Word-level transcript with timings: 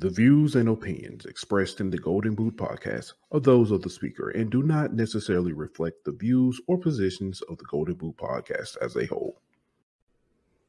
The 0.00 0.10
views 0.10 0.54
and 0.54 0.68
opinions 0.68 1.26
expressed 1.26 1.80
in 1.80 1.90
the 1.90 1.98
Golden 1.98 2.36
Boot 2.36 2.56
podcast 2.56 3.14
are 3.32 3.40
those 3.40 3.72
of 3.72 3.82
the 3.82 3.90
speaker 3.90 4.30
and 4.30 4.48
do 4.48 4.62
not 4.62 4.94
necessarily 4.94 5.52
reflect 5.52 6.04
the 6.04 6.12
views 6.12 6.60
or 6.68 6.78
positions 6.78 7.42
of 7.42 7.58
the 7.58 7.64
Golden 7.64 7.94
Boot 7.94 8.16
podcast 8.16 8.76
as 8.80 8.94
a 8.94 9.06
whole. 9.06 9.40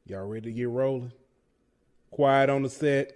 Y'all 0.07 0.25
ready 0.25 0.49
to 0.49 0.51
get 0.51 0.69
rolling? 0.69 1.11
Quiet 2.09 2.49
on 2.49 2.63
the 2.63 2.69
set. 2.69 3.15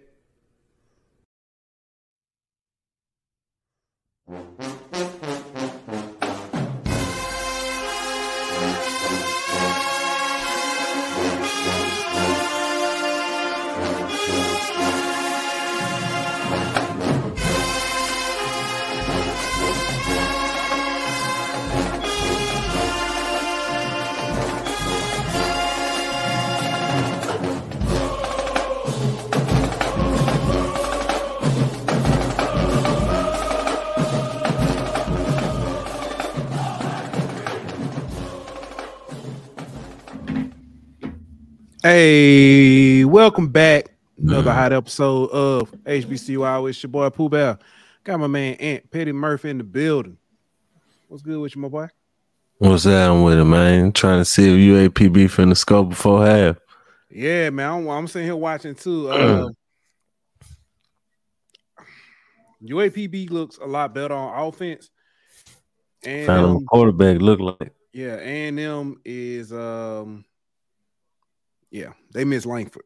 Hey, 41.83 43.03
welcome 43.03 43.49
back. 43.49 43.89
Another 44.17 44.51
Mm. 44.51 44.55
hot 44.55 44.71
episode 44.71 45.29
of 45.31 45.73
HBCU 45.85 46.45
Hour. 46.45 46.69
It's 46.69 46.81
your 46.81 46.89
boy 46.89 47.09
Pooh 47.09 47.27
Bear. 47.27 47.59
Got 48.05 48.21
my 48.21 48.27
man 48.27 48.53
Aunt 48.55 48.89
Petty 48.89 49.11
Murphy 49.11 49.49
in 49.49 49.57
the 49.57 49.65
building. 49.65 50.17
What's 51.09 51.23
good 51.23 51.37
with 51.41 51.53
you, 51.55 51.61
my 51.61 51.67
boy? 51.67 51.87
What's 52.59 52.83
that 52.83 53.09
with 53.09 53.37
it, 53.37 53.43
man? 53.43 53.91
Trying 53.91 54.21
to 54.21 54.25
see 54.25 54.47
if 54.47 54.93
UAPB 54.93 55.25
finna 55.27 55.57
score 55.57 55.85
before 55.85 56.25
half. 56.25 56.55
Yeah, 57.09 57.49
man. 57.49 57.69
I'm, 57.69 57.87
I'm 57.89 58.07
sitting 58.07 58.27
here 58.27 58.35
watching 58.37 58.75
too. 58.75 59.09
Uh, 59.11 59.49
UAPB 62.65 63.29
looks 63.29 63.57
a 63.57 63.65
lot 63.65 63.93
better 63.93 64.13
on 64.13 64.47
offense. 64.47 64.89
And 66.05 66.29
um, 66.29 66.65
quarterback 66.65 67.19
look 67.21 67.41
like. 67.41 67.73
yeah, 67.91 68.15
and 68.15 68.57
them 68.57 69.01
is 69.03 69.51
um 69.51 70.23
yeah, 71.73 71.93
they 72.13 72.23
miss 72.23 72.45
Langford. 72.45 72.85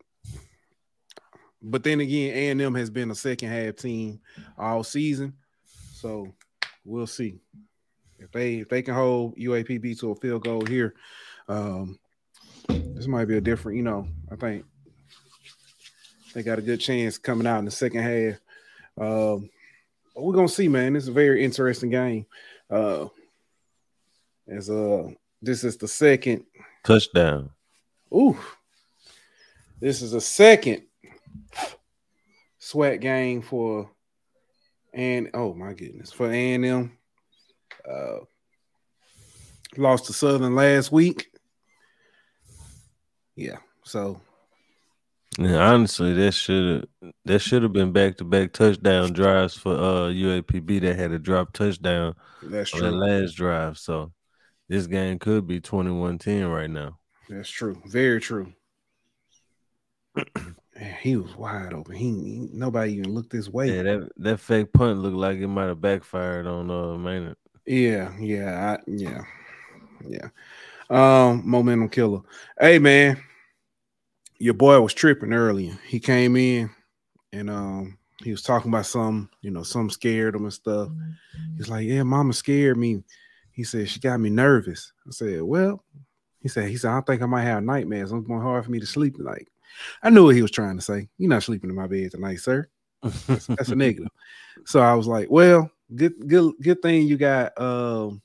But 1.62 1.84
then 1.84 2.00
again, 2.00 2.34
A 2.34 2.50
and 2.50 2.62
M 2.62 2.74
has 2.76 2.90
been 2.90 3.12
a 3.12 3.16
second 3.16 3.50
half 3.50 3.76
team 3.76 4.22
all 4.58 4.82
season. 4.82 5.34
So 5.94 6.34
we'll 6.86 7.06
see. 7.06 7.42
If 8.18 8.32
they 8.32 8.56
if 8.56 8.70
they 8.70 8.82
can 8.82 8.94
hold 8.94 9.36
UAPB 9.36 10.00
to 10.00 10.12
a 10.12 10.16
field 10.16 10.46
goal 10.46 10.66
here, 10.66 10.96
um 11.50 12.00
this 12.70 13.08
might 13.08 13.26
be 13.26 13.36
a 13.36 13.42
different, 13.42 13.78
you 13.78 13.84
know, 13.84 14.08
I 14.32 14.38
think 14.38 14.64
they 16.34 16.42
got 16.42 16.60
a 16.60 16.64
good 16.64 16.80
chance 16.80 17.18
coming 17.18 17.46
out 17.46 17.60
in 17.60 17.66
the 17.66 17.72
second 17.72 18.04
half. 18.04 18.36
Um 18.98 19.50
but 20.16 20.24
we're 20.24 20.34
gonna 20.34 20.48
see, 20.48 20.70
man. 20.70 20.96
It's 20.96 21.10
a 21.10 21.12
very 21.12 21.44
interesting 21.44 21.90
game. 21.90 22.26
Uh 22.70 23.08
as 24.48 24.70
uh 24.70 25.10
this 25.42 25.66
is 25.66 25.76
the 25.76 25.90
second 25.90 26.46
Touchdown. 26.86 27.50
Ooh, 28.14 28.38
this 29.80 30.02
is 30.02 30.14
a 30.14 30.22
second 30.22 30.84
sweat 32.60 33.00
game 33.00 33.42
for 33.42 33.90
and 34.94 35.30
oh 35.34 35.54
my 35.54 35.74
goodness 35.74 36.12
for 36.12 36.32
A 36.32 36.54
and 36.54 36.66
M. 36.66 36.98
Uh, 37.88 38.18
lost 39.78 40.06
to 40.06 40.14
Southern 40.14 40.56
last 40.56 40.92
week. 40.92 41.28
Yeah, 43.36 43.58
so 43.84 44.20
And 45.38 45.56
honestly, 45.56 46.14
that 46.14 46.32
should 46.34 46.88
have 47.02 47.14
that 47.26 47.40
should 47.40 47.62
have 47.64 47.74
been 47.74 47.92
back 47.92 48.18
to 48.18 48.24
back 48.26 48.54
touchdown 48.54 49.14
drives 49.14 49.56
for 49.56 49.74
uh 49.74 50.10
UAPB 50.10 50.82
that 50.82 50.96
had 50.96 51.12
a 51.12 51.20
drop 51.20 51.54
touchdown 51.54 52.16
that's 52.42 52.74
on 52.74 52.82
that 52.82 52.90
true. 52.90 53.00
last 53.00 53.34
drive. 53.34 53.78
So 53.78 54.12
this 54.68 54.88
game 54.88 55.20
could 55.20 55.48
be 55.48 55.62
21-10 55.62 56.52
right 56.52 56.70
now. 56.70 56.98
That's 57.30 57.50
true. 57.50 57.82
Very 57.86 58.20
true. 58.20 58.52
Man, 60.18 60.96
he 61.02 61.16
was 61.18 61.36
wide 61.36 61.74
open. 61.74 61.96
He, 61.96 62.06
he- 62.08 62.50
nobody 62.54 62.94
even 62.94 63.14
looked 63.14 63.32
this 63.32 63.50
way. 63.50 63.76
Yeah, 63.76 63.84
that 63.84 64.10
that 64.18 64.40
fake 64.40 64.72
punt 64.74 65.00
looked 65.00 65.16
like 65.16 65.40
it 65.40 65.48
might 65.48 65.66
have 65.68 65.82
backfired 65.82 66.48
on 66.48 66.70
uh 66.70 66.98
Maynor. 66.98 67.36
Yeah, 67.66 68.18
yeah, 68.20 68.78
I, 68.78 68.92
yeah, 68.92 69.24
yeah. 70.08 70.30
Um, 70.90 71.42
momentum 71.46 71.90
killer. 71.90 72.22
Hey 72.60 72.80
man, 72.80 73.22
your 74.38 74.54
boy 74.54 74.80
was 74.80 74.94
tripping 74.94 75.34
earlier. 75.34 75.78
He 75.86 76.00
came 76.00 76.36
in 76.36 76.70
and 77.34 77.50
um 77.50 77.98
he 78.24 78.32
was 78.32 78.42
talking 78.42 78.70
about 78.72 78.86
some, 78.86 79.30
you 79.42 79.52
know, 79.52 79.64
some 79.64 79.90
scared 79.90 80.36
him 80.36 80.44
and 80.46 80.54
stuff. 80.54 80.90
He's 81.58 81.70
like, 81.70 81.86
Yeah, 81.86 82.04
mama 82.04 82.34
scared 82.34 82.78
me. 82.78 83.04
He 83.52 83.64
said 83.64 83.90
she 83.90 84.00
got 84.00 84.20
me 84.20 84.30
nervous. 84.30 84.94
I 85.08 85.12
said, 85.12 85.42
Well, 85.42 85.84
he 86.40 86.48
said, 86.50 86.70
he 86.70 86.78
said, 86.78 86.92
I 86.92 87.02
think 87.02 87.22
I 87.22 87.26
might 87.26 87.44
have 87.44 87.64
nightmares. 87.64 88.12
It's 88.12 88.28
more 88.28 88.42
hard 88.42 88.64
for 88.66 88.72
me 88.72 88.80
to 88.80 88.86
sleep 88.86 89.16
tonight. 89.18 89.48
I 90.02 90.10
knew 90.10 90.26
what 90.26 90.36
he 90.36 90.42
was 90.42 90.52
trying 90.52 90.78
to 90.78 90.84
say. 90.84 91.10
You're 91.18 91.30
not 91.30 91.44
sleeping 91.44 91.70
in 91.70 91.76
my 91.76 91.88
bed 91.88 92.12
tonight, 92.12 92.40
sir. 92.40 92.68
That's, 93.02 93.48
that's 93.48 93.70
a 93.70 93.76
negative. 93.76 94.10
So 94.66 94.80
I 94.80 94.94
was 94.94 95.08
like, 95.08 95.28
well, 95.30 95.70
good, 95.96 96.28
good, 96.28 96.54
good 96.62 96.82
thing 96.82 97.08
you 97.08 97.18
got 97.18 97.60
um 97.60 98.22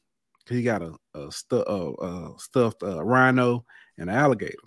you 0.50 0.62
got 0.62 0.82
a, 0.82 0.94
a 1.14 1.32
stu- 1.32 1.56
uh, 1.56 1.92
uh, 1.92 2.36
stuffed 2.36 2.82
uh, 2.82 3.02
rhino 3.02 3.64
and 3.98 4.10
an 4.10 4.16
alligator. 4.16 4.58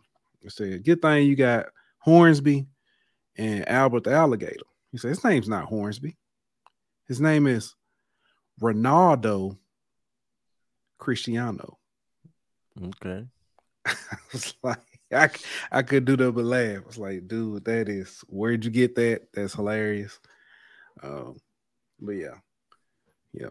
I 0.44 0.50
said, 0.50 0.84
good 0.84 1.02
thing 1.02 1.28
you 1.28 1.36
got 1.36 1.68
Hornsby 2.00 2.68
and 3.38 3.68
Albert 3.68 4.06
the 4.06 4.12
alligator. 4.12 4.66
He 4.92 4.98
said, 4.98 5.10
his 5.10 5.24
name's 5.24 5.50
not 5.50 5.66
Hornsby. 5.66 6.16
His 7.08 7.20
name 7.20 7.48
is 7.48 7.76
Ronaldo 8.62 9.58
Cristiano. 10.98 11.78
okay. 12.82 13.26
I 13.86 13.96
was 14.32 14.54
like, 14.64 14.95
I, 15.14 15.30
I 15.72 15.82
could 15.84 16.06
do 16.06 16.18
that 16.18 16.32
but 16.32 16.46
laugh. 16.46 16.82
I 16.84 16.88
was 16.88 16.98
like, 16.98 17.28
dude, 17.28 17.66
that 17.66 17.90
is 17.90 18.24
where'd 18.28 18.66
you 18.66 18.72
get 18.72 18.96
that? 18.96 19.28
That's 19.34 19.54
hilarious. 19.54 20.20
Um, 21.04 21.38
but 22.00 22.14
yeah, 22.14 22.36
yeah. 23.34 23.50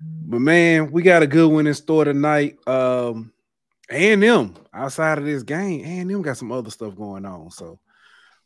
But 0.00 0.40
man, 0.40 0.90
we 0.90 1.02
got 1.02 1.22
a 1.22 1.26
good 1.26 1.48
one 1.50 1.66
in 1.66 1.74
store 1.74 2.04
tonight. 2.04 2.56
Um, 2.66 3.32
and 3.88 4.22
them 4.22 4.54
outside 4.72 5.18
of 5.18 5.24
this 5.24 5.42
game, 5.42 5.84
and 5.84 6.10
them 6.10 6.22
got 6.22 6.36
some 6.36 6.52
other 6.52 6.70
stuff 6.70 6.94
going 6.96 7.24
on. 7.24 7.50
So 7.50 7.80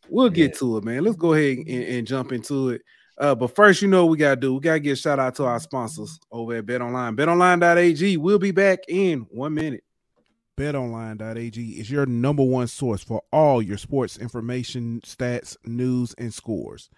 we'll 0.09 0.31
get 0.31 0.53
Yeah. 0.53 0.59
to 0.59 0.77
it, 0.79 0.85
man. 0.85 1.05
Let's 1.05 1.17
go 1.17 1.35
ahead 1.35 1.59
and, 1.59 1.69
and 1.69 2.07
jump 2.07 2.33
into 2.33 2.71
it. 2.71 2.83
Uh, 3.17 3.35
but 3.35 3.55
first, 3.55 3.81
you 3.83 3.89
know 3.89 4.05
what 4.07 4.13
we 4.13 4.17
gotta 4.19 4.37
do. 4.41 4.55
We 4.55 4.61
gotta 4.61 4.81
give 4.81 4.95
a 4.95 4.97
shout 4.97 5.19
out 5.19 5.35
to 5.37 5.45
our 5.45 5.61
sponsors 5.61 6.19
over 6.33 6.55
at 6.55 6.67
BetOnline. 6.67 7.17
BetOnline.ag. 7.17 8.17
We'll 8.17 8.39
be 8.39 8.51
back 8.51 8.81
in 8.89 9.21
one 9.31 9.55
minute. 9.55 9.85
BetOnline.ag 10.57 11.61
is 11.81 11.91
your 11.91 12.07
number 12.07 12.45
one 12.45 12.69
source 12.69 13.03
for 13.03 13.23
all 13.33 13.61
your 13.61 13.77
sports 13.77 14.17
information, 14.17 15.01
stats, 15.05 15.57
news, 15.65 16.15
and 16.17 16.33
scores. 16.33 16.91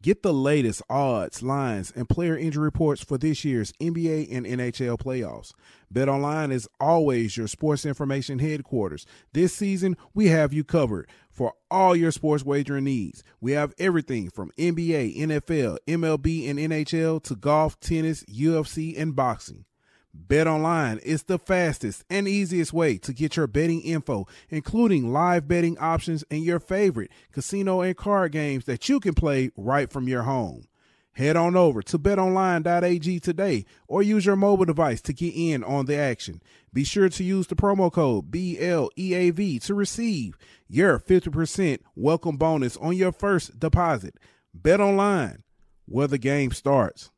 Get 0.00 0.22
the 0.22 0.32
latest 0.32 0.80
odds, 0.88 1.42
lines, 1.42 1.92
and 1.94 2.08
player 2.08 2.36
injury 2.36 2.64
reports 2.64 3.04
for 3.04 3.18
this 3.18 3.44
year's 3.44 3.72
NBA 3.72 4.34
and 4.34 4.46
NHL 4.46 4.98
playoffs. 4.98 5.52
BetOnline 5.92 6.50
is 6.50 6.68
always 6.80 7.36
your 7.36 7.46
sports 7.46 7.84
information 7.84 8.38
headquarters. 8.38 9.04
This 9.34 9.54
season, 9.54 9.98
we 10.14 10.28
have 10.28 10.54
you 10.54 10.64
covered 10.64 11.06
for 11.30 11.52
all 11.70 11.94
your 11.94 12.10
sports 12.10 12.42
wagering 12.42 12.84
needs. 12.84 13.22
We 13.38 13.52
have 13.52 13.74
everything 13.78 14.30
from 14.30 14.50
NBA, 14.58 15.18
NFL, 15.18 15.76
MLB, 15.86 16.48
and 16.48 16.58
NHL 16.58 17.22
to 17.24 17.36
golf, 17.36 17.78
tennis, 17.80 18.24
UFC, 18.24 18.98
and 18.98 19.14
boxing. 19.14 19.66
Bet 20.16 20.46
online 20.46 20.98
is 20.98 21.24
the 21.24 21.40
fastest 21.40 22.04
and 22.08 22.28
easiest 22.28 22.72
way 22.72 22.98
to 22.98 23.12
get 23.12 23.36
your 23.36 23.48
betting 23.48 23.80
info, 23.80 24.28
including 24.48 25.12
live 25.12 25.48
betting 25.48 25.76
options 25.78 26.22
and 26.30 26.44
your 26.44 26.60
favorite 26.60 27.10
casino 27.32 27.80
and 27.80 27.96
card 27.96 28.30
games 28.30 28.64
that 28.66 28.88
you 28.88 29.00
can 29.00 29.14
play 29.14 29.50
right 29.56 29.90
from 29.90 30.06
your 30.06 30.22
home. 30.22 30.68
Head 31.14 31.36
on 31.36 31.56
over 31.56 31.82
to 31.82 31.98
betonline.ag 31.98 33.20
today 33.20 33.64
or 33.88 34.04
use 34.04 34.24
your 34.24 34.36
mobile 34.36 34.64
device 34.64 35.00
to 35.02 35.12
get 35.12 35.34
in 35.34 35.64
on 35.64 35.86
the 35.86 35.96
action. 35.96 36.40
Be 36.72 36.84
sure 36.84 37.08
to 37.08 37.24
use 37.24 37.48
the 37.48 37.56
promo 37.56 37.92
code 37.92 38.30
BLEAV 38.30 39.62
to 39.64 39.74
receive 39.74 40.38
your 40.68 41.00
50% 41.00 41.80
welcome 41.96 42.36
bonus 42.36 42.76
on 42.76 42.96
your 42.96 43.12
first 43.12 43.58
deposit. 43.58 44.16
Bet 44.54 44.80
online, 44.80 45.42
where 45.86 46.06
the 46.06 46.18
game 46.18 46.52
starts. 46.52 47.10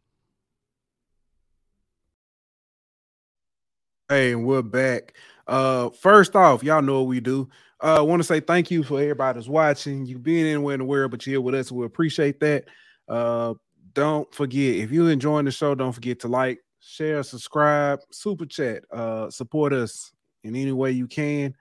Hey, 4.09 4.31
and 4.31 4.47
we're 4.47 4.63
back. 4.63 5.15
Uh, 5.49 5.91
first 5.91 6.37
off, 6.37 6.63
y'all 6.63 6.81
know 6.81 7.01
what 7.01 7.09
we 7.09 7.19
do. 7.19 7.49
Uh, 7.83 7.97
I 7.97 8.01
want 8.03 8.21
to 8.21 8.25
say 8.25 8.39
thank 8.39 8.71
you 8.71 8.85
for 8.85 9.01
everybody 9.01 9.37
that's 9.37 9.49
watching. 9.49 10.07
You 10.07 10.17
being 10.17 10.47
anywhere 10.47 10.75
in 10.75 10.79
the 10.79 10.85
world, 10.85 11.11
but 11.11 11.27
you're 11.27 11.33
here 11.33 11.41
with 11.41 11.57
us. 11.57 11.73
We 11.73 11.85
appreciate 11.85 12.39
that. 12.39 12.67
Uh, 13.09 13.55
don't 13.95 14.33
forget 14.33 14.77
if 14.77 14.93
you're 14.93 15.11
enjoying 15.11 15.45
the 15.45 15.51
show, 15.51 15.75
don't 15.75 15.93
forget 15.93 16.21
to 16.21 16.29
like, 16.29 16.61
share, 16.79 17.25
subscribe, 17.25 17.99
super 18.13 18.47
chat, 18.47 18.85
uh, 18.93 19.29
support 19.29 19.73
us 19.73 20.13
in 20.45 20.55
any 20.55 20.71
way 20.71 20.93
you 20.93 21.09
can. 21.09 21.57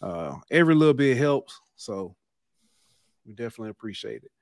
Uh, 0.00 0.36
every 0.50 0.74
little 0.74 0.94
bit 0.94 1.18
helps, 1.18 1.60
so 1.76 2.16
we 3.26 3.34
definitely 3.34 3.68
appreciate 3.68 4.22
it. 4.22 4.32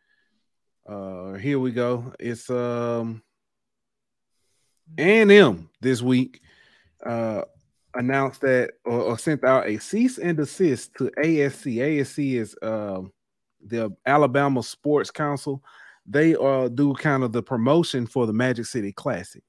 Uh, 0.89 1.33
here 1.33 1.59
we 1.59 1.73
go. 1.73 2.13
It's 2.21 2.49
um 2.51 3.21
A&M 4.97 5.69
this 5.81 6.01
week 6.03 6.41
uh 7.05 7.43
announced 7.95 8.43
that 8.43 8.73
or, 8.85 9.01
or, 9.01 9.19
sent 9.19 9.45
out 9.45 9.67
a 9.67 9.79
cease 9.79 10.19
and 10.19 10.37
desist 10.37 10.95
to 10.97 11.11
ASC. 11.19 11.77
ASC 11.77 12.35
is 12.35 12.57
um 12.63 13.13
the 13.67 13.91
Alabama 14.07 14.63
Sports 14.63 15.11
Council. 15.11 15.63
They 16.07 16.35
uh 16.37 16.69
do 16.69 16.95
kind 16.95 17.25
of 17.25 17.33
the 17.33 17.43
promotion 17.43 18.07
for 18.07 18.27
the 18.27 18.33
Magic 18.33 18.67
City 18.67 18.93
Classic. 18.93 19.43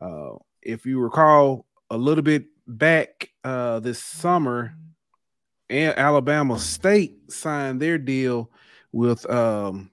Uh, 0.00 0.34
if 0.62 0.84
you 0.84 1.00
recall 1.00 1.66
a 1.90 1.96
little 1.96 2.22
bit 2.22 2.46
back 2.66 3.30
uh 3.44 3.80
this 3.80 4.02
summer, 4.02 4.74
Alabama 5.70 6.58
State 6.58 7.30
signed 7.30 7.80
their 7.80 7.98
deal 7.98 8.50
with 8.92 9.28
um 9.30 9.90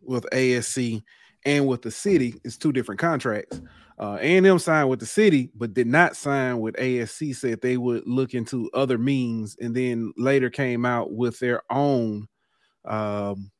with 0.00 0.26
ASC 0.32 1.02
and 1.44 1.66
with 1.66 1.82
the 1.82 1.90
city. 1.90 2.34
It's 2.44 2.56
two 2.56 2.72
different 2.72 3.00
contracts. 3.00 3.60
Uh, 4.02 4.18
A&M 4.20 4.58
signed 4.58 4.88
with 4.88 4.98
the 4.98 5.06
city, 5.06 5.52
but 5.54 5.74
did 5.74 5.86
not 5.86 6.16
sign 6.16 6.58
with 6.58 6.74
ASC. 6.74 7.36
Said 7.36 7.60
they 7.60 7.76
would 7.76 8.04
look 8.04 8.34
into 8.34 8.68
other 8.74 8.98
means, 8.98 9.56
and 9.60 9.76
then 9.76 10.12
later 10.16 10.50
came 10.50 10.84
out 10.84 11.12
with 11.12 11.38
their 11.38 11.62
own 11.70 12.26
um, 12.84 13.52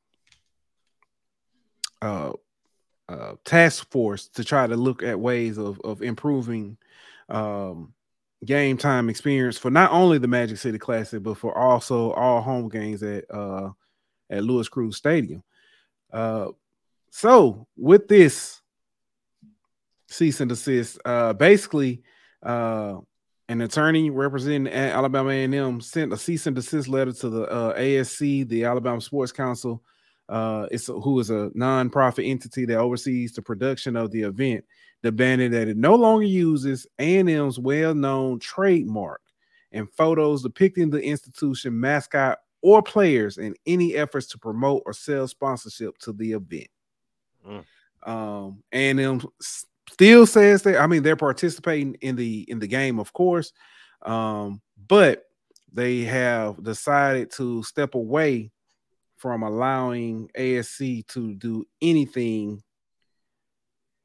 uh, 2.02 2.32
uh, 3.08 3.34
task 3.44 3.88
force 3.92 4.26
to 4.30 4.42
try 4.42 4.66
to 4.66 4.74
look 4.74 5.04
at 5.04 5.20
ways 5.20 5.58
of 5.58 5.80
of 5.82 6.02
improving 6.02 6.76
um, 7.28 7.94
game 8.44 8.76
time 8.76 9.08
experience 9.08 9.58
for 9.58 9.70
not 9.70 9.92
only 9.92 10.18
the 10.18 10.26
Magic 10.26 10.58
City 10.58 10.76
Classic, 10.76 11.22
but 11.22 11.38
for 11.38 11.56
also 11.56 12.10
all 12.14 12.40
home 12.40 12.68
games 12.68 13.04
at 13.04 13.32
uh, 13.32 13.70
at 14.28 14.42
Louis 14.42 14.68
Crews 14.68 14.96
Stadium. 14.96 15.44
Uh, 16.12 16.48
so 17.12 17.68
with 17.76 18.08
this 18.08 18.61
cease 20.12 20.40
and 20.40 20.48
desist, 20.48 20.98
uh, 21.04 21.32
basically, 21.32 22.02
uh, 22.42 22.96
an 23.48 23.60
attorney 23.60 24.10
representing 24.10 24.72
Alabama 24.72 25.30
A&M 25.30 25.80
sent 25.80 26.12
a 26.12 26.16
cease 26.16 26.46
and 26.46 26.56
desist 26.56 26.88
letter 26.88 27.12
to 27.12 27.28
the 27.28 27.42
uh, 27.44 27.78
ASC, 27.78 28.48
the 28.48 28.64
Alabama 28.64 29.00
Sports 29.00 29.32
Council. 29.32 29.82
Uh, 30.28 30.66
it's 30.70 30.88
a, 30.88 30.92
who 30.92 31.18
is 31.20 31.30
a 31.30 31.50
nonprofit 31.56 32.28
entity 32.28 32.64
that 32.64 32.78
oversees 32.78 33.32
the 33.32 33.42
production 33.42 33.96
of 33.96 34.10
the 34.10 34.22
event, 34.22 34.64
demanding 35.02 35.50
that 35.50 35.68
it 35.68 35.76
no 35.76 35.94
longer 35.94 36.24
uses 36.24 36.86
A&M's 36.98 37.58
well-known 37.58 38.38
trademark 38.38 39.20
and 39.72 39.90
photos 39.90 40.42
depicting 40.42 40.90
the 40.90 41.02
institution 41.02 41.78
mascot 41.78 42.38
or 42.62 42.82
players 42.82 43.38
in 43.38 43.54
any 43.66 43.96
efforts 43.96 44.28
to 44.28 44.38
promote 44.38 44.82
or 44.86 44.92
sell 44.92 45.26
sponsorship 45.26 45.98
to 45.98 46.12
the 46.12 46.32
event. 46.32 46.68
Mm. 47.46 47.64
Um, 48.04 48.62
them 48.72 49.20
still 49.92 50.26
says 50.26 50.62
that 50.62 50.80
I 50.80 50.86
mean 50.86 51.02
they're 51.02 51.16
participating 51.16 51.94
in 52.00 52.16
the 52.16 52.44
in 52.48 52.58
the 52.58 52.66
game, 52.66 52.98
of 52.98 53.12
course, 53.12 53.52
um, 54.02 54.60
but 54.88 55.24
they 55.72 56.00
have 56.00 56.62
decided 56.62 57.30
to 57.32 57.62
step 57.62 57.94
away 57.94 58.50
from 59.16 59.42
allowing 59.42 60.28
ASC 60.36 61.06
to 61.08 61.34
do 61.34 61.64
anything 61.80 62.62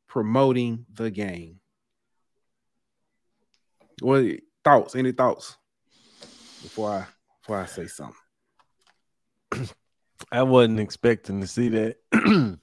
promoting 0.08 0.86
the 0.94 1.10
game. 1.10 1.60
What 4.02 4.26
thoughts? 4.64 4.96
Any 4.96 5.12
thoughts 5.12 5.58
before 6.62 6.92
I 6.92 7.06
before 7.42 7.60
I 7.60 7.66
say 7.66 7.88
something? 7.88 8.16
I 10.32 10.44
wasn't 10.44 10.80
expecting 10.80 11.42
to 11.42 11.48
see 11.48 11.70
that. 11.70 11.98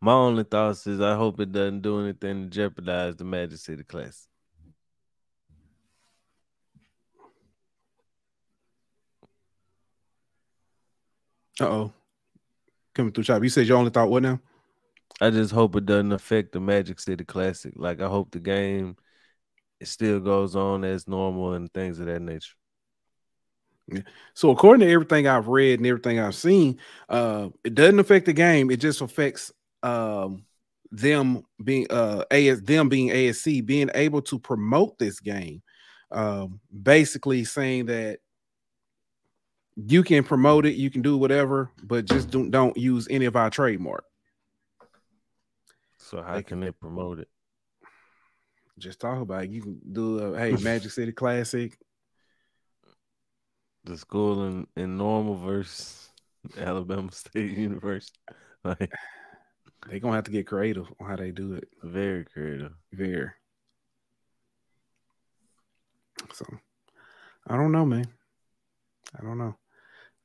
My 0.00 0.12
only 0.12 0.44
thoughts 0.44 0.86
is 0.86 1.00
I 1.00 1.16
hope 1.16 1.40
it 1.40 1.52
doesn't 1.52 1.82
do 1.82 2.00
anything 2.00 2.44
to 2.44 2.50
jeopardize 2.50 3.16
the 3.16 3.24
Magic 3.24 3.58
City 3.58 3.82
Classic. 3.82 4.28
Uh 11.60 11.64
oh. 11.64 11.92
Coming 12.94 13.12
through 13.12 13.24
chop. 13.24 13.42
You 13.42 13.48
said 13.48 13.66
you 13.66 13.74
only 13.74 13.90
thought 13.90 14.08
what 14.08 14.22
now? 14.22 14.40
I 15.20 15.30
just 15.30 15.52
hope 15.52 15.74
it 15.74 15.86
doesn't 15.86 16.12
affect 16.12 16.52
the 16.52 16.60
Magic 16.60 17.00
City 17.00 17.24
Classic. 17.24 17.72
Like 17.76 18.00
I 18.00 18.06
hope 18.06 18.30
the 18.30 18.38
game 18.38 18.96
it 19.80 19.88
still 19.88 20.20
goes 20.20 20.54
on 20.54 20.84
as 20.84 21.08
normal 21.08 21.54
and 21.54 21.72
things 21.72 21.98
of 21.98 22.06
that 22.06 22.22
nature. 22.22 22.54
Yeah. 23.88 24.02
So 24.34 24.50
according 24.50 24.86
to 24.86 24.92
everything 24.92 25.26
I've 25.26 25.48
read 25.48 25.80
and 25.80 25.86
everything 25.86 26.20
I've 26.20 26.34
seen, 26.34 26.78
uh, 27.08 27.48
it 27.64 27.74
doesn't 27.74 27.98
affect 27.98 28.26
the 28.26 28.32
game. 28.32 28.70
It 28.70 28.80
just 28.80 29.00
affects 29.00 29.50
um, 29.82 30.44
them 30.90 31.42
being 31.62 31.86
uh 31.90 32.24
AS 32.30 32.62
them 32.62 32.88
being 32.88 33.10
ASC 33.10 33.64
being 33.64 33.90
able 33.94 34.22
to 34.22 34.38
promote 34.38 34.98
this 34.98 35.20
game. 35.20 35.62
Um, 36.10 36.60
basically 36.82 37.44
saying 37.44 37.86
that 37.86 38.20
you 39.76 40.02
can 40.02 40.24
promote 40.24 40.66
it, 40.66 40.74
you 40.74 40.90
can 40.90 41.02
do 41.02 41.16
whatever, 41.16 41.70
but 41.82 42.06
just 42.06 42.30
don't 42.30 42.50
don't 42.50 42.76
use 42.76 43.06
any 43.10 43.26
of 43.26 43.36
our 43.36 43.50
trademark. 43.50 44.04
So 45.98 46.22
how 46.22 46.40
can 46.40 46.60
they 46.60 46.70
promote 46.70 47.20
it? 47.20 47.28
Just 48.78 49.00
talk 49.00 49.20
about 49.20 49.44
it. 49.44 49.50
You 49.50 49.62
can 49.62 49.80
do 49.92 50.18
a 50.18 50.38
hey 50.38 50.52
Magic 50.62 50.90
City 50.90 51.12
Classic, 51.12 51.76
the 53.84 53.96
school 53.96 54.46
in, 54.46 54.66
in 54.76 54.96
normal 54.96 55.36
versus 55.36 56.08
Alabama 56.58 57.12
State 57.12 57.56
University. 57.56 58.18
Like 58.64 58.92
they're 59.86 60.00
gonna 60.00 60.16
have 60.16 60.24
to 60.24 60.30
get 60.30 60.46
creative 60.46 60.86
on 61.00 61.08
how 61.08 61.16
they 61.16 61.30
do 61.30 61.54
it. 61.54 61.68
Very 61.82 62.24
creative. 62.24 62.72
Very. 62.92 63.30
So 66.32 66.46
I 67.46 67.56
don't 67.56 67.72
know, 67.72 67.86
man. 67.86 68.06
I 69.18 69.22
don't 69.22 69.38
know. 69.38 69.56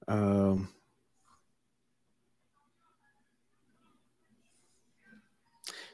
Um 0.07 0.69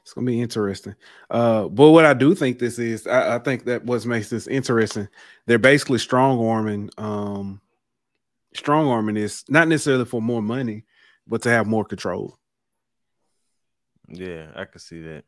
It's 0.10 0.16
gonna 0.16 0.26
be 0.26 0.42
interesting. 0.42 0.96
Uh, 1.30 1.68
but 1.68 1.92
what 1.92 2.04
I 2.04 2.16
do 2.16 2.34
think 2.34 2.58
this 2.58 2.80
is, 2.80 3.06
I, 3.06 3.36
I, 3.36 3.40
think 3.40 3.66
that 3.66 3.86
what 3.86 4.04
makes 4.08 4.32
this 4.32 4.48
interesting, 4.48 5.08
they're 5.46 5.60
basically 5.60 6.00
strong 6.00 6.44
arming, 6.44 6.90
um, 6.98 7.62
strong 8.56 8.88
arming 8.88 9.18
is 9.18 9.46
not 9.50 9.68
necessarily 9.68 10.06
for 10.06 10.20
more 10.20 10.42
money, 10.42 10.86
but 11.28 11.44
to 11.44 11.50
have 11.50 11.68
more 11.68 11.86
control. 11.86 12.39
Yeah, 14.10 14.48
I 14.56 14.66
can 14.66 14.80
see 14.80 15.02
that, 15.02 15.24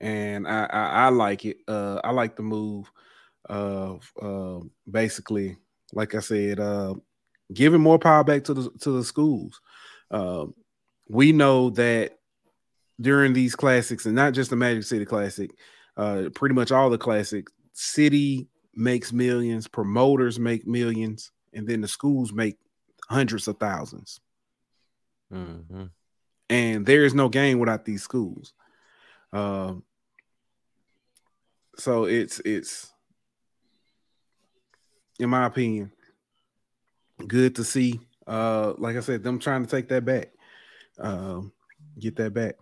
and 0.00 0.46
I 0.46 0.64
I, 0.64 0.86
I 0.86 1.08
like 1.08 1.44
it. 1.44 1.58
Uh, 1.68 2.00
I 2.02 2.10
like 2.10 2.36
the 2.36 2.42
move 2.42 2.90
of 3.46 4.10
uh, 4.20 4.60
basically, 4.90 5.56
like 5.92 6.14
I 6.14 6.20
said, 6.20 6.60
uh, 6.60 6.94
giving 7.52 7.80
more 7.80 7.98
power 7.98 8.24
back 8.24 8.44
to 8.44 8.54
the 8.54 8.70
to 8.80 8.92
the 8.92 9.04
schools. 9.04 9.60
Uh, 10.10 10.46
we 11.08 11.32
know 11.32 11.70
that 11.70 12.18
during 13.00 13.32
these 13.32 13.54
classics, 13.54 14.06
and 14.06 14.14
not 14.14 14.34
just 14.34 14.50
the 14.50 14.56
Magic 14.56 14.84
City 14.84 15.04
Classic, 15.04 15.50
uh, 15.96 16.24
pretty 16.34 16.54
much 16.54 16.70
all 16.70 16.90
the 16.90 16.98
classics, 16.98 17.52
city 17.72 18.48
makes 18.74 19.12
millions, 19.12 19.66
promoters 19.66 20.38
make 20.38 20.66
millions, 20.66 21.32
and 21.52 21.66
then 21.66 21.80
the 21.80 21.88
schools 21.88 22.32
make 22.32 22.56
hundreds 23.08 23.48
of 23.48 23.58
1000s 23.58 24.20
mm-hmm. 25.32 25.84
And 26.50 26.84
there 26.84 27.04
is 27.04 27.14
no 27.14 27.30
game 27.30 27.58
without 27.58 27.86
these 27.86 28.02
schools. 28.02 28.52
Uh, 29.32 29.74
so 31.76 32.04
it's 32.04 32.40
it's 32.44 32.92
in 35.20 35.30
my 35.30 35.46
opinion, 35.46 35.92
good 37.26 37.54
to 37.56 37.64
see. 37.64 38.00
Uh, 38.26 38.74
like 38.78 38.96
I 38.96 39.00
said, 39.00 39.22
them 39.22 39.38
trying 39.38 39.64
to 39.64 39.70
take 39.70 39.88
that 39.88 40.04
back, 40.04 40.30
uh, 40.98 41.40
get 41.98 42.16
that 42.16 42.34
back. 42.34 42.56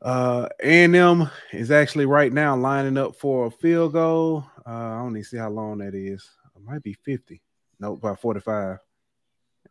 Uh, 0.00 0.48
A&M 0.60 1.28
is 1.52 1.70
actually 1.70 2.06
right 2.06 2.32
now 2.32 2.56
lining 2.56 2.96
up 2.96 3.16
for 3.16 3.46
a 3.46 3.50
field 3.50 3.92
goal. 3.94 4.44
Uh, 4.66 4.70
I 4.70 4.98
don't 4.98 5.16
even 5.16 5.24
see 5.24 5.36
how 5.38 5.50
long 5.50 5.78
that 5.78 5.94
is. 5.94 6.28
It 6.54 6.62
might 6.62 6.82
be 6.82 6.92
50. 6.92 7.40
No, 7.80 7.90
nope, 7.90 7.98
about 7.98 8.20
45. 8.20 8.78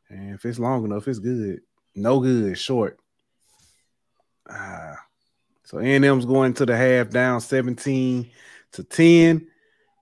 And 0.10 0.36
if 0.36 0.46
it's 0.46 0.60
long 0.60 0.86
enough, 0.86 1.08
it's 1.08 1.20
good. 1.20 1.62
No 1.96 2.20
good, 2.20 2.58
short. 2.58 3.00
Uh, 4.50 4.96
so 5.64 5.80
A&M's 5.80 6.26
going 6.26 6.54
to 6.56 6.66
the 6.66 6.76
half 6.78 7.10
down 7.10 7.42
17 7.42 8.30
to 8.74 8.84
10. 8.84 9.48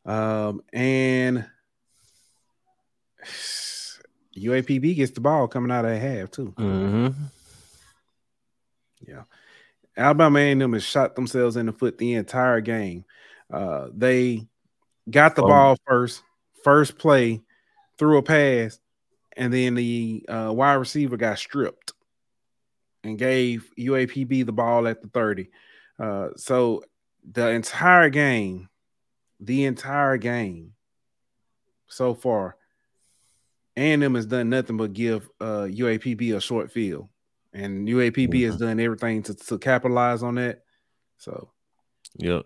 Um, 0.05 0.61
and 0.71 1.45
UAPB 4.37 4.95
gets 4.95 5.11
the 5.11 5.21
ball 5.21 5.47
coming 5.47 5.71
out 5.71 5.85
of 5.85 5.91
the 5.91 5.99
half 5.99 6.31
too. 6.31 6.53
Mm-hmm. 6.57 7.23
Yeah. 9.07 9.23
Alabama 9.97 10.39
A&M 10.39 10.73
has 10.73 10.83
shot 10.83 11.15
themselves 11.15 11.55
in 11.55 11.65
the 11.67 11.71
foot 11.71 11.97
the 11.97 12.13
entire 12.15 12.61
game. 12.61 13.05
Uh, 13.51 13.87
they 13.95 14.47
got 15.09 15.35
the 15.35 15.43
Oh. 15.43 15.47
ball 15.47 15.77
first, 15.87 16.21
first 16.63 16.97
play, 16.97 17.41
threw 17.97 18.17
a 18.17 18.23
pass, 18.23 18.79
and 19.37 19.53
then 19.53 19.75
the 19.75 20.25
uh, 20.27 20.51
wide 20.53 20.73
receiver 20.75 21.17
got 21.17 21.39
stripped 21.39 21.93
and 23.05 23.17
gave 23.17 23.71
UAPB 23.77 24.45
the 24.45 24.51
ball 24.51 24.87
at 24.87 25.01
the 25.01 25.07
30. 25.07 25.49
Uh, 25.99 26.29
so 26.35 26.83
the 27.31 27.49
entire 27.49 28.09
game, 28.09 28.69
the 29.39 29.65
entire 29.65 30.17
game 30.17 30.73
so 31.87 32.13
far, 32.13 32.57
A&M 33.77 34.15
has 34.15 34.25
done 34.25 34.49
nothing 34.49 34.77
but 34.77 34.93
give 34.93 35.29
uh, 35.39 35.67
UAPB 35.69 36.35
a 36.35 36.41
short 36.41 36.71
field. 36.71 37.09
And 37.53 37.87
UAPB 37.87 38.45
has 38.45 38.57
done 38.57 38.79
everything 38.79 39.23
to, 39.23 39.33
to 39.33 39.57
capitalize 39.57 40.23
on 40.23 40.35
that. 40.35 40.63
So 41.17 41.49
Yep. 42.17 42.45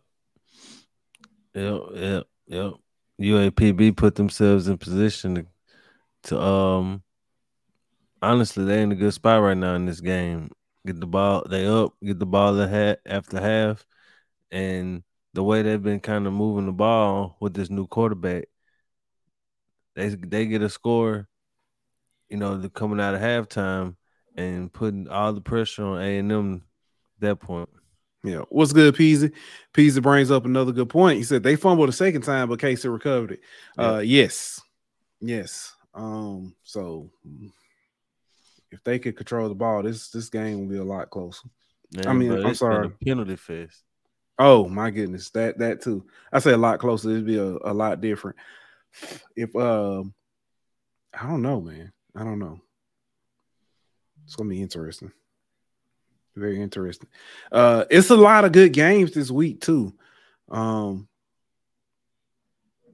Yep. 1.53 1.81
Yep. 1.95 2.27
Yep. 2.47 2.73
UAPB 3.21 3.97
put 3.97 4.15
themselves 4.15 4.67
in 4.67 4.77
position 4.77 5.35
to, 5.35 5.45
to 6.23 6.41
um 6.41 7.03
honestly 8.21 8.65
they 8.65 8.81
in 8.81 8.91
a 8.91 8.95
good 8.95 9.13
spot 9.13 9.41
right 9.41 9.57
now 9.57 9.75
in 9.75 9.85
this 9.85 10.01
game. 10.01 10.51
Get 10.85 10.99
the 10.99 11.07
ball, 11.07 11.43
they 11.49 11.67
up, 11.67 11.93
get 12.03 12.19
the 12.19 12.25
ball 12.25 12.59
ahead 12.59 12.99
after 13.05 13.39
half. 13.39 13.85
And 14.51 15.03
the 15.33 15.43
way 15.43 15.61
they've 15.61 15.81
been 15.81 15.99
kind 15.99 16.25
of 16.25 16.33
moving 16.33 16.65
the 16.65 16.71
ball 16.71 17.37
with 17.39 17.53
this 17.53 17.69
new 17.69 17.85
quarterback, 17.87 18.45
they 19.95 20.09
they 20.09 20.45
get 20.45 20.61
a 20.61 20.69
score, 20.69 21.27
you 22.29 22.37
know, 22.37 22.57
the 22.57 22.69
coming 22.69 22.99
out 22.99 23.15
of 23.15 23.21
halftime 23.21 23.95
and 24.35 24.71
putting 24.71 25.07
all 25.09 25.33
the 25.33 25.41
pressure 25.41 25.83
on 25.83 26.01
A 26.01 26.17
and 26.17 26.31
M 26.31 26.63
that 27.19 27.39
point. 27.39 27.69
Yeah, 28.23 28.41
what's 28.49 28.73
good, 28.73 28.95
Peasy? 28.95 29.31
Peasy 29.73 30.01
brings 30.01 30.29
up 30.31 30.45
another 30.45 30.71
good 30.71 30.89
point. 30.89 31.17
He 31.17 31.23
said 31.23 31.43
they 31.43 31.55
fumbled 31.55 31.89
a 31.89 31.93
second 31.93 32.23
time, 32.23 32.49
but 32.49 32.59
Casey 32.59 32.89
recovered 32.89 33.31
it. 33.31 33.39
Uh, 33.77 33.99
yes, 33.99 34.61
yes. 35.21 35.73
Um, 35.93 36.55
so 36.63 37.11
if 38.71 38.83
they 38.83 38.99
could 38.99 39.17
control 39.17 39.49
the 39.49 39.55
ball, 39.55 39.83
this 39.83 40.09
this 40.09 40.29
game 40.29 40.59
will 40.59 40.67
be 40.67 40.77
a 40.77 40.83
lot 40.83 41.09
closer. 41.09 41.49
I 42.05 42.13
mean, 42.13 42.31
I'm 42.31 42.37
it's 42.37 42.43
been 42.43 42.51
a 42.51 42.55
sorry. 42.55 42.89
penalty 43.03 43.35
fest. 43.35 43.83
Oh 44.37 44.69
my 44.69 44.91
goodness, 44.91 45.29
that 45.31 45.57
that 45.59 45.81
too. 45.81 46.05
I 46.31 46.39
say 46.39 46.51
a 46.51 46.57
lot 46.57 46.79
closer. 46.79 47.09
It'd 47.09 47.25
be 47.25 47.37
a, 47.37 47.43
a 47.43 47.73
lot 47.73 47.99
different. 47.99 48.37
If 49.35 49.55
um, 49.55 50.13
I 51.13 51.27
don't 51.27 51.41
know, 51.41 51.61
man. 51.61 51.91
I 52.15 52.23
don't 52.23 52.39
know. 52.39 52.59
It's 54.25 54.35
gonna 54.35 54.49
be 54.49 54.61
interesting. 54.61 55.11
Very 56.35 56.61
interesting. 56.61 57.09
Uh, 57.51 57.85
it's 57.89 58.11
a 58.11 58.15
lot 58.15 58.45
of 58.45 58.51
good 58.51 58.71
games 58.71 59.11
this 59.11 59.31
week 59.31 59.61
too. 59.61 59.93
Um. 60.49 61.07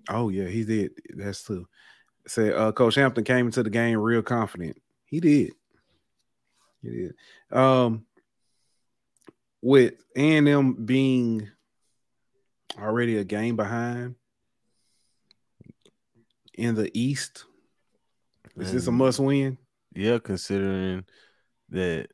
Oh 0.10 0.30
yeah, 0.30 0.48
he 0.48 0.64
did. 0.64 0.92
That's 1.16 1.44
true. 1.44 1.68
Said 2.28 2.54
uh, 2.54 2.72
Coach 2.72 2.96
Hampton 2.96 3.24
came 3.24 3.46
into 3.46 3.62
the 3.62 3.70
game 3.70 4.00
real 4.00 4.22
confident. 4.24 4.82
He 5.06 5.20
did. 5.20 5.54
He 6.86 6.92
did. 6.92 7.16
Um 7.52 8.06
with 9.62 9.94
A&M 10.16 10.86
being 10.86 11.50
already 12.80 13.18
a 13.18 13.24
game 13.24 13.56
behind 13.56 14.16
in 16.54 16.76
the 16.76 16.92
East, 16.94 17.46
is 18.58 18.72
this 18.72 18.88
a 18.88 18.92
must 18.92 19.20
win? 19.20 19.58
Yeah, 19.96 20.20
considering 20.20 21.04
that 21.70 22.10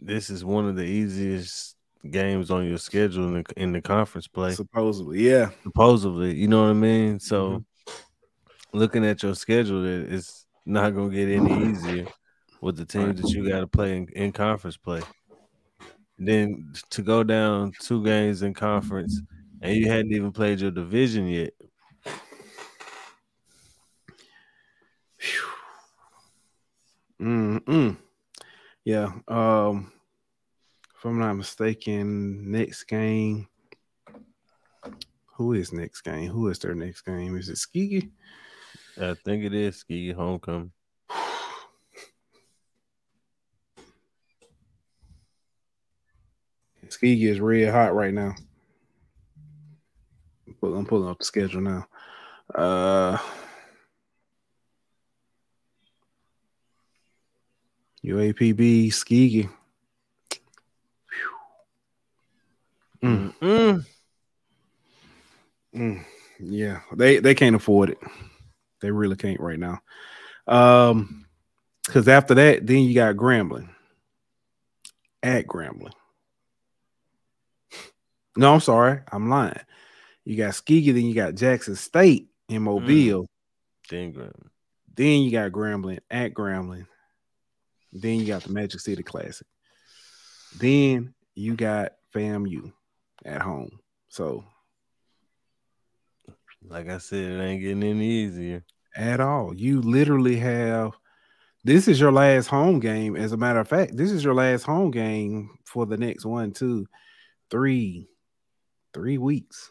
this 0.00 0.30
is 0.30 0.44
one 0.44 0.66
of 0.66 0.76
the 0.76 0.84
easiest 0.84 1.76
games 2.10 2.50
on 2.50 2.66
your 2.66 2.78
schedule 2.78 3.28
in 3.28 3.34
the, 3.34 3.44
in 3.56 3.72
the 3.72 3.82
conference 3.82 4.26
play. 4.26 4.54
Supposedly, 4.54 5.28
yeah. 5.28 5.50
supposedly, 5.62 6.34
you 6.34 6.48
know 6.48 6.62
what 6.62 6.70
I 6.70 6.74
mean? 6.74 7.20
So 7.20 7.62
Mm-hmm. 7.86 8.78
looking 8.78 9.04
at 9.04 9.22
your 9.22 9.34
schedule, 9.34 9.84
it's 9.84 10.46
not 10.64 10.94
gonna 10.94 11.10
get 11.14 11.28
any 11.28 11.68
easier 11.68 12.06
with 12.60 12.76
the 12.76 12.84
teams 12.84 13.20
that 13.20 13.30
you 13.30 13.48
got 13.48 13.60
to 13.60 13.66
play 13.66 13.96
in, 13.96 14.08
in 14.08 14.32
conference 14.32 14.76
play. 14.76 15.02
Then 16.18 16.72
to 16.90 17.02
go 17.02 17.22
down 17.22 17.72
two 17.80 18.04
games 18.04 18.42
in 18.42 18.52
conference, 18.52 19.20
and 19.62 19.74
you 19.74 19.88
hadn't 19.88 20.12
even 20.12 20.32
played 20.32 20.60
your 20.60 20.70
division 20.70 21.26
yet. 21.26 21.54
Mm-mm. 27.20 27.96
Yeah. 28.84 29.12
Um, 29.28 29.92
if 30.96 31.04
I'm 31.04 31.18
not 31.18 31.34
mistaken, 31.34 32.50
next 32.50 32.84
game. 32.84 33.48
Who 35.36 35.54
is 35.54 35.72
next 35.72 36.02
game? 36.02 36.30
Who 36.30 36.48
is 36.48 36.58
their 36.58 36.74
next 36.74 37.02
game? 37.02 37.36
Is 37.36 37.48
it 37.48 37.56
Skigi? 37.56 38.10
I 39.00 39.14
think 39.14 39.44
it 39.44 39.54
is 39.54 39.76
ski 39.76 40.12
homecoming. 40.12 40.72
Skigi 46.90 47.28
is 47.30 47.40
red 47.40 47.72
hot 47.72 47.94
right 47.94 48.12
now. 48.12 48.34
I'm 50.62 50.86
pulling 50.86 51.08
up 51.08 51.18
the 51.18 51.24
schedule 51.24 51.62
now. 51.62 51.86
Uh 52.54 53.18
UAPB. 58.04 59.48
Mm, 63.02 63.34
Mm. 63.40 63.84
mm. 65.74 66.04
Yeah, 66.38 66.80
they 66.96 67.18
they 67.18 67.34
can't 67.34 67.56
afford 67.56 67.90
it. 67.90 67.98
They 68.80 68.90
really 68.90 69.16
can't 69.16 69.40
right 69.40 69.58
now. 69.58 69.80
Um, 70.46 71.26
because 71.84 72.08
after 72.08 72.34
that, 72.34 72.66
then 72.66 72.82
you 72.84 72.94
got 72.94 73.16
Grambling 73.16 73.68
at 75.22 75.46
Grambling. 75.46 75.92
No, 78.40 78.54
I'm 78.54 78.60
sorry, 78.60 79.00
I'm 79.12 79.28
lying. 79.28 79.60
You 80.24 80.34
got 80.34 80.54
Skigi, 80.54 80.94
then 80.94 81.04
you 81.04 81.14
got 81.14 81.34
Jackson 81.34 81.76
State 81.76 82.30
in 82.48 82.56
hmm. 82.56 82.64
Mobile. 82.64 83.26
Then 83.90 84.12
Graham. 84.12 84.50
Then 84.96 85.20
you 85.20 85.30
got 85.30 85.52
Grambling 85.52 85.98
at 86.10 86.32
Grambling. 86.32 86.86
Then 87.92 88.18
you 88.18 88.26
got 88.26 88.42
the 88.42 88.50
Magic 88.50 88.80
City 88.80 89.02
Classic. 89.02 89.46
Then 90.58 91.12
you 91.34 91.54
got 91.54 91.92
FAMU 92.14 92.72
at 93.26 93.42
home. 93.42 93.78
So 94.08 94.42
Like 96.66 96.88
I 96.88 96.96
said, 96.96 97.32
it 97.32 97.42
ain't 97.42 97.60
getting 97.60 97.82
any 97.82 98.06
easier. 98.06 98.64
at 98.96 99.20
all, 99.20 99.54
you 99.54 99.82
literally 99.82 100.36
have 100.36 100.92
this 101.62 101.88
is 101.88 102.00
your 102.00 102.10
last 102.10 102.46
home 102.46 102.80
game. 102.80 103.16
As 103.16 103.32
a 103.32 103.36
matter 103.36 103.60
of 103.60 103.68
fact, 103.68 103.98
this 103.98 104.10
is 104.10 104.24
your 104.24 104.34
last 104.34 104.62
home 104.62 104.90
game 104.90 105.58
for 105.66 105.84
the 105.84 105.98
next 105.98 106.24
one, 106.24 106.52
two, 106.52 106.86
three, 107.50 108.09
three 108.92 109.18
weeks. 109.18 109.70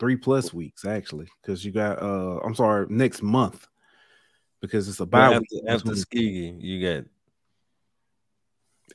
Three 0.00 0.16
plus 0.16 0.52
weeks, 0.52 0.84
actually, 0.84 1.28
because 1.40 1.64
you 1.64 1.70
got 1.72 2.02
uh 2.02 2.38
I'm 2.44 2.54
sorry, 2.54 2.86
next 2.88 3.22
month. 3.22 3.66
Because 4.60 4.88
it's 4.88 5.00
a 5.00 5.06
bye 5.06 5.38
week 5.38 5.48
after, 5.66 5.70
after 5.90 5.94
between- 5.94 6.60
you 6.60 6.80
got 6.86 7.04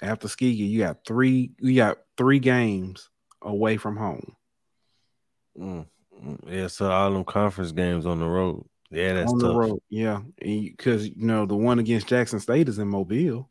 after 0.02 0.28
Skigi, 0.28 0.68
you 0.70 0.80
got 0.80 1.06
three 1.06 1.52
you 1.60 1.76
got 1.76 2.00
three 2.18 2.40
games 2.40 3.10
away 3.42 3.78
from 3.78 3.96
home. 3.96 4.36
mm, 5.58 5.86
mm, 6.24 6.40
yeah. 6.52 6.68
So 6.68 6.90
all 6.92 7.12
them 7.12 7.24
conference 7.24 7.72
games 7.72 8.06
on 8.06 8.20
the 8.20 8.26
road. 8.26 8.66
Yeah, 8.92 9.14
that's 9.14 9.32
on 9.32 9.40
tough. 9.40 9.50
the 9.52 9.56
road. 9.56 9.80
Yeah. 9.90 10.22
Because 10.40 11.08
you 11.08 11.14
know 11.26 11.46
the 11.46 11.56
one 11.56 11.80
against 11.80 12.08
Jackson 12.08 12.40
State 12.40 12.68
is 12.68 12.80
in 12.80 12.88
Mobile. 12.88 13.50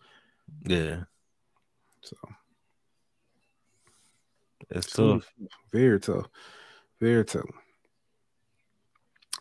Yeah, 0.66 1.04
So 2.02 2.16
it's 4.70 4.92
tough. 4.92 5.32
Very 5.72 6.00
tough. 6.00 6.26
Very 7.00 7.24
tough. 7.24 7.48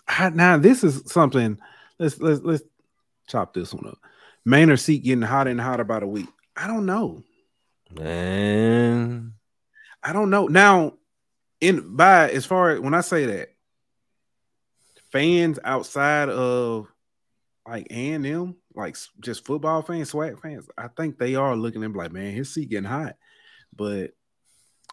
I- 0.07 0.29
now 0.29 0.57
this 0.57 0.83
is 0.83 1.11
something. 1.11 1.57
Let's 1.99 2.19
let's 2.19 2.41
let's 2.41 2.63
chop 3.27 3.53
this 3.53 3.73
one 3.73 3.87
up. 3.87 3.97
Maynor 4.47 4.79
seat 4.79 5.03
getting 5.03 5.21
hotter 5.21 5.49
and 5.49 5.59
hotter 5.59 5.83
by 5.83 5.99
the 5.99 6.07
week. 6.07 6.27
I 6.55 6.67
don't 6.67 6.85
know. 6.85 7.23
Man, 7.91 9.33
I 10.03 10.13
don't 10.13 10.29
know. 10.29 10.47
Now, 10.47 10.93
in 11.61 11.95
by 11.95 12.29
as 12.29 12.45
far 12.45 12.71
as 12.71 12.79
when 12.79 12.93
I 12.93 13.01
say 13.01 13.25
that, 13.25 13.49
fans 15.11 15.59
outside 15.63 16.29
of 16.29 16.87
like 17.67 17.87
and 17.89 18.25
M, 18.25 18.55
like 18.75 18.95
just 19.19 19.45
football 19.45 19.81
fans, 19.81 20.11
SWAC 20.11 20.41
fans, 20.41 20.67
I 20.77 20.87
think 20.87 21.17
they 21.17 21.35
are 21.35 21.55
looking 21.55 21.83
at 21.83 21.93
like, 21.93 22.11
man, 22.11 22.33
his 22.33 22.53
seat 22.53 22.69
getting 22.69 22.85
hot. 22.85 23.15
But 23.75 24.11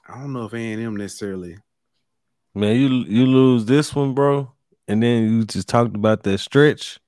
I 0.06 0.18
don't 0.20 0.32
know 0.32 0.44
if 0.44 0.52
A 0.54 0.72
and 0.72 0.82
M 0.82 0.96
necessarily. 0.96 1.58
man, 2.54 2.76
you 2.76 2.88
you 2.88 3.26
lose 3.26 3.64
this 3.64 3.94
one, 3.94 4.14
bro, 4.14 4.52
and 4.88 5.02
then 5.02 5.24
you 5.24 5.44
just 5.44 5.68
talked 5.68 5.94
about 5.94 6.22
that 6.24 6.38
stretch. 6.38 7.00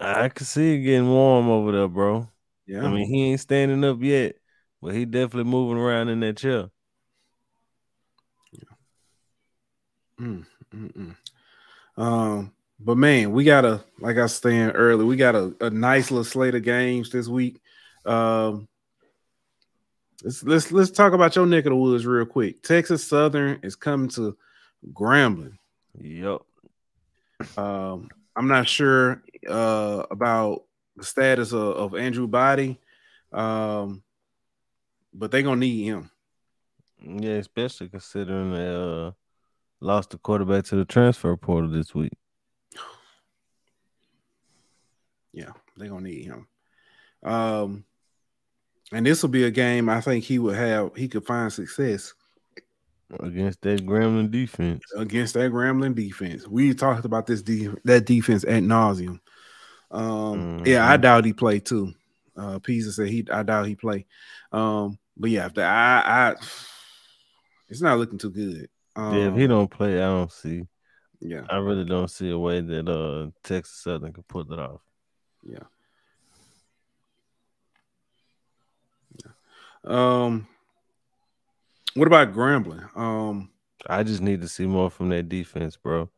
I 0.00 0.28
can 0.28 0.46
see 0.46 0.74
it 0.76 0.82
getting 0.82 1.08
warm 1.08 1.48
over 1.48 1.72
there, 1.72 1.88
bro. 1.88 2.28
Yeah. 2.66 2.84
I 2.84 2.88
mean, 2.88 3.08
he 3.08 3.24
ain't 3.24 3.40
standing 3.40 3.84
up 3.84 4.00
yet, 4.00 4.36
but 4.80 4.94
he 4.94 5.04
definitely 5.04 5.50
moving 5.50 5.78
around 5.78 6.08
in 6.08 6.20
that 6.20 6.36
chair. 6.36 6.70
Mm, 10.20 10.46
mm, 10.72 10.92
mm. 10.92 11.16
Um, 12.00 12.52
but 12.78 12.96
man, 12.96 13.32
we 13.32 13.44
got 13.44 13.64
a 13.64 13.82
like 13.98 14.16
I 14.16 14.22
was 14.22 14.36
saying 14.36 14.70
earlier, 14.70 15.06
we 15.06 15.16
got 15.16 15.34
a, 15.34 15.54
a 15.60 15.70
nice 15.70 16.10
little 16.10 16.24
slate 16.24 16.54
of 16.54 16.62
games 16.62 17.10
this 17.10 17.28
week. 17.28 17.60
Um, 18.04 18.68
let's 20.22 20.42
let's 20.44 20.72
let's 20.72 20.90
talk 20.90 21.12
about 21.12 21.36
your 21.36 21.46
neck 21.46 21.66
of 21.66 21.70
the 21.70 21.76
woods 21.76 22.06
real 22.06 22.24
quick. 22.24 22.62
Texas 22.62 23.04
Southern 23.04 23.58
is 23.62 23.76
coming 23.76 24.08
to 24.10 24.36
Grambling. 24.92 25.58
Yep. 26.00 26.40
Um, 27.56 28.08
I'm 28.36 28.48
not 28.48 28.68
sure 28.68 29.22
uh, 29.48 30.04
about 30.10 30.64
the 30.96 31.04
status 31.04 31.52
of, 31.52 31.60
of 31.60 31.94
Andrew 31.94 32.26
Body, 32.26 32.78
um, 33.32 34.02
but 35.12 35.30
they're 35.30 35.42
gonna 35.42 35.56
need 35.56 35.84
him. 35.84 36.10
Yeah, 37.00 37.34
especially 37.34 37.88
considering 37.88 38.52
they 38.52 38.68
uh, 38.68 39.10
lost 39.80 40.10
the 40.10 40.18
quarterback 40.18 40.64
to 40.66 40.76
the 40.76 40.84
transfer 40.84 41.36
portal 41.36 41.70
this 41.70 41.94
week. 41.94 42.12
Yeah, 45.34 45.52
they're 45.78 45.88
gonna 45.88 46.02
need 46.02 46.26
him. 46.26 46.46
Um, 47.22 47.84
and 48.92 49.06
this 49.06 49.22
will 49.22 49.30
be 49.30 49.44
a 49.44 49.50
game 49.50 49.88
I 49.88 50.00
think 50.00 50.24
he 50.24 50.38
would 50.38 50.56
have. 50.56 50.94
He 50.94 51.08
could 51.08 51.24
find 51.24 51.52
success 51.52 52.14
against 53.20 53.62
that 53.62 53.84
Grambling 53.84 54.30
defense. 54.30 54.82
Against 54.96 55.34
that 55.34 55.50
Grambling 55.50 55.94
defense, 55.94 56.46
we 56.46 56.74
talked 56.74 57.04
about 57.04 57.26
this 57.26 57.42
de- 57.42 57.74
that 57.84 58.04
defense 58.04 58.44
at 58.44 58.62
nauseum. 58.62 59.20
Um, 59.90 60.58
mm-hmm. 60.58 60.66
yeah, 60.66 60.88
I 60.88 60.96
doubt 60.96 61.24
he 61.24 61.32
played 61.32 61.64
too. 61.64 61.92
Uh, 62.36 62.58
Peasy 62.58 62.92
said 62.92 63.08
he, 63.08 63.26
I 63.30 63.42
doubt 63.42 63.66
he 63.66 63.74
play. 63.74 64.06
Um, 64.52 64.98
but 65.16 65.30
yeah, 65.30 65.48
the, 65.48 65.62
I, 65.62 66.02
I, 66.06 66.34
it's 67.68 67.82
not 67.82 67.98
looking 67.98 68.18
too 68.18 68.30
good. 68.30 68.68
Um, 68.96 69.16
yeah, 69.16 69.28
if 69.28 69.36
he 69.36 69.44
um, 69.44 69.50
don't 69.50 69.70
play, 69.70 69.96
I 69.96 70.06
don't 70.06 70.32
see. 70.32 70.66
Yeah, 71.20 71.42
I 71.48 71.56
really 71.58 71.84
don't 71.84 72.10
see 72.10 72.30
a 72.30 72.38
way 72.38 72.60
that 72.60 72.88
uh 72.88 73.30
Texas 73.44 73.82
Southern 73.82 74.12
can 74.12 74.24
pull 74.24 74.50
it 74.52 74.58
off. 74.58 74.80
Yeah. 75.42 75.64
Um, 79.84 80.46
what 81.94 82.06
about 82.06 82.32
Grambling? 82.32 82.96
Um, 82.96 83.50
I 83.86 84.02
just 84.02 84.22
need 84.22 84.42
to 84.42 84.48
see 84.48 84.66
more 84.66 84.90
from 84.90 85.08
that 85.10 85.28
defense, 85.28 85.76
bro. 85.76 86.10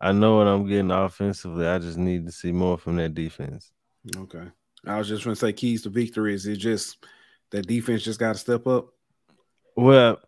I 0.00 0.12
know 0.12 0.38
what 0.38 0.46
I'm 0.46 0.66
getting 0.66 0.90
offensively. 0.90 1.66
I 1.66 1.78
just 1.78 1.98
need 1.98 2.26
to 2.26 2.32
see 2.32 2.52
more 2.52 2.78
from 2.78 2.96
that 2.96 3.14
defense. 3.14 3.70
Okay. 4.16 4.44
I 4.86 4.98
was 4.98 5.08
just 5.08 5.24
going 5.24 5.34
to 5.34 5.40
say 5.40 5.52
keys 5.52 5.82
to 5.82 5.90
victory. 5.90 6.34
Is 6.34 6.46
it 6.46 6.56
just 6.56 7.04
that 7.50 7.66
defense 7.66 8.02
just 8.02 8.20
got 8.20 8.32
to 8.32 8.38
step 8.38 8.66
up? 8.66 8.88
Well, 9.76 10.20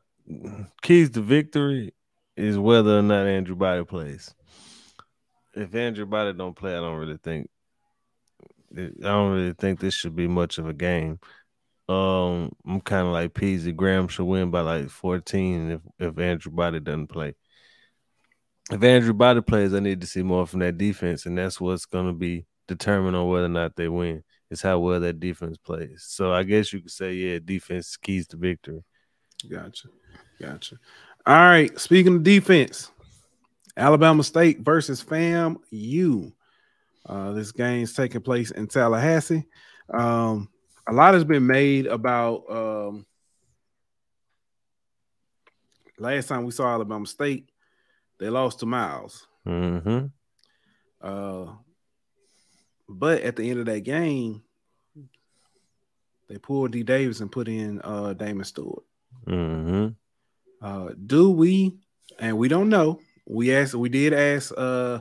keys 0.83 1.11
to 1.11 1.21
victory 1.21 1.95
is 2.37 2.59
whether 2.59 2.99
or 2.99 3.03
not 3.03 3.27
Andrew 3.27 3.57
Body 3.57 3.85
plays. 3.85 4.35
If 5.55 5.75
Andrew 5.75 6.07
Body 6.07 6.33
don't 6.33 6.57
play, 6.57 6.73
I 6.73 6.81
don't 6.81 6.99
really 6.99 7.19
think 7.23 7.49
I 8.77 8.91
don't 9.01 9.33
really 9.33 9.55
think 9.55 9.81
this 9.81 9.95
should 9.95 10.15
be 10.15 10.29
much 10.29 10.59
of 10.59 10.69
a 10.69 10.75
game. 10.75 11.19
Um, 11.89 12.51
I'm 12.67 12.81
kind 12.81 13.07
of 13.07 13.13
like 13.13 13.33
Peasy. 13.33 13.75
Graham 13.75 14.09
should 14.09 14.25
win 14.25 14.51
by 14.51 14.61
like 14.61 14.91
14 14.91 15.71
if 15.71 15.81
if 15.99 16.19
Andrew 16.19 16.53
Body 16.53 16.81
doesn't 16.81 17.07
play. 17.09 17.35
If 18.71 18.83
Andrew 18.83 19.13
Body 19.13 19.41
plays, 19.41 19.73
I 19.73 19.79
need 19.79 20.01
to 20.01 20.07
see 20.07 20.23
more 20.23 20.47
from 20.47 20.61
that 20.61 20.77
defense, 20.77 21.27
and 21.27 21.39
that's 21.39 21.61
what's 21.61 21.87
going 21.87 22.07
to 22.07 22.13
be 22.13 22.47
determined 22.67 23.17
on 23.17 23.29
whether 23.29 23.47
or 23.47 23.51
not 23.51 23.77
they 23.77 23.89
win. 23.89 24.25
Is 24.51 24.63
how 24.63 24.79
well 24.79 25.01
that 25.01 25.19
defense 25.19 25.59
plays. 25.59 26.05
So 26.09 26.33
I 26.33 26.45
guess 26.45 26.73
you 26.73 26.81
could 26.81 26.91
say, 26.91 27.15
yeah, 27.15 27.39
defense 27.45 27.97
keys 27.97 28.29
to 28.29 28.37
victory. 28.37 28.85
Gotcha, 29.51 29.89
gotcha. 30.41 30.77
All 31.27 31.35
right. 31.35 31.79
Speaking 31.81 32.17
of 32.17 32.23
defense, 32.23 32.93
Alabama 33.77 34.23
State 34.23 34.61
versus 34.61 35.03
FAMU. 35.03 36.33
Uh, 37.05 37.33
this 37.33 37.51
game's 37.51 37.93
taking 37.93 38.21
place 38.21 38.53
in 38.53 38.69
Tallahassee. 38.69 39.45
Um, 39.93 40.49
a 40.87 40.93
lot 40.93 41.15
has 41.15 41.25
been 41.25 41.47
made 41.47 41.87
about 41.87 42.45
um, 42.49 43.07
last 45.99 46.29
time 46.29 46.45
we 46.45 46.53
saw 46.53 46.73
Alabama 46.73 47.07
State, 47.07 47.49
they 48.19 48.29
lost 48.29 48.61
to 48.61 48.67
Miles. 48.67 49.27
Mm-hmm. 49.47 50.07
Uh, 51.01 51.53
but 52.89 53.23
at 53.23 53.37
the 53.37 53.51
end 53.51 53.61
of 53.61 53.67
that 53.67 53.81
game, 53.81 54.43
they 56.29 56.39
pulled 56.39 56.73
D 56.73 56.83
Davis 56.83 57.21
and 57.21 57.31
put 57.31 57.49
in 57.49 57.81
uh, 57.83 58.13
Damon 58.13 58.45
Stewart. 58.45 58.85
Mm-hmm. 59.27 59.89
Uh, 60.61 60.89
do 61.05 61.31
we? 61.31 61.77
And 62.19 62.39
we 62.39 62.49
don't 62.49 62.69
know. 62.69 63.01
We 63.27 63.55
asked. 63.55 63.75
We 63.75 63.89
did 63.89 64.13
ask 64.13 64.53
uh, 64.57 65.01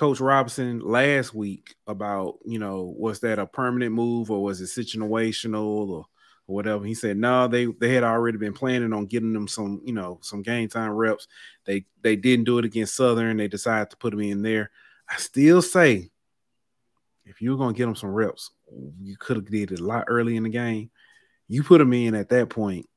Coach 0.00 0.18
Robinson 0.18 0.80
last 0.80 1.34
week 1.34 1.74
about, 1.86 2.38
you 2.46 2.58
know, 2.58 2.94
was 2.96 3.20
that 3.20 3.38
a 3.38 3.46
permanent 3.46 3.92
move 3.92 4.30
or 4.30 4.42
was 4.42 4.58
it 4.62 4.64
situational 4.64 5.90
or, 5.90 6.06
or 6.46 6.54
whatever? 6.54 6.86
He 6.86 6.94
said 6.94 7.18
no, 7.18 7.46
they 7.46 7.66
they 7.66 7.92
had 7.92 8.02
already 8.02 8.38
been 8.38 8.54
planning 8.54 8.94
on 8.94 9.04
getting 9.04 9.34
them 9.34 9.46
some, 9.46 9.82
you 9.84 9.92
know, 9.92 10.18
some 10.22 10.40
game 10.40 10.70
time 10.70 10.92
reps. 10.92 11.28
They 11.66 11.84
they 12.00 12.16
didn't 12.16 12.46
do 12.46 12.56
it 12.56 12.64
against 12.64 12.96
Southern. 12.96 13.36
They 13.36 13.46
decided 13.46 13.90
to 13.90 13.98
put 13.98 14.12
them 14.12 14.20
in 14.20 14.40
there. 14.40 14.70
I 15.06 15.18
still 15.18 15.60
say, 15.60 16.08
if 17.26 17.42
you 17.42 17.50
were 17.50 17.58
gonna 17.58 17.74
get 17.74 17.84
them 17.84 17.94
some 17.94 18.08
reps, 18.08 18.52
you 19.02 19.18
could 19.18 19.36
have 19.36 19.50
did 19.50 19.70
it 19.70 19.80
a 19.80 19.84
lot 19.84 20.04
early 20.06 20.38
in 20.38 20.44
the 20.44 20.48
game. 20.48 20.90
You 21.46 21.62
put 21.62 21.76
them 21.76 21.92
in 21.92 22.14
at 22.14 22.30
that 22.30 22.48
point. 22.48 22.88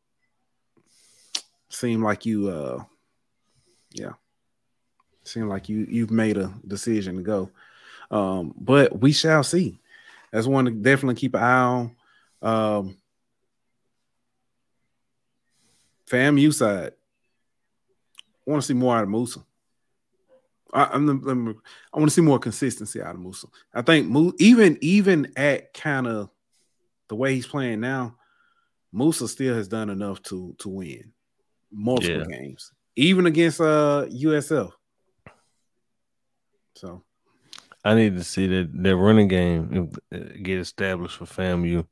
Seemed 1.67 2.01
like 2.01 2.25
you, 2.25 2.47
uh, 2.47 2.81
yeah, 3.91 4.13
Seem 5.23 5.47
like 5.47 5.69
you 5.69 5.85
you've 5.89 6.11
made 6.11 6.37
a 6.37 6.53
decision 6.67 7.17
to 7.17 7.21
go. 7.21 7.49
Um, 8.11 8.53
but 8.57 8.99
we 8.99 9.11
shall 9.11 9.43
see. 9.43 9.79
That's 10.31 10.47
one 10.47 10.65
to 10.65 10.71
definitely 10.71 11.15
keep 11.15 11.35
an 11.35 11.43
eye 11.43 11.61
on. 11.61 11.95
Um, 12.41 12.97
FAMU 16.09 16.53
side. 16.53 16.93
I 18.45 18.51
want 18.51 18.61
to 18.61 18.67
see 18.67 18.73
more 18.73 18.95
out 18.95 19.03
of 19.03 19.09
Moussa. 19.09 19.39
I, 20.73 20.89
I'm, 20.91 21.09
I'm, 21.09 21.61
i 21.93 21.97
want 21.99 22.09
to 22.09 22.13
see 22.13 22.21
more 22.21 22.39
consistency 22.39 23.01
out 23.01 23.15
of 23.15 23.21
Moussa. 23.21 23.47
I 23.73 23.81
think 23.83 24.15
even 24.39 24.77
even 24.81 25.31
at 25.35 25.73
kind 25.73 26.07
of 26.07 26.29
the 27.07 27.15
way 27.15 27.35
he's 27.35 27.47
playing 27.47 27.79
now, 27.79 28.15
Moussa 28.91 29.27
still 29.27 29.55
has 29.55 29.67
done 29.67 29.89
enough 29.89 30.21
to 30.23 30.55
to 30.59 30.69
win 30.69 31.13
multiple 31.71 32.25
yeah. 32.29 32.37
games, 32.37 32.71
even 32.95 33.25
against 33.25 33.61
uh 33.61 34.05
USF. 34.09 34.71
So 36.75 37.03
I 37.83 37.95
need 37.95 38.15
to 38.17 38.23
see 38.23 38.47
that 38.47 38.69
that 38.83 38.95
running 38.95 39.27
game 39.27 39.91
uh, 40.13 40.17
get 40.41 40.59
established 40.59 41.17
for 41.17 41.25
FAMU, 41.25 41.85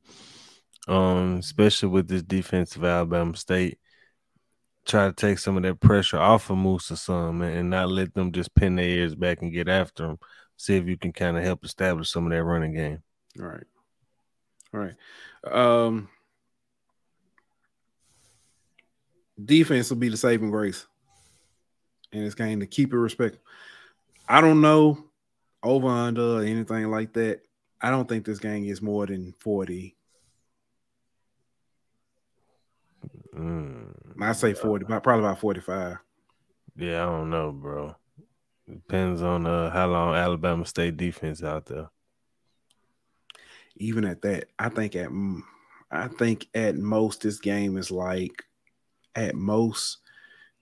um, 0.87 1.37
especially 1.37 1.89
with 1.89 2.07
this 2.07 2.23
defense 2.23 2.75
of 2.75 2.85
Alabama 2.85 3.35
State. 3.35 3.77
Try 4.85 5.07
to 5.07 5.13
take 5.13 5.37
some 5.37 5.57
of 5.57 5.63
that 5.63 5.79
pressure 5.79 6.17
off 6.17 6.49
of 6.49 6.57
Moussa 6.57 6.97
some 6.97 7.43
and 7.43 7.69
not 7.69 7.89
let 7.89 8.13
them 8.13 8.31
just 8.31 8.53
pin 8.55 8.75
their 8.75 8.85
ears 8.85 9.13
back 9.13 9.41
and 9.41 9.53
get 9.53 9.67
after 9.67 10.07
them. 10.07 10.17
See 10.57 10.75
if 10.75 10.87
you 10.87 10.97
can 10.97 11.13
kind 11.13 11.37
of 11.37 11.43
help 11.43 11.63
establish 11.63 12.09
some 12.09 12.25
of 12.25 12.31
that 12.31 12.43
running 12.43 12.73
game. 12.73 13.03
All 13.39 13.45
right. 13.45 13.63
All 14.73 14.79
right. 14.79 14.95
Um, 15.45 16.09
defense 19.43 19.89
will 19.89 19.97
be 19.97 20.09
the 20.09 20.17
saving 20.17 20.51
grace 20.51 20.87
in 22.11 22.23
this 22.23 22.35
game 22.35 22.59
to 22.59 22.65
keep 22.65 22.93
it 22.93 22.97
respectful. 22.97 23.41
I 24.31 24.39
don't 24.39 24.61
know 24.61 24.97
over 25.61 25.89
under 25.89 26.37
or 26.37 26.43
anything 26.43 26.89
like 26.89 27.11
that. 27.15 27.41
I 27.81 27.89
don't 27.89 28.07
think 28.07 28.23
this 28.23 28.39
game 28.39 28.63
is 28.63 28.81
more 28.81 29.05
than 29.05 29.33
40. 29.39 29.93
Mm, 33.35 33.93
I 34.21 34.31
say 34.31 34.53
40, 34.53 34.85
probably 34.85 35.19
about 35.19 35.41
45. 35.41 35.97
Yeah, 36.77 37.03
I 37.03 37.05
don't 37.07 37.29
know, 37.29 37.51
bro. 37.51 37.93
Depends 38.69 39.21
on 39.21 39.45
uh, 39.45 39.69
how 39.69 39.87
long 39.87 40.15
Alabama 40.15 40.65
State 40.65 40.95
defense 40.95 41.43
out 41.43 41.65
there. 41.65 41.89
Even 43.75 44.05
at 44.05 44.21
that, 44.21 44.45
I 44.57 44.69
think 44.69 44.95
at 44.95 45.09
I 45.91 46.07
think 46.07 46.47
at 46.55 46.77
most 46.77 47.23
this 47.23 47.41
game 47.41 47.75
is 47.75 47.91
like 47.91 48.45
at 49.13 49.35
most 49.35 49.97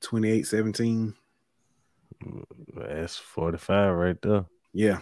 28-17. 0.01 1.13
That's 2.75 3.17
45 3.17 3.95
right 3.95 4.21
there. 4.21 4.45
Yeah. 4.73 4.99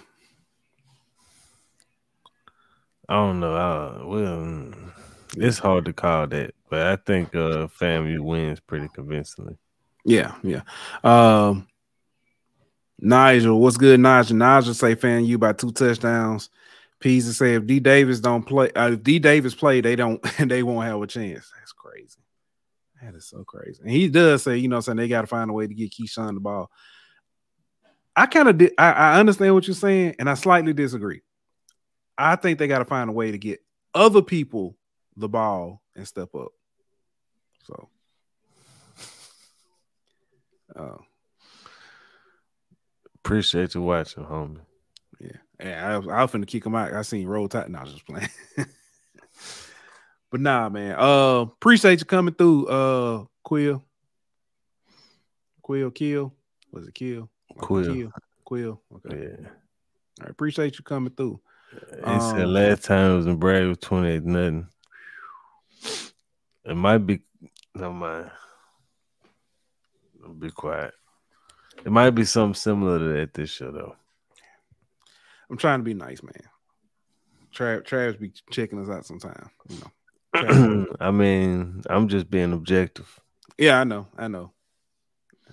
I 3.09 3.15
don't 3.15 3.39
know. 3.39 3.55
I, 3.55 4.05
well, 4.05 4.73
it's 5.37 5.59
hard 5.59 5.85
to 5.85 5.93
call 5.93 6.27
that, 6.27 6.53
but 6.69 6.87
I 6.87 6.95
think 6.97 7.33
uh 7.35 7.67
FAMU 7.67 8.19
wins 8.19 8.59
pretty 8.59 8.89
convincingly. 8.93 9.57
Yeah, 10.05 10.35
yeah. 10.43 10.61
Um 11.03 11.67
Nigel, 12.99 13.59
what's 13.59 13.77
good, 13.77 13.99
Nigel? 13.99 14.35
Nigel 14.35 14.73
say 14.73 14.95
FAMU 14.95 15.39
by 15.39 15.53
two 15.53 15.71
touchdowns. 15.71 16.49
Peasy 16.99 17.33
say 17.33 17.53
if 17.53 17.65
D 17.65 17.79
Davis 17.79 18.19
don't 18.19 18.43
play, 18.43 18.71
uh, 18.71 18.91
if 18.91 19.03
D 19.03 19.19
Davis 19.19 19.53
play, 19.53 19.81
they 19.81 19.95
don't, 19.95 20.21
they 20.39 20.63
won't 20.63 20.87
have 20.87 21.01
a 21.01 21.07
chance. 21.07 21.51
That's 21.59 21.71
crazy. 21.73 22.19
That 23.01 23.13
is 23.13 23.27
so 23.27 23.43
crazy. 23.43 23.79
And 23.81 23.91
he 23.91 24.07
does 24.07 24.43
say, 24.43 24.57
you 24.57 24.67
know, 24.67 24.79
saying 24.79 24.97
they 24.97 25.07
got 25.07 25.21
to 25.21 25.27
find 25.27 25.49
a 25.49 25.53
way 25.53 25.67
to 25.67 25.73
get 25.73 25.91
Keyshawn 25.91 26.33
the 26.33 26.39
ball. 26.39 26.71
I 28.17 28.25
kind 28.25 28.49
of, 28.49 28.57
di- 28.57 28.77
I, 28.79 28.91
I 28.91 29.19
understand 29.19 29.53
what 29.53 29.67
you're 29.67 29.75
saying, 29.75 30.15
and 30.17 30.27
I 30.27 30.33
slightly 30.33 30.73
disagree. 30.73 31.21
I 32.17 32.35
think 32.35 32.57
they 32.57 32.67
got 32.67 32.79
to 32.79 32.85
find 32.85 33.11
a 33.11 33.13
way 33.13 33.31
to 33.31 33.37
get 33.37 33.61
other 33.93 34.23
people 34.23 34.75
the 35.15 35.29
ball 35.29 35.83
and 35.95 36.07
step 36.07 36.33
up. 36.33 36.49
So, 37.63 37.89
uh, 40.75 40.97
Appreciate 43.19 43.75
you 43.75 43.81
watching, 43.81 44.23
homie. 44.23 44.61
yeah, 45.19 45.31
yeah. 45.59 45.93
I 45.93 45.97
was, 45.97 46.07
I 46.07 46.21
was 46.23 46.31
finna 46.31 46.47
kick 46.47 46.65
him 46.65 46.75
out. 46.75 46.93
I 46.93 47.01
seen 47.03 47.27
roll 47.27 47.47
tide. 47.47 47.69
No, 47.69 47.79
I 47.79 47.83
was 47.83 47.93
just 47.93 48.05
playing. 48.07 48.29
but 50.31 50.39
nah, 50.39 50.69
man. 50.69 50.95
Uh, 50.97 51.41
appreciate 51.41 51.99
you 51.99 52.05
coming 52.05 52.33
through. 52.33 52.67
Uh, 52.67 53.25
Quill, 53.43 53.83
Quill, 55.61 55.91
kill. 55.91 56.33
Was 56.71 56.87
it 56.87 56.93
kill? 56.95 57.29
Quill. 57.55 58.11
Quill. 58.43 58.81
Okay. 58.95 59.29
Yeah. 59.41 59.49
I 60.21 60.29
appreciate 60.29 60.77
you 60.77 60.83
coming 60.83 61.13
through. 61.13 61.39
He 61.71 62.19
said 62.19 62.43
Um, 62.43 62.53
last 62.53 62.85
time 62.85 63.11
it 63.11 63.15
was 63.17 63.27
in 63.27 63.35
Brad 63.37 63.67
was 63.67 63.77
28 63.79 64.23
nothing. 64.23 64.67
It 66.65 66.75
might 66.75 66.99
be 66.99 67.21
no 67.75 67.93
mind. 67.93 68.31
I'll 70.23 70.33
be 70.33 70.49
quiet. 70.51 70.93
It 71.85 71.91
might 71.91 72.11
be 72.11 72.25
something 72.25 72.55
similar 72.55 72.99
to 72.99 73.05
that 73.19 73.33
this 73.33 73.59
year 73.61 73.71
though. 73.71 73.95
I'm 75.49 75.57
trying 75.57 75.79
to 75.79 75.83
be 75.83 75.93
nice, 75.93 76.21
man. 76.23 76.33
Trav, 77.53 77.85
Travis 77.85 78.17
be 78.17 78.31
checking 78.51 78.79
us 78.79 78.89
out 78.89 79.05
sometime. 79.05 79.49
You 79.69 79.79
know. 79.79 80.87
I 80.99 81.11
mean, 81.11 81.81
I'm 81.89 82.07
just 82.07 82.29
being 82.29 82.53
objective. 82.53 83.19
yeah, 83.57 83.79
I 83.79 83.83
know. 83.83 84.07
I 84.17 84.27
know. 84.27 84.51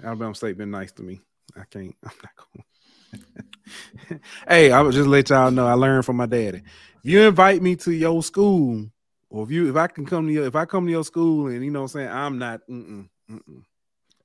Alabama 0.02 0.34
State 0.34 0.58
been 0.58 0.70
nice 0.72 0.90
to 0.92 1.02
me. 1.02 1.20
I 1.56 1.64
can't. 1.70 1.96
I'm 2.04 2.12
not 2.22 2.36
going. 2.36 4.20
hey, 4.48 4.72
I 4.72 4.80
would 4.80 4.92
just 4.92 5.08
let 5.08 5.30
y'all 5.30 5.50
know. 5.50 5.66
I 5.66 5.74
learned 5.74 6.04
from 6.04 6.16
my 6.16 6.26
daddy. 6.26 6.58
If 6.58 7.10
you 7.10 7.22
invite 7.22 7.62
me 7.62 7.76
to 7.76 7.92
your 7.92 8.22
school, 8.22 8.86
or 9.30 9.44
if 9.44 9.50
you, 9.50 9.68
if 9.70 9.76
I 9.76 9.86
can 9.86 10.06
come 10.06 10.26
to 10.26 10.32
your, 10.32 10.46
if 10.46 10.56
I 10.56 10.64
come 10.64 10.86
to 10.86 10.90
your 10.90 11.04
school, 11.04 11.48
and 11.48 11.64
you 11.64 11.70
know, 11.70 11.82
what 11.82 11.94
I'm 11.94 12.00
saying 12.00 12.08
I'm 12.08 12.38
not. 12.38 12.60
Mm-mm, 12.68 13.08
mm-mm. 13.30 13.62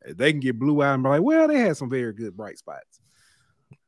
They 0.08 0.32
can 0.32 0.40
get 0.40 0.58
blue 0.58 0.82
eyed 0.82 0.94
and 0.94 1.04
be 1.04 1.10
like, 1.10 1.22
well, 1.22 1.48
they 1.48 1.60
had 1.60 1.78
some 1.78 1.90
very 1.90 2.14
good 2.14 2.36
bright 2.36 2.58
spots. 2.58 3.00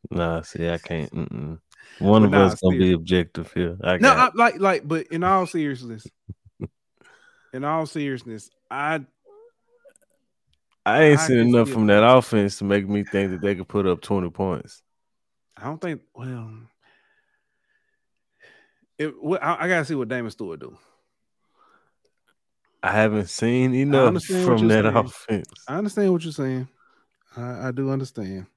Nah, 0.09 0.41
see, 0.41 0.69
I 0.69 0.77
can't. 0.77 1.11
Mm-mm. 1.13 1.59
One 1.99 2.23
But 2.23 2.27
of 2.27 2.31
nah, 2.31 2.45
us 2.45 2.59
gonna 2.61 2.77
be 2.77 2.93
objective 2.93 3.51
here. 3.53 3.77
I 3.83 3.97
No, 3.97 4.09
I, 4.09 4.29
like, 4.35 4.59
like, 4.59 4.87
but 4.87 5.07
in 5.07 5.23
all 5.23 5.45
seriousness, 5.45 6.05
in 7.53 7.63
all 7.63 7.85
seriousness, 7.85 8.49
I 8.69 9.01
I 10.85 11.03
ain't 11.03 11.19
I 11.19 11.27
seen 11.27 11.37
enough 11.37 11.69
from 11.69 11.87
that 11.87 12.03
offense 12.03 12.57
to 12.57 12.63
make 12.63 12.87
me 12.87 13.03
think 13.03 13.31
that 13.31 13.41
they 13.41 13.55
could 13.55 13.67
put 13.67 13.85
up 13.85 14.01
20 14.01 14.29
points. 14.31 14.81
I 15.55 15.65
don't 15.65 15.79
think. 15.79 16.01
Well, 16.15 16.51
it. 18.97 19.13
I, 19.41 19.65
I 19.65 19.67
gotta 19.67 19.85
see 19.85 19.95
what 19.95 20.07
Damon 20.07 20.31
Stewart 20.31 20.59
do. 20.59 20.77
I 22.83 22.91
haven't 22.91 23.29
seen 23.29 23.75
enough 23.75 24.23
from 24.23 24.67
that 24.69 24.85
saying. 24.85 24.95
offense. 24.95 25.47
I 25.67 25.77
understand 25.77 26.11
what 26.11 26.23
you're 26.23 26.33
saying. 26.33 26.67
I, 27.37 27.67
I 27.67 27.71
do 27.71 27.91
understand. 27.91 28.47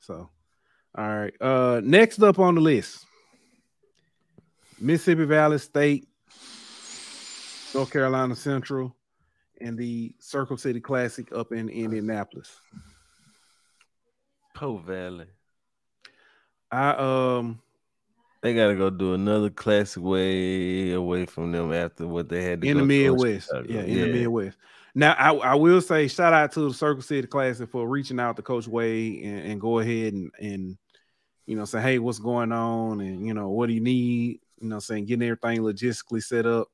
So, 0.00 0.28
all 0.94 1.08
right. 1.08 1.34
Uh, 1.40 1.80
next 1.82 2.22
up 2.22 2.38
on 2.38 2.54
the 2.54 2.60
list, 2.60 3.06
Mississippi 4.78 5.24
Valley 5.24 5.58
State, 5.58 6.06
North 7.74 7.90
Carolina 7.90 8.36
Central, 8.36 8.94
and 9.60 9.78
the 9.78 10.14
Circle 10.18 10.56
City 10.56 10.80
Classic 10.80 11.30
up 11.32 11.52
in 11.52 11.68
Indianapolis. 11.68 12.60
Po 14.54 14.78
Valley. 14.78 15.26
I 16.70 16.90
um 17.38 17.60
They 18.42 18.54
gotta 18.54 18.76
go 18.76 18.90
do 18.90 19.14
another 19.14 19.50
classic 19.50 20.02
way 20.02 20.92
away 20.92 21.26
from 21.26 21.52
them 21.52 21.72
after 21.72 22.06
what 22.06 22.28
they 22.28 22.42
had 22.42 22.60
to 22.60 22.66
do 22.66 22.70
in 22.70 22.78
the 22.78 22.84
Midwest. 22.84 23.50
Yeah, 23.68 23.80
in 23.80 24.00
the 24.00 24.12
Midwest. 24.12 24.58
Now, 24.94 25.12
I, 25.12 25.32
I 25.32 25.54
will 25.54 25.80
say 25.80 26.08
shout 26.08 26.32
out 26.32 26.50
to 26.52 26.68
the 26.68 26.74
Circle 26.74 27.02
City 27.02 27.26
Classic 27.26 27.70
for 27.70 27.86
reaching 27.88 28.18
out 28.18 28.36
to 28.36 28.42
Coach 28.42 28.66
Wade 28.66 29.22
and, 29.22 29.52
and 29.52 29.60
go 29.60 29.78
ahead 29.78 30.12
and, 30.12 30.30
and 30.40 30.76
you 31.46 31.56
know 31.56 31.64
say, 31.64 31.80
hey, 31.80 31.98
what's 31.98 32.18
going 32.18 32.52
on? 32.52 33.00
And 33.00 33.26
you 33.26 33.34
know, 33.34 33.48
what 33.50 33.68
do 33.68 33.74
you 33.74 33.80
need? 33.80 34.40
You 34.60 34.68
know, 34.68 34.80
saying 34.80 35.04
getting 35.04 35.28
everything 35.28 35.60
logistically 35.60 36.22
set 36.22 36.46
up. 36.46 36.68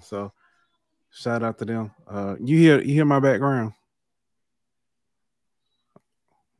So 0.00 0.32
shout 1.14 1.42
out 1.42 1.58
to 1.58 1.64
them. 1.64 1.90
Uh 2.06 2.36
you 2.40 2.58
hear 2.58 2.82
you 2.82 2.92
hear 2.94 3.04
my 3.04 3.20
background? 3.20 3.72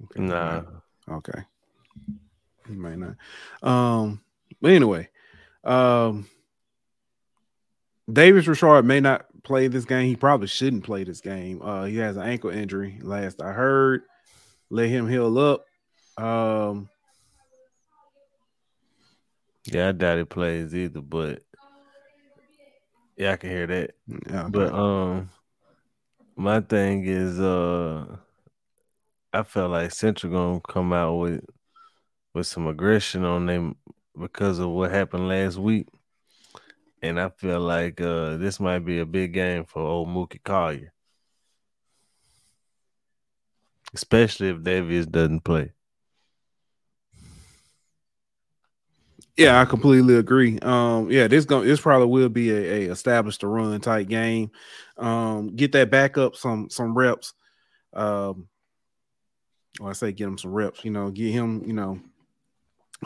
Okay, 0.04 0.20
Nah. 0.22 0.62
Okay. 1.10 1.42
He 2.68 2.74
might 2.74 2.98
not. 2.98 3.16
Um, 3.62 4.22
but 4.60 4.72
anyway, 4.72 5.08
um 5.64 6.26
Davius 8.10 8.46
Richard 8.46 8.84
may 8.84 9.00
not 9.00 9.26
play 9.44 9.66
this 9.68 9.84
game. 9.84 10.06
He 10.06 10.16
probably 10.16 10.46
shouldn't 10.46 10.84
play 10.84 11.04
this 11.04 11.20
game. 11.20 11.60
Uh 11.62 11.84
he 11.84 11.96
has 11.98 12.16
an 12.16 12.22
ankle 12.22 12.50
injury, 12.50 12.98
last 13.02 13.42
I 13.42 13.52
heard. 13.52 14.02
Let 14.70 14.88
him 14.88 15.08
heal 15.08 15.36
up. 15.38 15.64
Um 16.22 16.88
Yeah, 19.66 19.88
I 19.88 19.92
doubt 19.92 20.18
he 20.18 20.24
plays 20.24 20.74
either, 20.74 21.00
but 21.00 21.42
yeah, 23.16 23.32
I 23.32 23.36
can 23.36 23.50
hear 23.50 23.66
that. 23.66 23.94
yeah, 24.28 24.48
But 24.48 24.72
um 24.74 25.30
my 26.36 26.60
thing 26.60 27.04
is 27.04 27.40
uh 27.40 28.16
I 29.32 29.42
felt 29.42 29.72
like 29.72 29.90
Central 29.92 30.32
gonna 30.32 30.60
come 30.60 30.92
out 30.92 31.14
with 31.16 31.44
with 32.34 32.46
some 32.46 32.66
aggression 32.66 33.24
on 33.24 33.46
them 33.46 33.76
because 34.18 34.58
of 34.58 34.70
what 34.70 34.90
happened 34.90 35.28
last 35.28 35.56
week. 35.58 35.88
And 37.02 37.20
I 37.20 37.28
feel 37.28 37.60
like 37.60 38.00
uh 38.00 38.36
this 38.38 38.58
might 38.58 38.80
be 38.80 38.98
a 38.98 39.06
big 39.06 39.32
game 39.34 39.64
for 39.64 39.82
old 39.82 40.08
Mookie 40.08 40.42
Collier. 40.42 40.92
Especially 43.94 44.48
if 44.48 44.58
Davius 44.58 45.10
doesn't 45.10 45.40
play. 45.40 45.72
Yeah, 49.36 49.60
I 49.60 49.64
completely 49.64 50.14
agree. 50.16 50.58
Um, 50.60 51.10
yeah, 51.10 51.26
this 51.26 51.44
going 51.44 51.66
this 51.66 51.80
probably 51.80 52.06
will 52.06 52.28
be 52.28 52.50
a, 52.50 52.86
a 52.88 52.92
established 52.92 53.40
to 53.40 53.48
run 53.48 53.80
type 53.80 54.08
game. 54.08 54.50
Um, 54.96 55.48
get 55.56 55.72
that 55.72 55.90
back 55.90 56.16
up 56.16 56.36
some 56.36 56.70
some 56.70 56.96
reps. 56.96 57.32
Um, 57.94 58.48
or 59.80 59.90
I 59.90 59.92
say 59.92 60.12
get 60.12 60.28
him 60.28 60.38
some 60.38 60.52
reps. 60.52 60.84
You 60.84 60.90
know, 60.90 61.10
get 61.10 61.32
him. 61.32 61.62
You 61.66 61.72
know, 61.72 62.00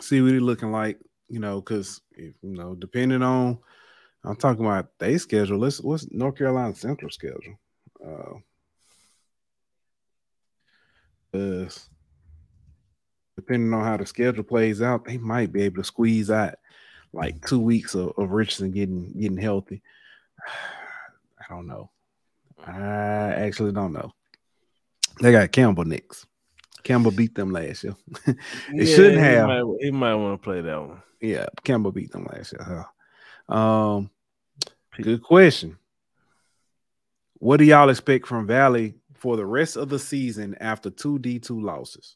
see 0.01 0.21
what 0.21 0.31
he 0.31 0.39
looking 0.39 0.71
like. 0.71 0.99
You 1.27 1.39
know, 1.39 1.61
because 1.61 2.01
you 2.17 2.33
know, 2.41 2.75
depending 2.75 3.21
on, 3.21 3.59
I'm 4.23 4.35
talking 4.35 4.65
about 4.65 4.89
they 4.99 5.17
schedule. 5.17 5.59
Let's 5.59 5.81
what's 5.81 6.11
North 6.11 6.37
Carolina 6.37 6.75
Central 6.75 7.11
schedule. 7.11 7.59
Uh, 8.05 8.39
'cause 11.31 11.89
depending 13.39 13.73
on 13.73 13.83
how 13.83 13.97
the 13.97 14.05
schedule 14.05 14.43
plays 14.43 14.81
out, 14.81 15.05
they 15.05 15.17
might 15.17 15.51
be 15.51 15.63
able 15.63 15.77
to 15.77 15.83
squeeze 15.83 16.29
out 16.29 16.55
like 17.13 17.45
two 17.47 17.59
weeks 17.59 17.95
of, 17.95 18.13
of 18.17 18.31
Richardson 18.31 18.71
getting 18.71 19.11
getting 19.13 19.37
healthy. 19.37 19.81
I 21.39 21.53
don't 21.53 21.67
know. 21.67 21.89
I 22.65 22.73
actually 23.33 23.71
don't 23.71 23.93
know. 23.93 24.11
They 25.21 25.31
got 25.31 25.51
Campbell 25.51 25.85
next. 25.85 26.25
Campbell 26.83 27.11
beat 27.11 27.33
them 27.35 27.51
last 27.51 27.83
year. 27.83 27.95
It 28.73 28.85
shouldn't 28.85 29.15
he 29.15 29.21
have. 29.21 29.47
might- 29.47 29.77
he 29.81 29.91
might 29.91 30.15
want 30.15 30.39
to 30.39 30.43
play 30.43 30.61
that 30.61 30.79
one. 30.79 31.01
yeah, 31.21 31.47
Campbell 31.63 31.91
beat 31.91 32.11
them 32.11 32.25
last 32.25 32.53
year. 32.53 32.85
huh? 33.49 33.53
Um, 33.53 34.09
good 35.01 35.23
question. 35.23 35.77
What 37.39 37.57
do 37.57 37.63
y'all 37.65 37.89
expect 37.89 38.27
from 38.27 38.45
Valley 38.47 38.95
for 39.15 39.35
the 39.37 39.45
rest 39.45 39.75
of 39.77 39.89
the 39.89 39.97
season 39.99 40.55
after 40.59 40.89
two 40.89 41.17
D 41.19 41.39
two 41.39 41.59
losses? 41.59 42.15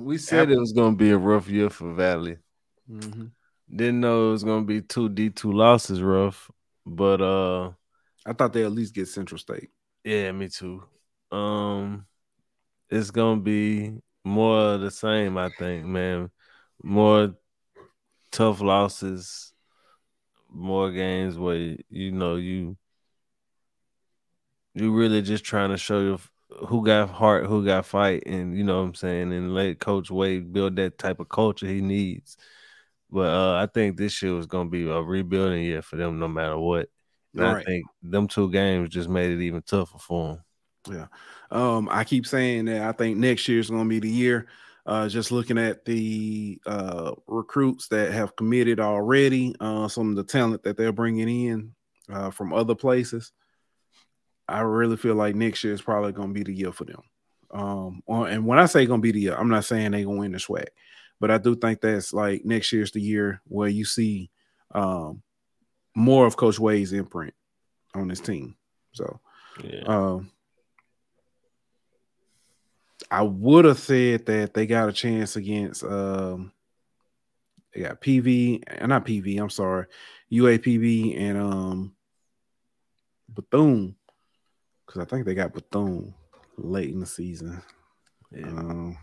We 0.00 0.18
said 0.18 0.50
it 0.50 0.58
was 0.58 0.72
gonna 0.72 0.96
be 0.96 1.10
a 1.10 1.18
rough 1.18 1.48
year 1.48 1.70
for 1.70 1.92
Valley. 1.92 2.38
Mm-hmm. 2.90 3.26
Didn't 3.74 4.00
know 4.00 4.28
it 4.28 4.32
was 4.32 4.44
gonna 4.44 4.64
be 4.64 4.82
two 4.82 5.08
D 5.08 5.30
two 5.30 5.52
losses 5.52 6.02
rough, 6.02 6.50
but 6.86 7.20
uh 7.20 7.70
I 8.26 8.32
thought 8.32 8.52
they 8.52 8.64
at 8.64 8.72
least 8.72 8.94
get 8.94 9.08
Central 9.08 9.38
State. 9.38 9.70
yeah, 10.04 10.32
me 10.32 10.48
too. 10.48 10.82
Um 11.30 12.06
it's 12.88 13.10
gonna 13.10 13.40
be 13.40 14.00
more 14.24 14.74
of 14.74 14.80
the 14.80 14.90
same, 14.90 15.38
I 15.38 15.50
think, 15.50 15.84
man. 15.86 16.30
More 16.82 17.34
tough 18.32 18.60
losses, 18.60 19.52
more 20.50 20.90
games 20.90 21.38
where 21.38 21.76
you 21.88 22.10
know 22.10 22.36
you 22.36 22.76
you 24.74 24.92
really 24.92 25.22
just 25.22 25.44
trying 25.44 25.70
to 25.70 25.76
show 25.76 26.00
you 26.00 26.18
who 26.68 26.84
got 26.84 27.10
heart, 27.10 27.46
who 27.46 27.64
got 27.64 27.86
fight, 27.86 28.24
and 28.26 28.56
you 28.56 28.64
know 28.64 28.80
what 28.80 28.88
I'm 28.88 28.94
saying, 28.94 29.32
and 29.32 29.54
let 29.54 29.80
Coach 29.80 30.10
Wade 30.10 30.52
build 30.52 30.76
that 30.76 30.98
type 30.98 31.20
of 31.20 31.28
culture 31.28 31.66
he 31.66 31.80
needs. 31.80 32.36
But 33.10 33.30
uh, 33.30 33.54
I 33.56 33.66
think 33.66 33.96
this 33.96 34.22
year 34.22 34.34
was 34.34 34.46
gonna 34.46 34.70
be 34.70 34.88
a 34.88 35.00
rebuilding 35.00 35.62
year 35.62 35.82
for 35.82 35.96
them, 35.96 36.18
no 36.18 36.28
matter 36.28 36.58
what. 36.58 36.88
And 37.34 37.44
I 37.44 37.62
think 37.62 37.86
them 38.02 38.26
two 38.26 38.50
games 38.50 38.90
just 38.90 39.08
made 39.08 39.30
it 39.30 39.42
even 39.42 39.62
tougher 39.62 39.98
for 39.98 40.28
them. 40.28 40.44
Yeah. 40.88 41.06
Um, 41.50 41.88
I 41.90 42.04
keep 42.04 42.26
saying 42.26 42.66
that 42.66 42.82
I 42.82 42.92
think 42.92 43.18
next 43.18 43.46
year 43.48 43.60
is 43.60 43.70
going 43.70 43.84
to 43.84 43.88
be 43.88 44.00
the 44.00 44.08
year. 44.08 44.48
Uh, 44.86 45.08
just 45.08 45.30
looking 45.30 45.58
at 45.58 45.84
the 45.84 46.60
uh, 46.66 47.12
recruits 47.26 47.88
that 47.88 48.12
have 48.12 48.34
committed 48.34 48.80
already, 48.80 49.54
uh, 49.60 49.86
some 49.86 50.10
of 50.10 50.16
the 50.16 50.24
talent 50.24 50.62
that 50.64 50.76
they're 50.76 50.90
bringing 50.90 51.28
in 51.28 51.72
uh, 52.12 52.30
from 52.30 52.52
other 52.52 52.74
places, 52.74 53.32
I 54.50 54.60
really 54.60 54.96
feel 54.96 55.14
like 55.14 55.34
next 55.34 55.62
year 55.64 55.72
is 55.72 55.82
probably 55.82 56.12
going 56.12 56.28
to 56.28 56.34
be 56.34 56.42
the 56.42 56.52
year 56.52 56.72
for 56.72 56.84
them. 56.84 57.02
Um, 57.52 58.02
and 58.08 58.46
when 58.46 58.58
I 58.58 58.66
say 58.66 58.86
going 58.86 59.00
to 59.00 59.02
be 59.02 59.12
the 59.12 59.20
year, 59.20 59.36
I'm 59.36 59.48
not 59.48 59.64
saying 59.64 59.90
they're 59.90 60.04
going 60.04 60.16
to 60.16 60.20
win 60.20 60.32
the 60.32 60.38
SWAC, 60.38 60.68
but 61.20 61.30
I 61.30 61.38
do 61.38 61.56
think 61.56 61.80
that's 61.80 62.12
like 62.12 62.44
next 62.44 62.72
year's 62.72 62.92
the 62.92 63.00
year 63.00 63.40
where 63.46 63.68
you 63.68 63.84
see 63.84 64.30
um, 64.72 65.22
more 65.94 66.26
of 66.26 66.36
Coach 66.36 66.58
Wade's 66.58 66.92
imprint 66.92 67.34
on 67.94 68.08
this 68.08 68.20
team. 68.20 68.56
So, 68.92 69.20
Yeah. 69.64 69.82
um, 69.86 70.30
I 73.10 73.22
would 73.22 73.64
have 73.64 73.78
said 73.78 74.26
that 74.26 74.54
they 74.54 74.66
got 74.66 74.88
a 74.88 74.92
chance 74.92 75.34
against 75.36 75.82
um 75.82 76.52
they 77.74 77.82
got 77.82 78.00
PV 78.00 78.62
and 78.66 78.88
not 78.88 79.06
PV, 79.06 79.40
I'm 79.40 79.50
sorry, 79.50 79.86
UAPB 80.32 81.18
and 81.20 81.38
um 81.38 81.94
Bethune. 83.28 83.96
Because 84.90 85.06
I 85.06 85.08
think 85.08 85.24
they 85.24 85.34
got 85.34 85.52
Bethune 85.54 86.12
late 86.56 86.90
in 86.90 86.98
the 86.98 87.06
season. 87.06 87.62
yeah. 88.32 88.48
Um, 88.48 88.98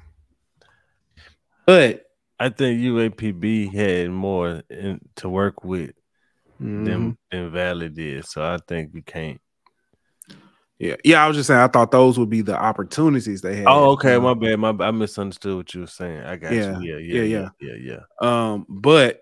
but 1.65 2.03
I 2.37 2.49
think 2.49 2.81
UAPB 2.81 3.73
had 3.73 4.11
more 4.11 4.63
in, 4.69 4.99
to 5.15 5.29
work 5.29 5.63
with 5.63 5.91
mhm. 6.61 6.85
than 6.85 7.17
than 7.31 7.51
Valley 7.53 7.87
did, 7.87 8.25
so 8.25 8.43
I 8.43 8.57
think 8.67 8.93
we 8.93 9.01
can't. 9.01 9.39
yeah, 10.77 10.95
yeah, 11.05 11.23
I 11.23 11.27
was 11.29 11.37
just 11.37 11.47
saying 11.47 11.61
I 11.61 11.69
thought 11.69 11.91
those 11.91 12.19
would 12.19 12.29
be 12.29 12.41
the 12.41 12.61
opportunities 12.61 13.39
they 13.41 13.55
had. 13.55 13.67
Oh, 13.67 13.91
okay, 13.91 14.17
Um, 14.17 14.23
my 14.23 14.33
bad. 14.33 14.59
My 14.59 14.85
I 14.85 14.91
misunderstood 14.91 15.55
what 15.55 15.73
you 15.73 15.81
were 15.81 15.87
saying. 15.87 16.19
I 16.19 16.35
got 16.35 16.53
Yeah, 16.53 16.81
you. 16.81 16.95
Yeah, 16.95 16.97
yeah, 16.97 17.21
yeah, 17.21 17.23
yeah. 17.23 17.49
yeah, 17.61 17.73
yeah, 17.75 17.95
yeah. 18.21 18.51
Um, 18.51 18.65
but 18.67 19.21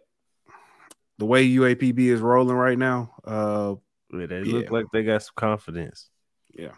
the 1.20 1.26
way 1.26 1.48
UAPB 1.48 2.00
is 2.00 2.22
rolling 2.22 2.58
right 2.58 2.78
now, 2.78 3.14
uh 3.24 3.76
Yeah, 4.12 4.26
they 4.26 4.42
Yeah. 4.42 4.54
look 4.54 4.72
like 4.72 4.86
they 4.92 5.04
got 5.04 5.22
some 5.24 5.34
confidence. 5.36 6.10
Yeah. 6.56 6.72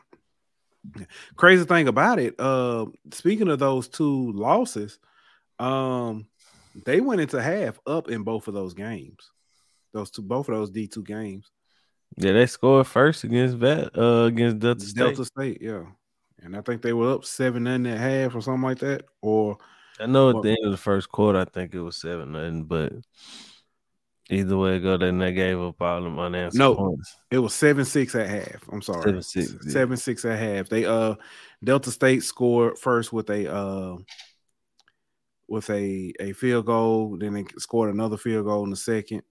Crazy 1.35 1.65
thing 1.65 1.87
about 1.87 2.19
it, 2.19 2.35
uh, 2.39 2.85
speaking 3.11 3.49
of 3.49 3.59
those 3.59 3.89
two 3.89 4.31
losses, 4.31 4.99
um, 5.59 6.27
they 6.85 7.01
went 7.01 7.21
into 7.21 7.41
half 7.41 7.79
up 7.85 8.09
in 8.09 8.23
both 8.23 8.47
of 8.47 8.53
those 8.53 8.73
games. 8.73 9.31
Those 9.93 10.11
two, 10.11 10.21
both 10.21 10.47
of 10.47 10.55
those 10.55 10.69
D 10.69 10.87
two 10.87 11.03
games. 11.03 11.51
Yeah, 12.15 12.31
they 12.33 12.45
scored 12.45 12.87
first 12.87 13.23
against 13.25 13.57
Vet, 13.57 13.97
uh, 13.97 14.25
against 14.25 14.59
Delta 14.59 14.79
State. 14.85 14.95
Delta 14.95 15.25
State, 15.25 15.61
yeah. 15.61 15.83
And 16.41 16.55
I 16.55 16.61
think 16.61 16.81
they 16.81 16.93
were 16.93 17.11
up 17.13 17.25
seven 17.25 17.63
nothing 17.63 17.87
at 17.87 17.97
half 17.97 18.35
or 18.35 18.41
something 18.41 18.61
like 18.63 18.79
that. 18.79 19.03
Or 19.21 19.57
I 19.99 20.05
know 20.05 20.29
at 20.29 20.35
Well- 20.35 20.43
the 20.43 20.49
end 20.51 20.65
of 20.65 20.71
the 20.71 20.77
first 20.77 21.09
quarter, 21.09 21.39
I 21.39 21.45
think 21.45 21.73
it 21.73 21.81
was 21.81 21.97
seven 21.97 22.31
nothing, 22.31 22.63
but 22.63 22.93
either 24.29 24.57
way 24.57 24.77
it 24.77 24.81
go, 24.81 24.97
then 24.97 25.17
they 25.19 25.31
gave 25.33 25.59
up 25.59 25.81
all 25.81 26.01
them 26.03 26.19
unanswered 26.19 26.59
No. 26.59 26.75
points. 26.75 27.15
it 27.31 27.37
was 27.39 27.53
seven 27.53 27.85
six 27.85 28.13
at 28.15 28.27
half. 28.29 28.67
I'm 28.71 28.81
sorry. 28.81 29.11
7-6, 29.13 29.35
yeah. 29.65 29.71
Seven 29.71 29.97
six 29.97 30.25
at 30.25 30.37
half. 30.39 30.69
They 30.69 30.85
uh 30.85 31.15
Delta 31.63 31.91
State 31.91 32.23
scored 32.23 32.77
first 32.77 33.11
with 33.13 33.29
a 33.29 33.51
uh 33.53 33.95
with 35.47 35.69
a 35.69 36.13
a 36.19 36.33
field 36.33 36.65
goal, 36.65 37.17
then 37.17 37.33
they 37.33 37.45
scored 37.57 37.93
another 37.93 38.17
field 38.17 38.45
goal 38.45 38.63
in 38.65 38.69
the 38.71 38.75
second. 38.75 39.23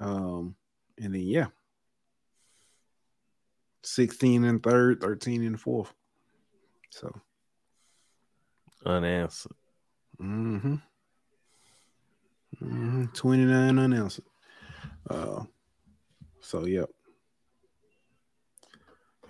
Um 0.00 0.54
and 0.98 1.14
then 1.14 1.22
yeah. 1.22 1.46
16 3.84 4.44
and 4.44 4.62
third, 4.62 5.00
13 5.00 5.44
and 5.44 5.60
fourth. 5.60 5.92
So 6.90 7.12
Unanswered. 8.86 9.52
mm-hmm. 10.20 10.74
hmm 12.58 13.04
29 13.06 13.78
unanswered. 13.78 14.24
Uh 15.08 15.44
so 16.40 16.66
yep. 16.66 16.90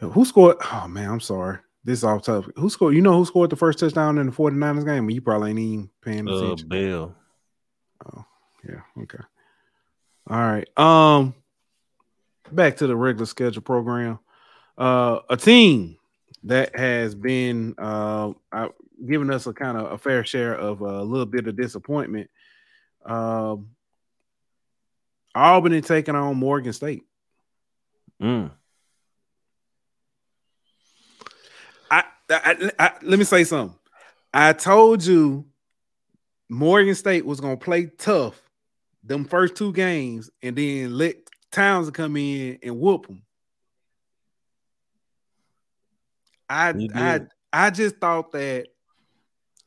Who 0.01 0.25
scored? 0.25 0.57
Oh 0.73 0.89
man, 0.89 1.11
I'm 1.11 1.21
sorry. 1.21 1.59
This 1.85 2.01
is 2.01 2.05
off 2.05 2.23
topic. 2.23 2.57
Who 2.57 2.71
scored? 2.71 2.95
You 2.95 3.03
know 3.03 3.17
who 3.17 3.25
scored 3.25 3.51
the 3.51 3.57
first 3.57 3.79
touchdown 3.79 4.19
in 4.19 4.27
the 4.27 4.33
49ers 4.33 4.85
game? 4.85 5.11
You 5.11 5.21
probably 5.21 5.51
ain't 5.51 5.59
even 5.59 5.91
paying 6.01 6.29
attention. 6.29 6.35
Uh, 6.35 6.47
attention. 6.47 6.69
Bill. 6.69 7.15
Oh, 8.07 8.25
yeah. 8.69 9.03
Okay. 9.03 9.19
All 10.29 10.39
right. 10.39 10.79
Um, 10.79 11.35
back 12.51 12.77
to 12.77 12.87
the 12.87 12.97
regular 12.97 13.27
schedule 13.27 13.63
program. 13.63 14.19
Uh, 14.79 15.21
a 15.29 15.37
team 15.37 15.99
that 16.45 16.77
has 16.77 17.15
been 17.15 17.75
uh 17.79 18.33
giving 19.07 19.31
us 19.31 19.47
a 19.47 19.53
kind 19.53 19.77
of 19.77 19.93
a 19.93 19.99
fair 19.99 20.25
share 20.25 20.55
of 20.55 20.81
a 20.81 21.03
little 21.03 21.27
bit 21.27 21.47
of 21.47 21.57
disappointment. 21.57 22.31
Um, 23.05 23.71
Albany 25.35 25.81
taking 25.81 26.15
on 26.15 26.37
Morgan 26.37 26.73
State. 26.73 27.03
Mm. 28.23 28.51
I, 31.91 32.05
I, 32.31 32.71
I- 32.79 32.93
let 33.03 33.19
me 33.19 33.25
say 33.25 33.45
something. 33.45 33.77
I 34.35 34.53
told 34.53 35.05
you 35.05 35.47
Morgan 36.49 36.95
State 36.95 37.25
was 37.27 37.41
gonna 37.41 37.57
play 37.57 37.87
tough 37.87 38.41
them 39.05 39.25
first 39.25 39.57
two 39.57 39.73
games 39.73 40.31
and 40.43 40.55
then 40.57 40.97
let 40.97 41.17
Towns 41.51 41.91
come 41.91 42.17
in 42.17 42.59
and 42.63 42.79
whoop 42.79 43.07
them. 43.07 43.23
I 46.49 46.75
I. 46.95 47.21
I 47.53 47.69
just 47.71 47.97
thought 47.99 48.33
that 48.33 48.69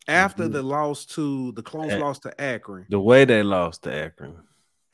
after 0.07 0.43
did. 0.43 0.53
the 0.53 0.63
loss 0.63 1.05
to 1.05 1.51
the 1.51 1.61
close 1.61 1.93
loss 1.93 2.17
to 2.19 2.41
Akron, 2.41 2.87
The 2.89 2.99
way 2.99 3.25
they 3.25 3.43
lost 3.43 3.83
to 3.83 3.93
Akron. 3.93 4.37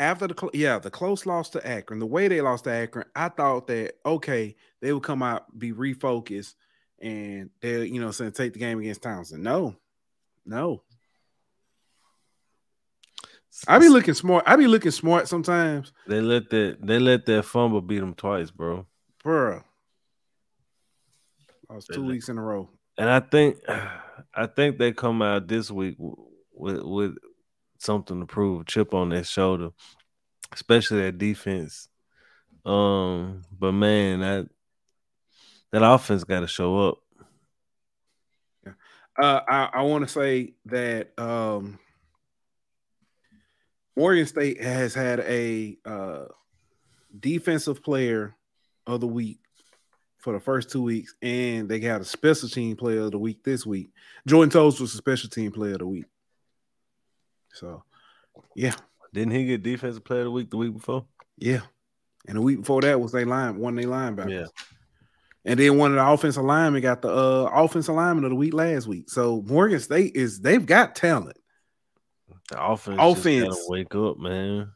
After 0.01 0.25
the 0.27 0.49
yeah 0.53 0.79
the 0.79 0.89
close 0.89 1.27
loss 1.27 1.49
to 1.51 1.65
Akron, 1.65 1.99
the 1.99 2.07
way 2.07 2.27
they 2.27 2.41
lost 2.41 2.63
to 2.63 2.71
Akron, 2.71 3.05
I 3.15 3.29
thought 3.29 3.67
that 3.67 3.93
okay 4.03 4.55
they 4.81 4.91
would 4.91 5.03
come 5.03 5.21
out 5.21 5.57
be 5.59 5.71
refocused 5.71 6.55
and 6.99 7.51
they 7.61 7.85
you 7.85 8.01
know 8.01 8.09
saying 8.09 8.31
take 8.31 8.53
the 8.53 8.59
game 8.59 8.79
against 8.79 9.03
Towson. 9.03 9.39
No, 9.39 9.75
no, 10.43 10.81
I 13.67 13.77
be 13.77 13.89
looking 13.89 14.13
smart. 14.15 14.43
I 14.47 14.55
be 14.55 14.65
looking 14.67 14.91
smart 14.91 15.27
sometimes, 15.27 15.93
They 16.07 16.19
let 16.19 16.49
that 16.49 16.77
they 16.81 16.97
let 16.97 17.25
that 17.27 17.43
fumble 17.45 17.81
beat 17.81 17.99
them 17.99 18.15
twice, 18.15 18.49
bro. 18.49 18.87
bro. 19.23 19.61
Lost 21.69 21.75
was 21.75 21.85
two 21.85 22.01
let- 22.01 22.09
weeks 22.09 22.27
in 22.29 22.37
a 22.37 22.41
row. 22.41 22.69
And 22.97 23.09
I 23.09 23.19
think 23.19 23.57
I 24.33 24.47
think 24.47 24.79
they 24.79 24.93
come 24.93 25.21
out 25.21 25.47
this 25.47 25.69
week 25.69 25.95
with 25.99 26.81
with 26.81 27.15
something 27.81 28.19
to 28.19 28.25
prove, 28.25 28.65
chip 28.65 28.93
on 28.93 29.09
their 29.09 29.23
shoulder, 29.23 29.69
especially 30.53 31.01
that 31.01 31.17
defense. 31.17 31.87
Um, 32.65 33.43
but 33.57 33.71
man, 33.71 34.19
that 34.19 34.47
that 35.71 35.83
offense 35.83 36.23
got 36.23 36.41
to 36.41 36.47
show 36.47 36.89
up. 36.89 36.97
Uh, 39.21 39.41
I, 39.47 39.69
I 39.73 39.81
want 39.81 40.07
to 40.07 40.13
say 40.13 40.53
that 40.65 41.11
um, 41.17 41.79
Morgan 43.95 44.25
State 44.25 44.61
has 44.61 44.93
had 44.93 45.19
a 45.21 45.77
uh, 45.85 46.25
defensive 47.19 47.83
player 47.83 48.35
of 48.87 49.01
the 49.01 49.07
week 49.07 49.39
for 50.17 50.33
the 50.33 50.39
first 50.39 50.69
two 50.69 50.81
weeks, 50.81 51.15
and 51.21 51.67
they 51.67 51.79
got 51.79 52.01
a 52.01 52.05
special 52.05 52.47
team 52.47 52.75
player 52.75 53.01
of 53.01 53.11
the 53.11 53.19
week 53.19 53.43
this 53.43 53.65
week. 53.65 53.91
Jordan 54.27 54.51
Toast 54.51 54.79
was 54.79 54.93
a 54.93 54.97
special 54.97 55.29
team 55.29 55.51
player 55.51 55.73
of 55.73 55.79
the 55.79 55.87
week. 55.87 56.05
So, 57.53 57.83
yeah, 58.55 58.75
Didn't 59.13 59.33
he 59.33 59.45
get 59.45 59.63
defensive 59.63 60.03
player 60.03 60.21
of 60.21 60.25
the 60.25 60.31
week 60.31 60.49
the 60.49 60.57
week 60.57 60.73
before? 60.73 61.05
yeah. 61.37 61.61
And 62.27 62.37
the 62.37 62.41
week 62.41 62.59
before 62.59 62.81
that 62.81 63.01
was 63.01 63.11
they 63.11 63.25
line 63.25 63.57
one 63.57 63.75
they 63.75 63.85
linebackers. 63.85 64.29
Yeah. 64.29 64.45
And 65.43 65.59
then 65.59 65.77
one 65.79 65.91
of 65.91 65.97
the 65.97 66.07
offensive 66.07 66.43
linemen 66.43 66.83
got 66.83 67.01
the 67.01 67.09
uh, 67.09 67.49
offensive 67.51 67.95
lineman 67.95 68.25
of 68.25 68.29
the 68.29 68.35
week 68.35 68.53
last 68.53 68.85
week. 68.85 69.09
So 69.09 69.41
Morgan 69.47 69.79
State 69.79 70.15
is 70.15 70.39
they've 70.39 70.65
got 70.65 70.95
talent. 70.95 71.37
The 72.49 72.63
offense, 72.63 72.97
offense. 72.99 73.47
Offense. 73.47 73.65
wake 73.69 73.95
up, 73.95 74.19
man. 74.19 74.71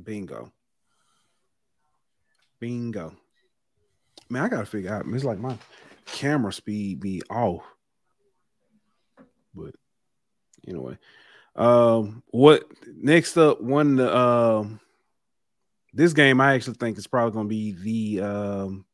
Bingo. 0.00 0.52
Bingo. 2.60 3.16
Man, 4.30 4.44
I 4.44 4.48
gotta 4.48 4.66
figure 4.66 4.94
out. 4.94 5.06
It's 5.08 5.24
like 5.24 5.40
my 5.40 5.56
camera 6.06 6.52
speed 6.52 7.00
be 7.00 7.22
off. 7.28 7.64
But 9.54 9.74
anyway. 10.68 10.98
Um 11.56 12.22
what 12.28 12.64
next 12.86 13.36
up 13.36 13.60
one 13.60 13.96
the 13.96 14.16
um 14.16 14.80
this 15.92 16.12
game 16.12 16.40
I 16.40 16.54
actually 16.54 16.74
think 16.74 16.98
is 16.98 17.06
probably 17.06 17.32
gonna 17.34 17.48
be 17.48 17.72
the 17.72 18.24
um 18.24 18.84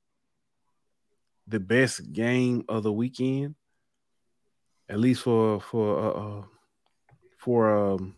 the 1.46 1.60
best 1.60 2.12
game 2.12 2.64
of 2.68 2.82
the 2.82 2.92
weekend, 2.92 3.54
at 4.88 4.98
least 4.98 5.22
for 5.22 5.60
for 5.60 5.98
uh, 5.98 6.10
uh 6.10 6.44
for 7.38 7.92
um 7.92 8.16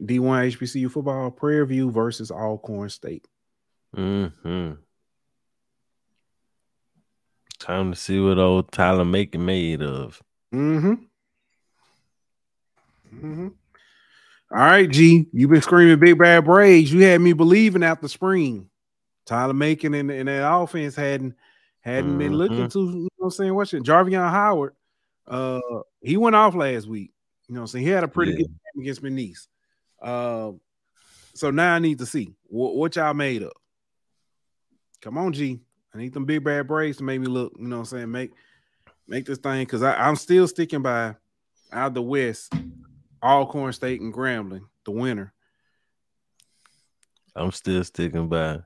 D1 0.00 0.56
HBCU 0.56 0.90
football. 0.90 1.30
Prairie 1.30 1.66
View 1.66 1.90
versus 1.90 2.30
Alcorn 2.30 2.88
State. 2.88 3.28
hmm 3.94 4.72
Time 7.58 7.92
to 7.92 7.98
see 7.98 8.18
what 8.18 8.38
old 8.38 8.72
Tyler 8.72 9.04
Macon 9.04 9.44
made 9.44 9.82
of. 9.82 10.22
Mm-hmm. 10.54 10.94
Mm-hmm. 13.14 13.48
All 14.52 14.58
right, 14.58 14.90
G. 14.90 15.26
You've 15.32 15.50
been 15.50 15.62
screaming 15.62 15.98
big 15.98 16.18
bad 16.18 16.44
Braves. 16.44 16.92
You 16.92 17.04
had 17.04 17.20
me 17.20 17.32
believing 17.32 17.82
after 17.84 18.08
spring. 18.08 18.68
Tyler 19.26 19.54
Macon 19.54 19.94
and, 19.94 20.10
and 20.10 20.28
that 20.28 20.52
offense 20.52 20.96
hadn't 20.96 21.34
hadn't 21.82 22.18
been 22.18 22.34
looking 22.34 22.68
to, 22.68 22.78
you 22.80 22.86
know 22.86 23.08
what 23.16 23.26
I'm 23.26 23.30
saying? 23.30 23.54
What's 23.54 23.72
it? 23.72 23.84
Jarvion 23.84 24.28
Howard. 24.28 24.74
Uh 25.26 25.60
he 26.00 26.16
went 26.16 26.34
off 26.36 26.54
last 26.54 26.88
week. 26.88 27.12
You 27.48 27.54
know 27.54 27.60
what 27.60 27.64
I'm 27.64 27.68
saying? 27.68 27.86
He 27.86 27.90
had 27.92 28.04
a 28.04 28.08
pretty 28.08 28.32
Yeah. 28.32 28.38
good 28.38 28.48
game 28.48 28.82
against 28.82 29.02
McNeese. 29.02 29.46
Uh, 30.02 30.52
so 31.34 31.50
now 31.50 31.74
I 31.74 31.78
need 31.78 31.98
to 31.98 32.06
see 32.06 32.34
what, 32.48 32.74
what 32.74 32.96
y'all 32.96 33.14
made 33.14 33.42
up. 33.42 33.52
Come 35.00 35.16
on, 35.18 35.32
G. 35.32 35.60
I 35.94 35.98
need 35.98 36.12
them 36.12 36.24
big 36.24 36.42
bad 36.44 36.66
Braves 36.66 36.98
to 36.98 37.04
make 37.04 37.20
me 37.20 37.26
look, 37.26 37.52
you 37.58 37.66
know 37.66 37.76
what 37.76 37.92
I'm 37.92 37.98
saying? 37.98 38.10
Make 38.10 38.32
make 39.06 39.26
this 39.26 39.38
thing 39.38 39.64
because 39.64 39.82
I'm 39.82 40.16
still 40.16 40.46
sticking 40.48 40.82
by 40.82 41.14
out 41.72 41.88
of 41.88 41.94
the 41.94 42.02
West, 42.02 42.52
Alcorn 43.22 43.72
State 43.72 44.00
and 44.00 44.14
Grambling, 44.14 44.64
the 44.84 44.90
winner. 44.90 45.32
I'm 47.36 47.52
still 47.52 47.84
sticking 47.84 48.28
by 48.28 48.60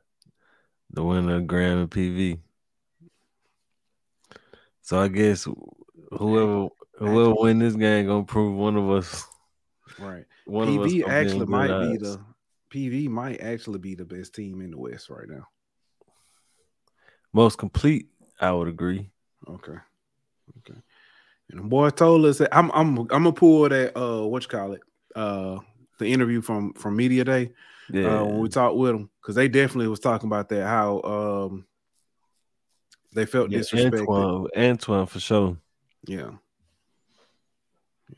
the 0.91 1.03
winner 1.03 1.37
of 1.37 1.47
Graham 1.47 1.79
and 1.79 1.91
PV. 1.91 2.39
So 4.83 5.01
I 5.01 5.09
guess 5.09 5.47
whoever 6.11 6.69
whoever 6.99 7.35
win 7.39 7.59
this 7.59 7.75
game 7.75 8.07
gonna 8.07 8.25
prove 8.25 8.57
one 8.57 8.77
of 8.77 8.91
us. 8.91 9.27
Right. 9.99 10.25
One 10.45 10.69
of 10.69 10.81
us 10.81 10.93
PV 10.93 11.05
actually 11.09 11.47
might 11.47 11.69
good 11.69 11.81
be 11.91 11.97
the 11.97 12.21
PV 12.71 13.09
might 13.09 13.41
actually 13.41 13.79
be 13.79 13.95
the 13.95 14.05
best 14.05 14.35
team 14.35 14.61
in 14.61 14.71
the 14.71 14.79
West 14.79 15.11
right 15.11 15.29
now. 15.29 15.47
most 17.33 17.59
complete. 17.59 18.09
I 18.41 18.53
would 18.53 18.69
agree. 18.69 19.11
Okay. 19.49 19.79
Okay. 20.59 20.81
And 21.51 21.61
the 21.61 21.65
boy 21.65 21.91
told 21.91 22.25
us 22.25 22.39
that 22.39 22.57
I'm 22.57 22.71
I'm 22.73 22.99
I'm 22.99 23.07
gonna 23.07 23.33
pull 23.33 23.69
that 23.69 23.97
uh 23.99 24.27
what 24.27 24.43
you 24.43 24.49
call 24.49 24.73
it 24.73 24.81
uh 25.15 25.59
the 25.99 26.07
interview 26.07 26.41
from 26.41 26.73
from 26.75 26.97
media 26.97 27.25
day 27.25 27.53
Yeah, 27.93 28.21
uh, 28.21 28.25
when 28.25 28.41
we 28.41 28.49
talked 28.49 28.77
with 28.77 28.93
them 28.93 29.11
because 29.21 29.35
they 29.37 29.49
definitely 29.49 29.89
was 29.89 30.01
talking 30.01 30.29
about 30.29 30.49
that 30.49 30.67
how 30.67 31.01
um 31.03 31.67
they 33.15 33.27
felt 33.27 33.51
yeah 33.51 33.61
disrespected. 33.61 34.01
Antoine, 34.01 34.49
Antoine 34.57 35.07
for 35.07 35.21
sure. 35.21 35.57
Yeah. 36.07 36.31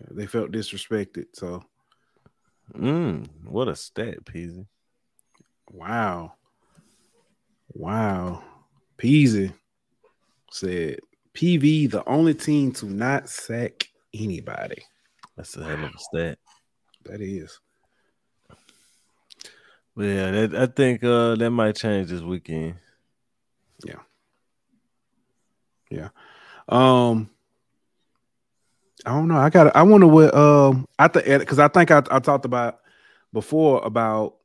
Yeah, 0.00 0.06
they 0.10 0.26
felt 0.26 0.50
disrespected. 0.52 1.26
So 1.34 1.62
Mm, 2.74 3.28
what 3.44 3.68
a 3.68 3.76
stat, 3.76 4.24
Peasy. 4.24 4.66
wow. 5.70 6.32
Wow. 7.72 8.42
Peasy 8.98 9.52
said 10.50 10.98
PV 11.36 11.90
the 11.90 12.02
only 12.08 12.32
team 12.32 12.72
to 12.72 12.86
not 12.86 13.28
sack 13.28 13.88
anybody. 14.14 14.82
That's 15.36 15.54
a 15.56 15.64
hell 15.64 15.84
of 15.84 15.90
a 15.94 15.98
stat. 15.98 16.38
That 17.04 17.20
is. 17.20 17.60
But 19.94 20.04
yeah, 20.04 20.30
that, 20.30 20.54
I 20.54 20.66
think 20.66 21.04
uh, 21.04 21.34
that 21.36 21.50
might 21.50 21.76
change 21.76 22.08
this 22.08 22.22
weekend. 22.22 22.76
Yeah. 23.84 24.00
Yeah. 25.90 26.08
Um, 26.68 27.30
I 29.04 29.10
don't 29.10 29.28
know. 29.28 29.36
I 29.36 29.50
got. 29.50 29.76
I 29.76 29.82
wonder 29.82 30.06
what. 30.06 30.34
Um, 30.34 30.86
I 30.98 31.08
think 31.08 31.26
because 31.40 31.58
I 31.58 31.68
think 31.68 31.90
I, 31.90 32.02
I 32.10 32.18
talked 32.18 32.46
about 32.46 32.80
before 33.32 33.84
about 33.84 34.36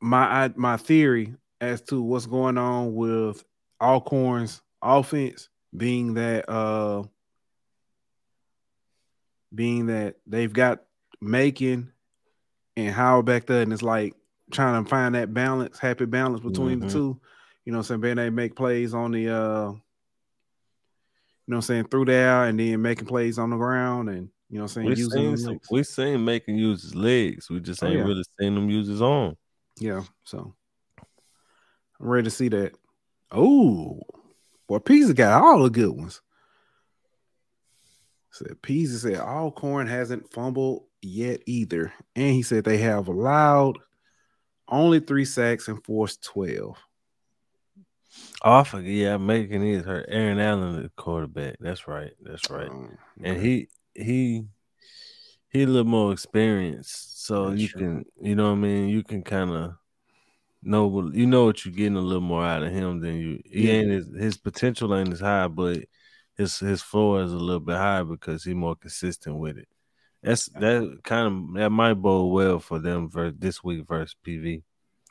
my 0.00 0.44
I, 0.44 0.50
my 0.56 0.76
theory 0.78 1.34
as 1.60 1.82
to 1.82 2.02
what's 2.02 2.26
going 2.26 2.58
on 2.58 2.94
with 2.94 3.44
Alcorn's 3.80 4.60
offense 4.82 5.48
being 5.76 6.14
that 6.14 6.48
uh 6.48 7.02
being 9.54 9.86
that 9.86 10.16
they've 10.26 10.52
got 10.52 10.82
Macon 11.20 11.92
and 12.76 12.94
Howard 12.94 13.26
back 13.26 13.46
there, 13.46 13.62
and 13.62 13.72
it's 13.72 13.82
like 13.82 14.14
trying 14.50 14.82
to 14.84 14.88
find 14.88 15.14
that 15.14 15.32
balance, 15.32 15.78
happy 15.78 16.04
balance 16.06 16.40
between 16.40 16.80
the 16.80 16.86
Mhm. 16.86 16.92
two. 16.92 17.20
You 17.64 17.72
know, 17.72 17.78
what 17.78 17.90
I'm 17.90 18.02
saying 18.02 18.18
able 18.18 18.26
to 18.26 18.30
make 18.30 18.54
plays 18.54 18.94
on 18.94 19.12
the 19.12 19.28
uh 19.28 19.70
you 21.48 21.52
know 21.52 21.56
what 21.56 21.56
I'm 21.56 21.62
saying, 21.62 21.84
through 21.88 22.06
there 22.06 22.44
and 22.44 22.58
then 22.58 22.82
making 22.82 23.06
plays 23.06 23.38
on 23.38 23.50
the 23.50 23.56
ground 23.56 24.08
and 24.08 24.28
you 24.50 24.58
know 24.58 24.64
what 24.64 24.70
I'm 24.70 24.74
saying, 24.74 24.86
We 24.86 24.90
using 24.96 25.10
seen 25.36 25.42
them 25.50 25.58
we 25.70 25.82
seen 25.84 26.24
making 26.24 26.56
use 26.56 26.82
his 26.82 26.94
legs. 26.94 27.48
We 27.50 27.60
just 27.60 27.82
Oh, 27.82 27.86
ain't 27.86 27.98
yeah. 27.98 28.04
really 28.04 28.24
seen 28.38 28.56
him 28.56 28.68
use 28.70 28.88
his 28.88 29.00
arm. 29.02 29.36
Yeah, 29.78 30.02
so 30.24 30.54
I'm 32.00 32.06
ready 32.08 32.24
to 32.24 32.30
see 32.30 32.48
that. 32.48 32.72
Oh, 33.30 34.00
boy, 34.66 34.78
Peasy 34.78 35.14
got 35.14 35.42
all 35.42 35.62
the 35.62 35.70
good 35.70 35.90
ones. 35.90 36.20
Said 38.30 38.56
Peasy 38.62 38.98
said 38.98 39.16
Alcorn 39.16 39.86
hasn't 39.86 40.32
fumbled 40.32 40.84
yet 41.00 41.40
either, 41.46 41.92
and 42.14 42.32
he 42.34 42.42
said 42.42 42.64
they 42.64 42.78
have 42.78 43.08
allowed 43.08 43.78
only 44.68 45.00
three 45.00 45.24
sacks 45.24 45.68
and 45.68 45.82
forced 45.84 46.22
twelve. 46.22 46.76
Off 48.42 48.74
Oh. 48.74 48.78
Yeah, 48.78 49.16
making 49.16 49.62
his 49.62 49.84
hurt. 49.84 50.06
Aaron 50.08 50.38
Allen, 50.38 50.82
the 50.82 50.90
quarterback. 50.96 51.56
That's 51.60 51.88
right. 51.88 52.12
That's 52.20 52.50
right. 52.50 52.68
Um, 52.68 52.98
and 53.22 53.40
he 53.40 53.68
he 53.94 54.44
he 55.48 55.62
a 55.62 55.66
little 55.66 55.84
more 55.84 56.12
experienced, 56.12 57.24
so 57.24 57.52
you 57.52 57.68
true. 57.68 57.80
can 57.80 58.04
you 58.20 58.34
know 58.34 58.50
what 58.50 58.58
I 58.58 58.60
mean. 58.60 58.88
You 58.88 59.02
can 59.02 59.22
kind 59.22 59.50
of 59.50 59.74
know 60.66 61.10
you 61.12 61.26
know 61.26 61.46
what 61.46 61.64
you're 61.64 61.74
getting 61.74 61.96
a 61.96 62.00
little 62.00 62.20
more 62.20 62.44
out 62.44 62.62
of 62.62 62.72
him 62.72 63.00
than 63.00 63.16
you. 63.16 63.40
He 63.44 63.70
ain't 63.70 63.90
his 63.90 64.08
his 64.16 64.36
potential 64.36 64.94
ain't 64.94 65.12
as 65.12 65.20
high, 65.20 65.48
but 65.48 65.84
his 66.36 66.58
his 66.58 66.82
floor 66.82 67.22
is 67.22 67.32
a 67.32 67.36
little 67.38 67.60
bit 67.60 67.76
higher 67.76 68.04
because 68.04 68.44
he's 68.44 68.54
more 68.54 68.76
consistent 68.76 69.38
with 69.38 69.58
it. 69.58 69.68
That's 70.22 70.46
that 70.46 70.98
kind 71.04 71.26
of 71.26 71.54
that 71.54 71.70
might 71.70 71.94
bode 71.94 72.32
well 72.32 72.58
for 72.58 72.78
them 72.78 73.08
for 73.08 73.30
this 73.30 73.62
week 73.62 73.86
versus 73.86 74.16
PV. 74.26 74.62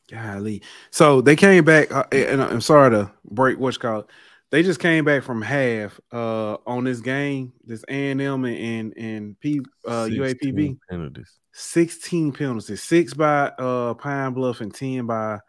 Golly. 0.09 0.61
So 0.91 1.21
they 1.21 1.35
came 1.35 1.63
back, 1.63 1.91
uh, 1.91 2.03
and 2.11 2.41
I'm 2.41 2.61
sorry 2.61 2.91
to 2.91 3.11
break 3.23 3.57
what's 3.57 3.77
called. 3.77 4.09
They 4.55 4.63
just 4.63 4.79
came 4.79 5.03
back 5.03 5.23
from 5.23 5.41
half 5.41 5.99
uh, 6.13 6.53
on 6.65 6.85
this 6.85 7.01
game, 7.01 7.51
this 7.65 7.83
A 7.89 8.11
and 8.11 8.21
M 8.21 8.45
and 8.45 8.93
and 8.95 9.37
P 9.41 9.59
uh, 9.85 10.05
16 10.05 10.55
UAPB. 10.55 10.77
penalties. 10.89 11.29
16 11.51 12.31
penalties, 12.31 12.81
six 12.81 13.13
by 13.13 13.47
uh, 13.59 13.95
Pine 13.95 14.31
Bluff 14.31 14.61
and 14.61 14.73
10 14.73 15.07
by 15.07 15.39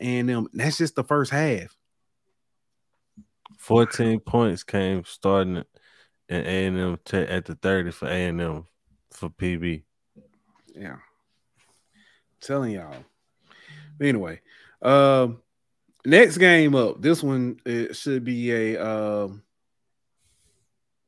A 0.00 0.02
and 0.02 0.30
M. 0.30 0.48
That's 0.54 0.78
just 0.78 0.94
the 0.94 1.04
first 1.04 1.30
half. 1.30 1.76
14 3.58 4.18
points 4.20 4.64
came 4.64 5.04
starting 5.04 5.56
in 6.30 6.46
A 6.46 6.66
and 6.68 6.78
M 6.78 6.98
at 7.12 7.44
the 7.44 7.54
30 7.54 7.90
for 7.90 8.08
A 8.08 8.28
and 8.28 8.40
M 8.40 8.64
for 9.10 9.28
PB. 9.28 9.82
Yeah. 10.74 10.96
telling 12.40 12.70
y'all. 12.70 13.04
But 13.98 14.06
Anyway, 14.06 14.40
um, 14.80 15.42
next 16.04 16.38
game 16.38 16.74
up. 16.74 17.00
This 17.00 17.22
one 17.22 17.60
it 17.64 17.96
should 17.96 18.24
be 18.24 18.52
a 18.52 18.76
um 18.76 19.42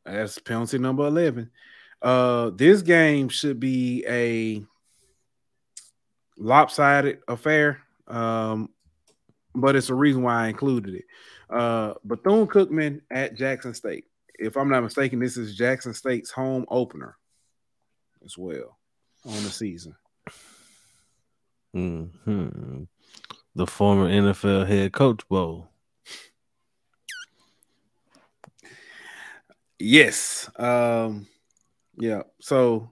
that's 0.05 0.38
penalty 0.38 0.78
number 0.78 1.07
11. 1.07 1.51
Uh 2.03 2.51
this 2.51 2.82
game 2.82 3.28
should 3.28 3.61
be 3.61 4.05
a 4.09 4.64
lopsided 6.36 7.18
affair. 7.28 7.80
Um, 8.09 8.70
but 9.55 9.76
it's 9.76 9.91
a 9.91 9.95
reason 9.95 10.22
why 10.22 10.45
I 10.45 10.49
included 10.49 10.95
it. 10.95 11.05
Uh 11.49 11.95
Bethune 12.05 12.47
Cookman 12.47 13.03
at 13.11 13.34
Jackson 13.36 13.74
State. 13.74 14.05
If 14.38 14.57
I'm 14.57 14.70
not 14.70 14.82
mistaken, 14.82 15.18
this 15.18 15.36
is 15.36 15.57
Jackson 15.57 15.93
State's 15.93 16.30
home 16.30 16.64
opener 16.68 17.16
as 18.24 18.38
well 18.38 18.78
on 19.26 19.34
the 19.43 19.51
season. 19.51 19.95
hmm 21.72 22.05
The 23.61 23.66
former 23.66 24.08
NFL 24.08 24.66
head 24.66 24.94
coach 24.94 25.28
bowl. 25.28 25.68
Yes. 29.78 30.48
Um, 30.56 31.26
yeah. 31.98 32.22
So 32.40 32.90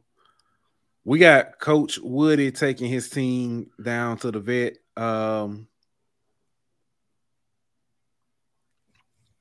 we 1.05 1.21
got 1.21 1.59
Coach 1.59 1.99
Woody 1.99 2.53
taking 2.53 2.91
his 2.91 3.09
team 3.09 3.71
down 3.83 4.19
to 4.19 4.31
the 4.31 4.41
vet. 4.41 4.75
Um, 4.95 5.69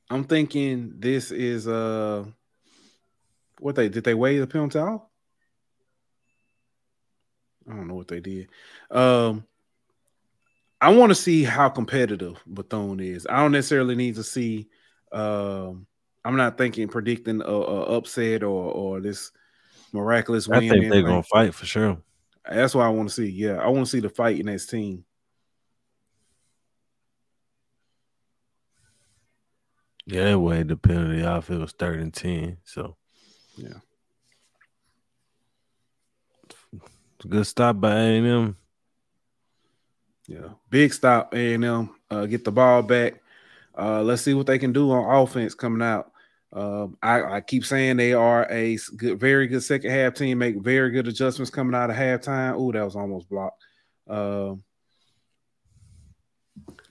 I'm 0.09 0.23
thinking 0.23 0.93
this 0.97 1.31
is 1.31 1.67
uh 1.67 2.23
what 3.59 3.75
they 3.75 3.89
did 3.89 4.05
they 4.05 4.13
weigh 4.13 4.39
the 4.39 4.47
penalty 4.47 4.79
off? 4.79 5.01
I 7.69 7.73
don't 7.75 7.89
know 7.89 7.95
what 7.95 8.07
they 8.07 8.21
did. 8.21 8.47
Um 8.89 9.43
I 10.79 10.93
want 10.93 11.09
to 11.09 11.15
see 11.15 11.43
how 11.43 11.69
competitive 11.69 12.41
Bethune 12.45 12.99
is. 12.99 13.25
I 13.27 13.37
don't 13.37 13.51
necessarily 13.51 13.95
need 13.95 14.15
to 14.15 14.23
see 14.23 14.67
Um, 15.11 15.87
I'm 16.25 16.35
not 16.35 16.57
thinking 16.57 16.87
predicting 16.89 17.41
a, 17.41 17.45
a 17.45 17.81
upset 17.97 18.43
or 18.43 18.71
or 18.71 18.99
this 18.99 19.31
miraculous 19.93 20.47
win. 20.47 20.57
I 20.57 20.69
think 20.69 20.91
they're 20.91 21.01
gonna 21.01 21.23
fight 21.23 21.53
for 21.53 21.65
sure. 21.65 22.01
That's 22.49 22.75
what 22.75 22.85
I 22.85 22.89
want 22.89 23.09
to 23.09 23.15
see. 23.15 23.29
Yeah, 23.29 23.55
I 23.55 23.67
want 23.67 23.85
to 23.85 23.91
see 23.91 23.99
the 24.01 24.09
fight 24.09 24.39
in 24.39 24.47
this 24.47 24.65
team. 24.67 25.05
Yeah, 30.05 30.25
that 30.25 30.39
way 30.39 30.63
the 30.63 30.77
penalty 30.77 31.23
off 31.23 31.49
it 31.49 31.57
was 31.57 31.73
third 31.73 31.99
and 31.99 32.13
ten. 32.13 32.57
So 32.63 32.97
yeah. 33.57 33.79
Good 37.27 37.47
stop 37.47 37.79
by 37.81 37.93
A&M. 37.95 38.55
Yeah, 40.27 40.49
big 40.69 40.93
stop 40.93 41.33
A&M. 41.33 41.89
Uh, 42.09 42.25
get 42.25 42.43
the 42.43 42.51
ball 42.51 42.81
back. 42.81 43.21
Uh, 43.77 44.01
let's 44.01 44.23
see 44.23 44.33
what 44.33 44.47
they 44.47 44.59
can 44.59 44.73
do 44.73 44.91
on 44.91 45.23
offense 45.23 45.53
coming 45.53 45.81
out. 45.81 46.11
Uh, 46.51 46.87
I, 47.01 47.35
I, 47.35 47.41
keep 47.41 47.65
saying 47.65 47.97
they 47.97 48.13
are 48.13 48.49
a 48.49 48.77
good, 48.95 49.19
very 49.19 49.47
good 49.47 49.61
second 49.61 49.91
half 49.91 50.13
team. 50.13 50.37
Make 50.37 50.57
very 50.57 50.91
good 50.91 51.07
adjustments 51.07 51.51
coming 51.51 51.75
out 51.75 51.89
of 51.89 51.95
halftime. 51.95 52.55
Oh, 52.55 52.71
that 52.71 52.83
was 52.83 52.95
almost 52.95 53.29
blocked. 53.29 53.61
Uh, 54.09 54.55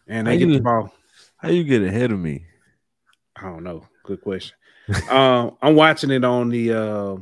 and 0.07 0.26
they 0.26 0.34
how 0.34 0.39
get 0.39 0.49
you, 0.49 0.55
the 0.55 0.61
ball. 0.61 0.93
How 1.39 1.49
you 1.49 1.64
get 1.64 1.82
ahead 1.82 2.12
of 2.12 2.18
me? 2.18 2.45
I 3.34 3.43
don't 3.43 3.64
know. 3.64 3.87
Good 4.05 4.20
question. 4.20 4.57
um, 5.11 5.57
I'm 5.61 5.74
watching 5.74 6.11
it 6.11 6.24
on 6.24 6.51
the. 6.51 6.72
Uh, 6.72 7.16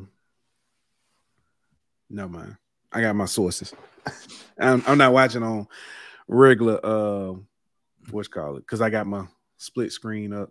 no 2.11 2.29
mind. 2.29 2.57
I 2.93 3.01
got 3.01 3.17
my 3.17 3.25
sources. 3.25 3.73
I'm, 4.59 4.83
I'm, 4.87 4.99
not 4.99 5.13
watching 5.13 5.43
on 5.43 5.67
regular. 6.29 6.81
Uh, 6.85 7.35
what's 8.11 8.29
called 8.29 8.59
it? 8.59 8.61
Because 8.61 8.81
I 8.81 8.91
got 8.91 9.07
my 9.07 9.27
split 9.57 9.93
screen 9.93 10.33
up. 10.33 10.51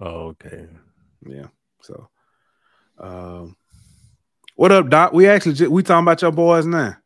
Oh, 0.00 0.28
okay. 0.28 0.66
Yeah. 1.26 1.46
So, 1.82 2.08
um, 2.98 3.56
what 4.54 4.72
up, 4.72 4.88
Doc? 4.88 5.12
We 5.12 5.28
actually 5.28 5.54
just, 5.54 5.70
we 5.70 5.82
talking 5.82 6.04
about 6.04 6.22
your 6.22 6.32
boys 6.32 6.66
now. 6.66 6.96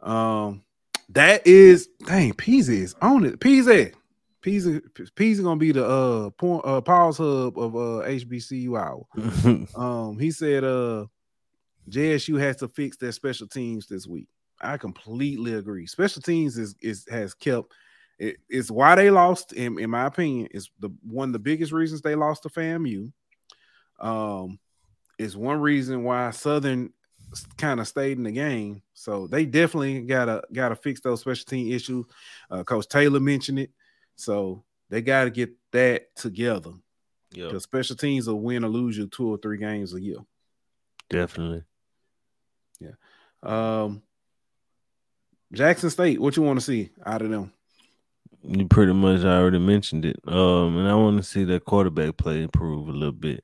Um, 0.00 0.62
that 1.10 1.46
is 1.46 1.88
dang 2.06 2.32
Peasy 2.32 2.80
is 2.82 2.94
on 3.00 3.24
it. 3.24 3.40
Peasy, 3.40 3.92
Peasy, 4.42 4.80
Peasy 5.16 5.42
gonna 5.42 5.56
be 5.56 5.72
the 5.72 5.86
uh 5.86 6.30
point 6.30 6.64
uh 6.64 6.80
pause 6.80 7.18
hub 7.18 7.58
of 7.58 7.74
uh 7.74 8.06
HBCU 8.06 8.78
hour. 8.78 9.06
um, 9.76 10.18
he 10.18 10.30
said 10.30 10.64
uh 10.64 11.06
JSU 11.88 12.38
has 12.40 12.56
to 12.56 12.68
fix 12.68 12.96
their 12.96 13.12
special 13.12 13.46
teams 13.46 13.86
this 13.86 14.06
week. 14.06 14.28
I 14.64 14.76
completely 14.78 15.54
agree. 15.54 15.86
Special 15.86 16.22
teams 16.22 16.58
is 16.58 16.74
is 16.80 17.06
has 17.10 17.34
kept 17.34 17.72
it, 18.18 18.36
it's 18.48 18.70
why 18.70 18.94
they 18.94 19.10
lost, 19.10 19.52
in, 19.52 19.78
in 19.78 19.90
my 19.90 20.06
opinion, 20.06 20.48
is 20.52 20.70
the 20.78 20.90
one 21.02 21.30
of 21.30 21.32
the 21.32 21.38
biggest 21.38 21.72
reasons 21.72 22.00
they 22.00 22.14
lost 22.14 22.44
to 22.44 22.48
FAMU. 22.48 23.12
Um, 23.98 24.58
is 25.18 25.36
one 25.36 25.60
reason 25.60 26.02
why 26.04 26.30
Southern 26.30 26.92
kind 27.56 27.80
of 27.80 27.88
stayed 27.88 28.18
in 28.18 28.24
the 28.24 28.32
game. 28.32 28.82
So 28.94 29.26
they 29.26 29.44
definitely 29.44 30.02
gotta 30.02 30.42
gotta 30.52 30.76
fix 30.76 31.00
those 31.00 31.20
special 31.20 31.46
team 31.46 31.72
issues. 31.72 32.04
Uh, 32.50 32.64
Coach 32.64 32.88
Taylor 32.88 33.20
mentioned 33.20 33.58
it, 33.58 33.70
so 34.16 34.64
they 34.90 35.02
got 35.02 35.24
to 35.24 35.30
get 35.30 35.50
that 35.72 36.14
together. 36.14 36.72
Yeah, 37.32 37.46
because 37.46 37.64
special 37.64 37.96
teams 37.96 38.28
will 38.28 38.40
win 38.40 38.64
or 38.64 38.68
lose 38.68 38.96
you 38.96 39.06
two 39.06 39.32
or 39.32 39.38
three 39.38 39.58
games 39.58 39.94
a 39.94 40.00
year. 40.00 40.18
Definitely. 41.10 41.64
Yeah. 42.80 42.94
Um, 43.42 44.02
Jackson 45.52 45.90
State, 45.90 46.20
what 46.20 46.36
you 46.36 46.42
want 46.42 46.58
to 46.58 46.64
see 46.64 46.90
out 47.04 47.22
of 47.22 47.30
them? 47.30 47.52
You 48.42 48.66
pretty 48.68 48.92
much 48.92 49.24
already 49.24 49.58
mentioned 49.58 50.04
it. 50.04 50.20
Um, 50.26 50.78
and 50.78 50.88
I 50.88 50.94
want 50.94 51.16
to 51.16 51.22
see 51.22 51.44
that 51.44 51.64
quarterback 51.64 52.16
play 52.16 52.42
improve 52.42 52.88
a 52.88 52.92
little 52.92 53.12
bit. 53.12 53.40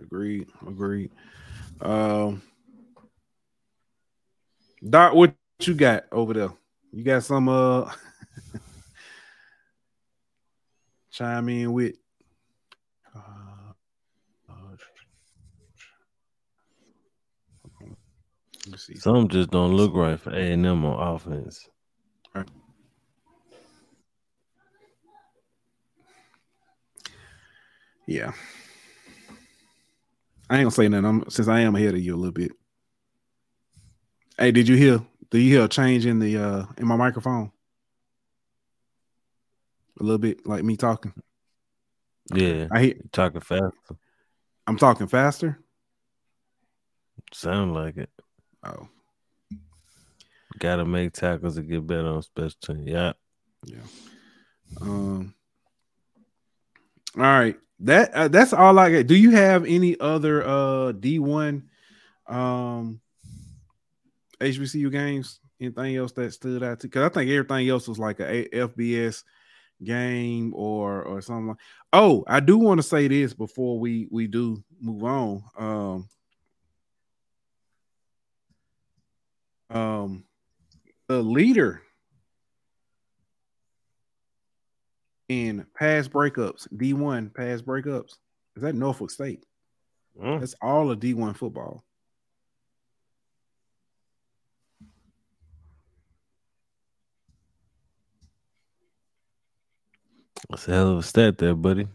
Agreed. 0.00 0.48
Agreed. 0.66 1.10
Um, 1.80 2.42
Doc, 4.88 5.14
what 5.14 5.34
you 5.60 5.74
got 5.74 6.04
over 6.12 6.34
there? 6.34 6.52
You 6.92 7.04
got 7.04 7.22
some 7.22 7.48
uh 7.48 7.84
chime 11.10 11.48
in 11.48 11.72
with 11.72 11.96
Some 18.98 19.28
just 19.28 19.50
don't 19.50 19.74
look 19.74 19.94
right 19.94 20.18
for 20.18 20.30
A 20.30 20.52
and 20.52 20.64
M 20.64 20.84
on 20.84 21.14
offense. 21.14 21.68
Yeah. 28.06 28.32
I 30.48 30.56
ain't 30.56 30.64
gonna 30.64 30.70
say 30.70 30.88
nothing. 30.88 31.04
I'm, 31.06 31.30
since 31.30 31.48
I 31.48 31.60
am 31.60 31.74
ahead 31.74 31.94
of 31.94 32.00
you 32.00 32.14
a 32.14 32.16
little 32.16 32.32
bit. 32.32 32.52
Hey, 34.38 34.52
did 34.52 34.68
you 34.68 34.76
hear? 34.76 35.00
Do 35.30 35.38
you 35.38 35.50
hear 35.50 35.64
a 35.64 35.68
change 35.68 36.06
in 36.06 36.18
the 36.18 36.36
uh 36.36 36.64
in 36.76 36.86
my 36.86 36.96
microphone? 36.96 37.50
A 40.00 40.02
little 40.02 40.18
bit 40.18 40.46
like 40.46 40.64
me 40.64 40.76
talking. 40.76 41.14
Yeah, 42.34 42.68
I 42.72 42.82
hear 42.82 42.94
talking 43.12 43.40
faster. 43.40 43.96
I'm 44.66 44.76
talking 44.76 45.06
faster. 45.06 45.58
Sound 47.32 47.74
like 47.74 47.96
it. 47.96 48.10
Oh, 48.64 48.88
gotta 50.58 50.84
make 50.84 51.12
tackles 51.12 51.56
to 51.56 51.62
get 51.62 51.86
better 51.86 52.08
on 52.08 52.22
special 52.22 52.58
team. 52.60 52.88
Yeah, 52.88 53.12
yeah. 53.64 53.78
Um. 54.80 55.34
All 57.16 57.22
right, 57.22 57.56
that 57.80 58.14
uh, 58.14 58.28
that's 58.28 58.52
all 58.52 58.78
I 58.78 58.90
get. 58.90 59.06
Do 59.06 59.14
you 59.14 59.30
have 59.32 59.64
any 59.64 59.98
other 60.00 60.42
uh 60.44 60.92
D1 60.92 61.62
um 62.26 63.00
HBCU 64.40 64.90
games? 64.90 65.40
Anything 65.60 65.96
else 65.96 66.12
that 66.12 66.32
stood 66.32 66.62
out 66.62 66.80
to? 66.80 66.88
Because 66.88 67.04
I 67.04 67.08
think 67.08 67.30
everything 67.30 67.68
else 67.68 67.86
was 67.86 67.98
like 67.98 68.20
a 68.20 68.48
FBS 68.48 69.22
game 69.82 70.52
or 70.54 71.02
or 71.02 71.20
something. 71.20 71.48
Like, 71.48 71.56
oh, 71.92 72.24
I 72.26 72.40
do 72.40 72.58
want 72.58 72.78
to 72.78 72.82
say 72.82 73.08
this 73.08 73.34
before 73.34 73.78
we 73.78 74.08
we 74.10 74.26
do 74.26 74.62
move 74.80 75.04
on. 75.04 75.42
Um, 75.56 76.08
um, 79.74 80.24
the 81.08 81.22
leader 81.22 81.82
in 85.28 85.66
pass 85.74 86.08
breakups, 86.08 86.68
D1 86.74 87.34
pass 87.34 87.60
breakups. 87.60 88.14
Is 88.56 88.62
that 88.62 88.74
Norfolk 88.74 89.10
State? 89.10 89.44
Mm. 90.20 90.40
That's 90.40 90.54
all 90.62 90.90
of 90.90 91.00
D1 91.00 91.36
football. 91.36 91.84
That's 100.50 100.68
a 100.68 100.72
hell 100.72 100.92
of 100.92 100.98
a 100.98 101.02
stat 101.02 101.38
there, 101.38 101.54
buddy. 101.54 101.88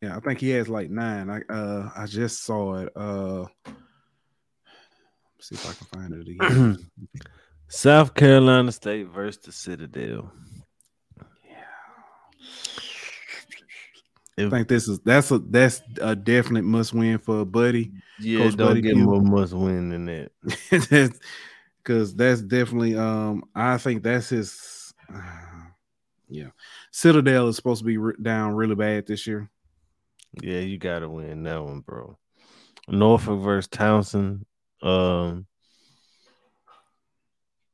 Yeah, 0.00 0.16
I 0.16 0.20
think 0.20 0.40
he 0.40 0.50
has 0.50 0.68
like 0.68 0.88
nine. 0.88 1.28
I 1.28 1.40
uh 1.52 1.90
I 1.96 2.06
just 2.06 2.44
saw 2.44 2.76
it. 2.76 2.92
Uh 2.94 3.46
see 5.40 5.54
if 5.54 5.68
I 5.68 5.72
can 5.72 5.86
find 5.86 6.14
it 6.14 6.28
again. 6.28 6.78
South 7.68 8.14
Carolina 8.14 8.72
State 8.72 9.08
versus 9.08 9.42
the 9.42 9.52
Citadel. 9.52 10.32
Yeah. 14.38 14.46
I 14.46 14.50
think 14.50 14.68
this 14.68 14.88
is 14.88 15.00
that's 15.00 15.30
a 15.30 15.38
that's 15.38 15.82
a 16.00 16.16
definite 16.16 16.64
must 16.64 16.94
win 16.94 17.18
for 17.18 17.44
Buddy. 17.44 17.92
Yeah, 18.18 18.44
Coach 18.44 18.56
don't 18.56 18.68
Buddy 18.68 18.80
get 18.80 18.96
more 18.96 19.20
must 19.20 19.52
win 19.52 19.90
than 19.90 20.06
that. 20.06 21.12
Because 21.84 22.14
that's 22.14 22.42
definitely 22.42 22.96
um 22.98 23.44
I 23.54 23.78
think 23.78 24.02
that's 24.02 24.28
his. 24.28 24.92
Uh, 25.12 25.20
yeah, 26.28 26.48
Citadel 26.90 27.48
is 27.48 27.56
supposed 27.56 27.80
to 27.80 27.86
be 27.86 27.96
re- 27.96 28.12
down 28.20 28.54
really 28.54 28.74
bad 28.74 29.06
this 29.06 29.26
year. 29.26 29.48
Yeah, 30.42 30.58
you 30.58 30.76
got 30.76 30.98
to 30.98 31.08
win 31.08 31.42
that 31.44 31.64
one, 31.64 31.80
bro. 31.80 32.18
Norfolk 32.88 33.40
versus 33.40 33.68
Towson. 33.68 34.44
Um, 34.82 35.46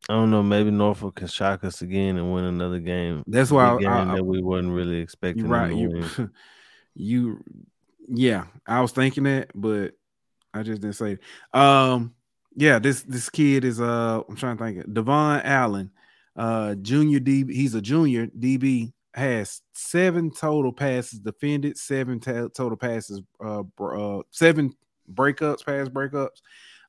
I 0.09 0.15
don't 0.15 0.31
know. 0.31 0.43
Maybe 0.43 0.71
Norfolk 0.71 1.17
can 1.17 1.29
shock 1.29 1.65
us 1.65 1.81
again 1.81 2.19
and 2.19 2.33
win 2.33 2.45
another 2.45 2.79
game. 2.79 3.25
That's 3.27 3.51
why 3.51 3.79
game 3.79 3.89
I, 3.89 4.13
I, 4.13 4.17
that 4.17 4.25
we 4.25 4.43
wasn't 4.43 4.73
really 4.73 4.99
expecting. 4.99 5.49
Right, 5.49 5.75
you, 5.75 6.31
you, 6.95 7.45
yeah, 8.09 8.45
I 8.67 8.83
was 8.83 8.93
thinking 8.93 9.25
that, 9.25 9.51
but 9.55 9.93
I 10.53 10.63
just 10.63 10.83
didn't 10.83 10.97
say. 10.97 11.13
It. 11.13 11.59
Um, 11.59 12.15
yeah, 12.55 12.79
this 12.79 13.03
this 13.03 13.31
kid 13.31 13.65
is 13.65 13.81
uh, 13.81 14.21
I'm 14.29 14.37
trying 14.37 14.59
to 14.59 14.65
think. 14.65 14.93
Devon 14.93 15.41
Allen, 15.43 15.91
uh, 16.37 16.75
junior 16.75 17.21
DB. 17.21 17.51
He's 17.51 17.75
a 17.75 17.81
junior 17.81 18.27
DB. 18.27 18.93
Has 19.15 19.63
seven 19.73 20.33
total 20.33 20.73
passes 20.73 21.21
defended, 21.21 21.79
seven 21.79 22.19
t- 22.19 22.33
total 22.33 22.77
passes, 22.77 23.23
uh, 23.43 23.63
uh, 23.81 24.23
seven 24.33 24.75
breakups, 25.13 25.65
pass 25.65 25.89
breakups, 25.89 26.41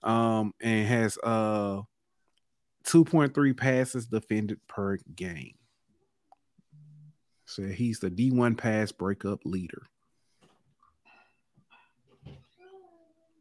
um, 0.05 0.53
and 0.61 0.87
has 0.87 1.17
uh 1.23 1.81
2.3 2.85 3.57
passes 3.57 4.05
defended 4.05 4.59
per 4.67 4.97
game. 5.15 5.55
So 7.45 7.63
he's 7.63 7.99
the 7.99 8.09
D1 8.09 8.57
pass 8.57 8.91
breakup 8.91 9.41
leader. 9.43 9.81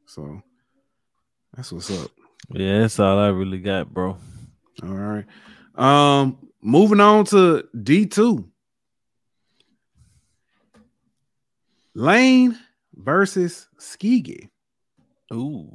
So 0.06 0.42
that's 1.54 1.72
what's 1.72 1.90
up. 1.90 2.10
Yeah, 2.50 2.80
that's 2.80 2.98
all 2.98 3.18
I 3.18 3.28
really 3.28 3.58
got, 3.58 3.92
bro. 3.92 4.16
All 4.82 4.88
right. 4.88 5.24
Um, 5.74 6.38
moving 6.60 7.00
on 7.00 7.24
to 7.26 7.66
D2. 7.74 8.44
Lane 11.94 12.58
versus 12.94 13.68
Skigi. 13.78 14.48
Ooh. 15.32 15.70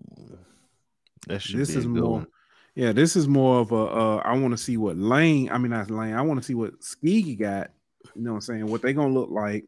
That 1.29 1.41
should 1.41 1.59
This 1.59 1.69
be 1.69 1.77
is 1.77 1.85
more 1.87 2.11
one. 2.11 2.27
yeah, 2.75 2.91
this 2.91 3.15
is 3.15 3.27
more 3.27 3.59
of 3.59 3.71
a 3.71 3.75
uh 3.75 4.21
I 4.25 4.37
want 4.37 4.51
to 4.51 4.57
see 4.57 4.75
what 4.77 4.97
Lane, 4.97 5.49
I 5.51 5.57
mean 5.57 5.71
not 5.71 5.89
Lane, 5.89 6.13
I 6.15 6.21
want 6.21 6.39
to 6.41 6.45
see 6.45 6.55
what 6.55 6.81
Skigi 6.81 7.39
got. 7.39 7.71
You 8.15 8.23
know 8.23 8.31
what 8.31 8.37
I'm 8.37 8.41
saying? 8.41 8.67
What 8.67 8.81
they 8.81 8.93
gonna 8.93 9.13
look 9.13 9.29
like. 9.29 9.65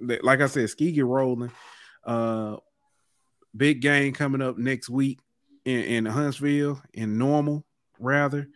Like 0.00 0.40
I 0.40 0.46
said, 0.46 0.68
Skigi 0.68 1.02
rolling. 1.02 1.50
Uh 2.04 2.56
big 3.56 3.80
game 3.80 4.12
coming 4.12 4.42
up 4.42 4.58
next 4.58 4.90
week 4.90 5.20
in, 5.64 5.80
in 5.80 6.06
Huntsville, 6.06 6.82
in 6.92 7.16
normal, 7.16 7.64
rather. 7.98 8.48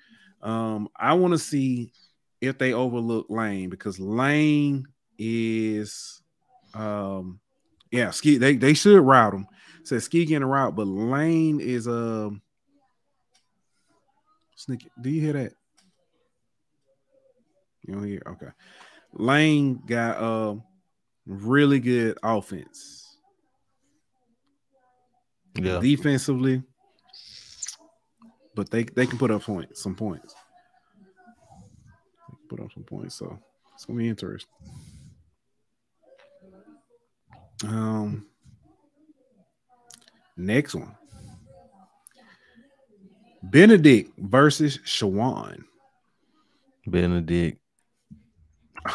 Um, 0.42 0.88
I 0.96 1.14
want 1.14 1.32
to 1.32 1.38
see 1.38 1.92
if 2.40 2.58
they 2.58 2.72
overlook 2.72 3.26
Lane 3.28 3.70
because 3.70 3.98
Lane 3.98 4.86
is 5.18 6.20
um 6.74 7.40
yeah, 7.90 8.10
ski 8.10 8.38
they, 8.38 8.56
they 8.56 8.74
should 8.74 9.00
route 9.00 9.34
him. 9.34 9.46
Says 9.84 10.04
ski 10.04 10.24
getting 10.26 10.42
a 10.42 10.46
route, 10.46 10.76
but 10.76 10.86
Lane 10.86 11.60
is 11.60 11.88
um 11.88 12.42
sneaky. 14.58 14.90
Do 15.00 15.08
you 15.08 15.20
hear 15.20 15.32
that? 15.34 15.52
You 17.86 17.94
don't 17.94 18.04
hear? 18.04 18.22
Okay. 18.26 18.48
Lane 19.14 19.80
got 19.86 20.20
um 20.22 20.62
really 21.26 21.80
good 21.80 22.18
offense. 22.22 23.04
Yeah. 25.54 25.80
defensively, 25.80 26.62
but 28.54 28.70
they 28.70 28.84
they 28.84 29.06
can 29.06 29.18
put 29.18 29.30
up 29.32 29.42
points, 29.42 29.82
some 29.82 29.96
points. 29.96 30.34
Put 32.48 32.60
up 32.60 32.72
some 32.72 32.84
points, 32.84 33.16
so 33.16 33.38
it's 33.74 33.84
gonna 33.84 33.98
be 33.98 34.08
interesting. 34.08 34.50
Um, 37.64 38.26
next 40.36 40.76
one, 40.76 40.94
Benedict 43.42 44.12
versus 44.18 44.78
Shawan. 44.78 45.64
Benedict. 46.86 47.60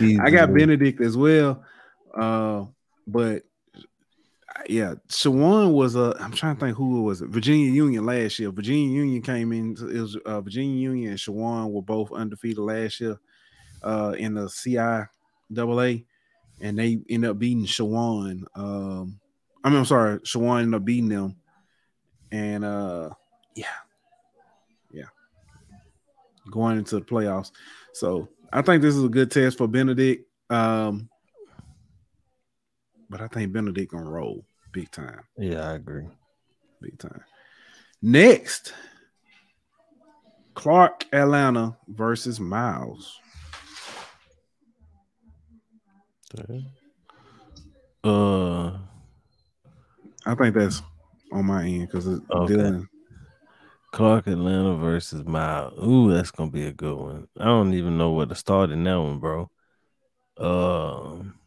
I 0.00 0.30
got 0.30 0.52
Benedict 0.52 1.00
as 1.00 1.16
well, 1.16 1.64
uh, 2.14 2.64
but 3.06 3.44
yeah, 4.68 4.94
Shawan 5.08 5.72
was 5.72 5.96
a. 5.96 6.16
I'm 6.20 6.32
trying 6.32 6.56
to 6.56 6.60
think 6.60 6.76
who 6.76 7.00
it 7.00 7.02
was. 7.02 7.20
Virginia 7.20 7.70
Union 7.70 8.04
last 8.04 8.38
year. 8.38 8.50
Virginia 8.50 8.88
Union 8.88 9.22
came 9.22 9.52
in. 9.52 9.72
It 9.72 10.00
was 10.00 10.16
uh, 10.26 10.40
Virginia 10.40 10.76
Union 10.76 11.10
and 11.10 11.18
Shawan 11.18 11.70
were 11.70 11.82
both 11.82 12.12
undefeated 12.12 12.58
last 12.58 13.00
year 13.00 13.18
uh, 13.82 14.14
in 14.18 14.34
the 14.34 14.48
CI 14.48 15.08
double 15.52 15.80
A, 15.80 16.04
and 16.60 16.78
they 16.78 16.98
ended 17.08 17.30
up 17.30 17.38
beating 17.38 17.66
Shawan. 17.66 18.44
Um, 18.54 19.20
I 19.62 19.68
mean, 19.68 19.78
I'm 19.78 19.84
sorry, 19.84 20.18
Shawan 20.20 20.62
ended 20.62 20.80
up 20.80 20.84
beating 20.84 21.08
them, 21.08 21.36
and 22.32 22.64
uh, 22.64 23.10
yeah, 23.54 23.66
yeah, 24.92 25.04
going 26.50 26.78
into 26.78 26.96
the 26.96 27.04
playoffs. 27.04 27.50
So 27.92 28.28
I 28.52 28.62
think 28.62 28.82
this 28.82 28.94
is 28.94 29.04
a 29.04 29.08
good 29.08 29.30
test 29.30 29.58
for 29.58 29.66
Benedict. 29.68 30.28
Um, 30.50 31.08
but 33.08 33.20
I 33.20 33.28
think 33.28 33.52
Benedict 33.52 33.92
gonna 33.92 34.08
roll 34.10 34.44
big 34.72 34.90
time, 34.90 35.20
Yeah, 35.38 35.70
I 35.70 35.74
agree. 35.74 36.06
big 36.80 36.98
time. 36.98 37.22
Next, 38.02 38.74
Clark 40.54 41.06
Atlanta 41.12 41.76
versus 41.88 42.38
Miles. 42.40 43.18
Uh, 48.04 48.76
I 50.24 50.34
think 50.34 50.54
that's 50.54 50.82
on 51.32 51.46
my 51.46 51.64
end 51.64 51.88
because 51.88 52.06
Okay. 52.06 52.54
Dylan. 52.54 52.86
Clark 53.92 54.26
Atlanta 54.26 54.74
versus 54.74 55.24
Miles. 55.24 55.72
Ooh, 55.82 56.12
that's 56.12 56.30
gonna 56.30 56.50
be 56.50 56.66
a 56.66 56.72
good 56.72 56.96
one. 56.96 57.28
I 57.38 57.44
don't 57.44 57.72
even 57.72 57.96
know 57.96 58.12
where 58.12 58.26
to 58.26 58.34
start 58.34 58.70
in 58.70 58.84
that 58.84 59.00
one, 59.00 59.18
bro. 59.18 59.50
Um, 60.38 61.38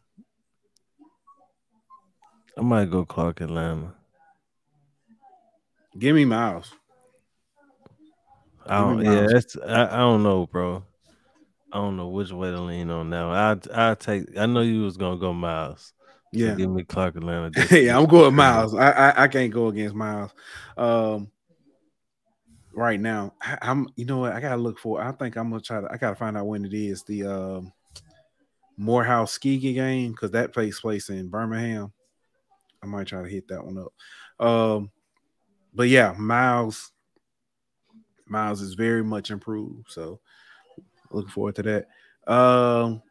I 2.58 2.62
might 2.62 2.90
go 2.90 3.04
Clark 3.04 3.40
Atlanta. 3.40 3.94
Give 5.98 6.16
me 6.16 6.24
Miles. 6.24 6.72
I 8.66 8.78
don't, 8.78 9.04
yeah, 9.04 9.26
that's 9.28 9.56
I, 9.56 9.86
I 9.86 9.98
don't 9.98 10.22
know, 10.22 10.46
bro. 10.46 10.84
I 11.72 11.78
don't 11.78 11.96
know 11.96 12.08
which 12.08 12.32
way 12.32 12.50
to 12.50 12.60
lean 12.60 12.90
on 12.90 13.10
now. 13.10 13.30
I 13.30 13.56
I 13.72 13.94
take. 13.94 14.36
I 14.36 14.46
know 14.46 14.60
you 14.60 14.82
was 14.82 14.96
gonna 14.96 15.18
go 15.18 15.32
Miles. 15.32 15.92
Yeah, 16.32 16.54
give 16.54 16.70
me 16.70 16.84
Clark 16.84 17.16
Atlanta. 17.16 17.50
yeah, 17.80 17.98
I'm 17.98 18.06
going 18.06 18.34
Miles. 18.34 18.74
I, 18.74 18.90
I 18.90 19.22
I 19.24 19.28
can't 19.28 19.52
go 19.52 19.66
against 19.66 19.96
Miles. 19.96 20.30
Um, 20.76 21.30
right 22.72 23.00
now, 23.00 23.34
I, 23.42 23.58
I'm. 23.62 23.88
You 23.96 24.04
know 24.04 24.18
what? 24.18 24.32
I 24.32 24.40
gotta 24.40 24.60
look 24.60 24.78
for. 24.78 25.02
I 25.02 25.10
think 25.12 25.36
I'm 25.36 25.50
gonna 25.50 25.60
try 25.60 25.80
to. 25.80 25.88
I 25.90 25.96
gotta 25.96 26.14
find 26.14 26.36
out 26.36 26.46
when 26.46 26.64
it 26.64 26.72
is 26.72 27.02
the 27.02 27.26
um 27.26 27.72
Morehouse 28.76 29.32
Ski 29.32 29.58
game 29.58 30.12
because 30.12 30.30
that 30.30 30.52
takes 30.52 30.80
place 30.80 31.08
in 31.10 31.28
Birmingham. 31.28 31.92
I 32.82 32.86
might 32.86 33.08
try 33.08 33.22
to 33.22 33.28
hit 33.28 33.48
that 33.48 33.64
one 33.64 33.78
up. 33.78 34.46
Um, 34.46 34.90
but 35.74 35.88
yeah, 35.88 36.14
Miles. 36.16 36.92
Miles 38.26 38.60
is 38.60 38.74
very 38.74 39.02
much 39.02 39.32
improved. 39.32 39.90
So 39.90 40.20
looking 41.10 41.30
forward 41.30 41.56
to 41.56 41.62
that. 41.64 42.32
Um, 42.32 43.02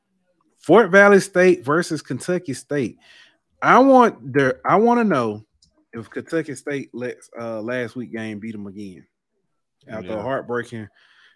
Fort 0.70 0.92
Valley 0.92 1.20
State 1.20 1.66
versus 1.66 2.00
Kentucky 2.04 2.54
State. 2.54 3.00
I 3.60 3.80
want 3.80 4.34
their 4.34 4.62
I 4.64 4.76
want 4.76 5.00
to 5.00 5.04
know 5.04 5.44
if 5.94 6.12
Kentucky 6.12 6.54
State 6.54 6.94
lets 6.94 7.28
uh 7.40 7.60
last 7.60 7.96
week 7.96 8.12
game 8.12 8.38
beat 8.38 8.52
them 8.52 8.68
again 8.68 9.04
after 9.88 10.12
a 10.12 10.18
Yeah. 10.18 10.22
heartbreaking, 10.22 10.88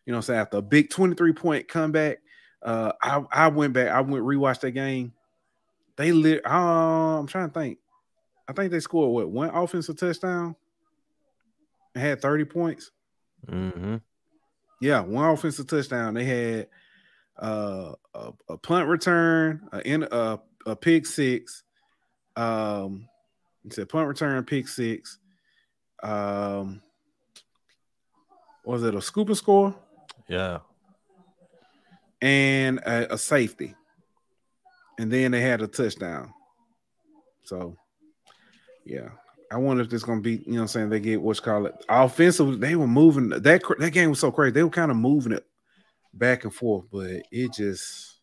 you 0.06 0.12
know, 0.12 0.18
I'm 0.18 0.22
saying 0.22 0.40
after 0.40 0.58
a 0.58 0.62
big 0.62 0.92
23 0.92 1.34
point 1.34 1.68
comeback. 1.68 2.20
Uh, 2.62 2.92
I 3.02 3.24
I 3.32 3.48
went 3.48 3.74
back, 3.74 3.88
I 3.88 4.02
went 4.02 4.24
rewatched 4.24 4.60
that 4.60 4.72
game. 4.72 5.14
They 5.96 6.12
lit. 6.12 6.46
Uh, 6.46 7.18
I'm 7.18 7.26
trying 7.26 7.50
to 7.50 7.54
think. 7.60 7.80
I 8.48 8.54
think 8.54 8.72
they 8.72 8.82
scored 8.82 9.12
what 9.16 9.32
one 9.32 9.50
offensive 9.50 9.98
touchdown 9.98 10.56
and 11.96 12.04
had 12.04 12.22
30 12.22 12.46
points. 12.46 12.92
Mm-hmm. 13.48 13.96
Yeah, 14.80 15.00
one 15.00 15.26
offensive 15.28 15.66
touchdown. 15.66 16.14
They 16.14 16.24
had 16.26 16.68
uh, 17.42 17.94
a, 18.14 18.32
a 18.50 18.58
punt 18.58 18.88
return, 18.88 19.68
a, 19.72 19.82
in, 19.88 20.04
a, 20.12 20.40
a 20.66 20.76
pick 20.76 21.06
six. 21.06 21.64
Um, 22.36 23.08
it's 23.66 23.78
a 23.78 23.86
punt 23.86 24.08
return, 24.08 24.44
pick 24.44 24.68
six. 24.68 25.20
Um, 26.02 26.82
was 28.66 28.84
it 28.84 28.96
a 28.96 29.02
scoop 29.02 29.28
and 29.30 29.38
score 29.38 29.76
Yeah. 30.28 30.60
and 32.22 32.80
a, 32.80 33.14
a 33.14 33.18
safety? 33.18 33.76
And 35.00 35.12
then 35.12 35.32
they 35.32 35.42
had 35.42 35.62
a 35.62 35.68
touchdown. 35.68 36.34
So, 37.44 37.76
yeah. 38.86 39.10
I 39.52 39.58
wonder 39.58 39.84
if 39.84 39.90
this 39.90 40.04
gonna 40.04 40.22
be, 40.22 40.44
you 40.48 40.54
know, 40.54 40.62
I'm 40.62 40.68
saying 40.68 40.90
they 40.90 41.00
get 41.00 41.22
what's 41.22 41.40
called 41.40 41.68
it 41.68 41.76
offensive. 41.88 42.60
They 42.60 42.76
were 42.76 42.88
moving 42.88 43.30
that 43.30 43.44
that 43.44 43.92
game 43.94 44.10
was 44.10 44.20
so 44.20 44.32
crazy. 44.32 44.52
They 44.52 44.64
were 44.64 44.70
kind 44.70 44.90
of 44.92 44.98
moving 44.98 45.32
it 45.32 45.46
back 46.14 46.43
and 46.43 46.53
forth, 46.53 46.86
but 46.91 47.24
it 47.32 47.53
just 47.53 48.20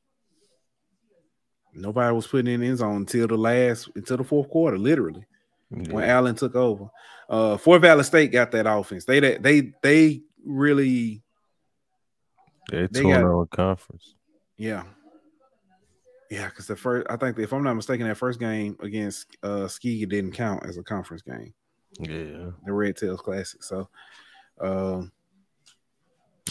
nobody 1.74 2.14
was 2.14 2.26
putting 2.26 2.52
in 2.52 2.60
the 2.60 2.66
end 2.66 2.78
zone 2.78 2.96
until 2.96 3.26
the 3.28 3.36
last 3.36 3.88
until 3.94 4.16
the 4.16 4.24
fourth 4.24 4.48
quarter, 4.48 4.78
literally 4.78 5.24
when 5.68 6.04
Allen 6.04 6.34
took 6.34 6.54
over. 6.56 6.86
Uh 7.28 7.56
Fort 7.56 7.82
Valley 7.82 8.02
State 8.02 8.32
got 8.32 8.50
that 8.52 8.66
offense. 8.66 9.04
They 9.04 9.20
they 9.20 9.36
they, 9.38 9.72
they 9.82 10.22
really 10.44 11.22
They 12.70 12.86
they 12.90 13.02
got- 13.02 13.22
our 13.24 13.46
conference. 13.46 14.14
yeah. 14.56 14.84
Yeah, 16.30 16.46
because 16.48 16.68
the 16.68 16.76
first 16.76 17.08
I 17.10 17.16
think 17.16 17.38
if 17.40 17.52
I'm 17.52 17.64
not 17.64 17.74
mistaken, 17.74 18.06
that 18.06 18.16
first 18.16 18.38
game 18.40 18.76
against 18.80 19.36
uh 19.42 19.66
Ski 19.68 20.04
didn't 20.06 20.32
count 20.32 20.64
as 20.66 20.76
a 20.76 20.82
conference 20.82 21.22
game, 21.22 21.52
Yeah. 21.98 22.50
the 22.64 22.72
Red 22.72 22.96
Tails 22.96 23.20
Classic. 23.20 23.62
So 23.64 23.88
um 24.60 25.10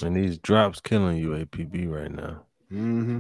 And 0.03 0.15
these 0.15 0.37
drops 0.37 0.79
killing 0.81 1.17
you, 1.17 1.29
APB 1.29 1.89
right 1.89 2.11
now. 2.11 2.43
Mm-hmm. 2.71 3.19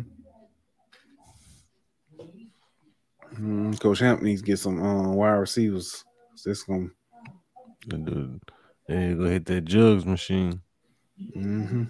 Mm, 3.35 3.79
Coach 3.79 3.99
Hamp 3.99 4.21
needs 4.21 4.41
to 4.41 4.47
get 4.47 4.59
some 4.59 4.81
uh, 4.81 5.11
wide 5.11 5.31
receivers. 5.31 6.03
This 6.43 6.63
The 6.65 7.97
dude, 7.97 8.41
need 8.87 9.17
go 9.17 9.25
hit 9.25 9.45
that 9.45 9.65
jugs 9.65 10.05
machine. 10.05 10.61
mm-hmm. 11.35 11.83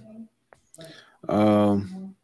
Um 1.29 2.15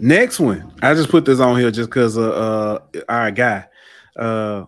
Next 0.00 0.40
one, 0.40 0.72
I 0.82 0.94
just 0.94 1.10
put 1.10 1.24
this 1.24 1.38
on 1.38 1.58
here 1.58 1.70
just 1.70 1.88
because 1.90 2.16
of 2.16 2.32
uh, 2.32 2.80
our 3.08 3.30
guy, 3.30 3.66
uh, 4.16 4.64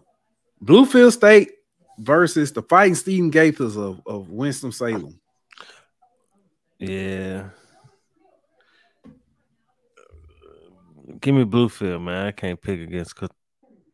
Bluefield 0.65 1.13
State 1.13 1.51
versus 1.99 2.53
the 2.53 2.63
Fighting 2.63 2.95
Stephen 2.95 3.31
Gaithers 3.31 3.77
of 3.77 4.01
of 4.07 4.31
Winston 4.31 4.71
Salem. 4.71 5.19
Yeah. 6.79 7.51
Give 11.21 11.35
me 11.35 11.45
Bluefield, 11.45 12.03
man. 12.03 12.27
I 12.27 12.31
can't 12.33 12.61
pick 12.61 12.81
against 12.81 13.17
Co- 13.17 13.29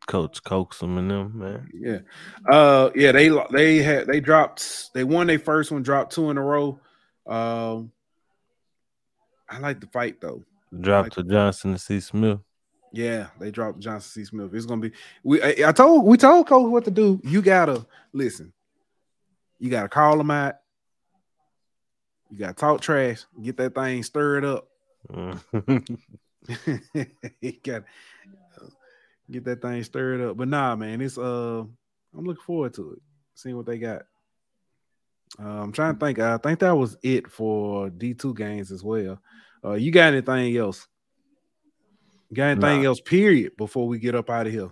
Coach 0.07 0.43
Coaxum 0.43 0.97
and 0.99 1.09
them, 1.09 1.39
man. 1.39 1.69
Yeah, 1.73 1.99
uh, 2.51 2.89
yeah. 2.93 3.11
They 3.13 3.29
they 3.51 3.77
had 3.81 4.05
they 4.07 4.19
dropped 4.19 4.93
they 4.93 5.03
won 5.03 5.27
their 5.27 5.39
first 5.39 5.71
one, 5.71 5.81
dropped 5.81 6.13
two 6.13 6.29
in 6.29 6.37
a 6.37 6.41
row. 6.43 6.79
Um, 7.25 7.91
I 9.49 9.59
like 9.59 9.79
the 9.79 9.87
fight 9.87 10.19
though. 10.21 10.43
Drop 10.79 11.05
Like- 11.05 11.13
to 11.13 11.23
Johnson 11.23 11.71
and 11.71 11.81
C. 11.81 11.99
Smith. 11.99 12.39
Yeah, 12.91 13.27
they 13.39 13.49
dropped 13.49 13.79
Johnson 13.79 14.23
C. 14.23 14.25
Smith. 14.25 14.53
It's 14.53 14.65
gonna 14.65 14.81
be 14.81 14.91
we. 15.23 15.41
I, 15.41 15.69
I 15.69 15.71
told 15.71 16.05
we 16.05 16.17
told 16.17 16.47
Coach 16.47 16.69
what 16.69 16.85
to 16.85 16.91
do. 16.91 17.19
You 17.23 17.41
gotta 17.41 17.85
listen. 18.13 18.53
You 19.59 19.69
gotta 19.69 19.89
call 19.89 20.17
them 20.17 20.31
out. 20.31 20.55
You 22.29 22.39
gotta 22.39 22.53
talk 22.53 22.81
trash. 22.81 23.23
Get 23.41 23.57
that 23.57 23.75
thing 23.75 24.03
stirred 24.03 24.43
up. 24.45 24.67
Mm. 25.11 25.99
you 27.41 27.53
got 27.63 27.83
get 29.29 29.43
that 29.45 29.61
thing 29.61 29.83
stirred 29.83 30.21
up. 30.21 30.37
But 30.37 30.47
nah, 30.47 30.75
man, 30.75 31.01
it's 31.01 31.17
uh, 31.17 31.63
I'm 32.17 32.25
looking 32.25 32.43
forward 32.43 32.73
to 32.75 32.93
it. 32.93 32.99
Seeing 33.35 33.57
what 33.57 33.65
they 33.65 33.77
got. 33.77 34.03
Uh, 35.39 35.47
I'm 35.61 35.71
trying 35.71 35.95
to 35.95 35.99
think. 36.05 36.19
I 36.19 36.37
think 36.37 36.59
that 36.59 36.75
was 36.75 36.97
it 37.03 37.29
for 37.29 37.89
D2 37.89 38.35
games 38.35 38.71
as 38.71 38.83
well. 38.83 39.19
Uh, 39.63 39.73
you 39.73 39.91
got 39.91 40.13
anything 40.13 40.55
else? 40.57 40.87
Got 42.33 42.43
anything 42.51 42.81
Nah. 42.83 42.89
else? 42.89 43.01
Period. 43.01 43.57
Before 43.57 43.87
we 43.87 43.99
get 43.99 44.15
up 44.15 44.29
out 44.29 44.47
of 44.47 44.53
here. 44.53 44.69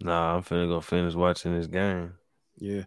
nah, 0.00 0.36
I'm 0.36 0.42
finna 0.42 0.68
go 0.68 0.80
finish 0.80 1.14
watching 1.14 1.54
this 1.56 1.66
game. 1.66 2.12
Yeah. 2.58 2.84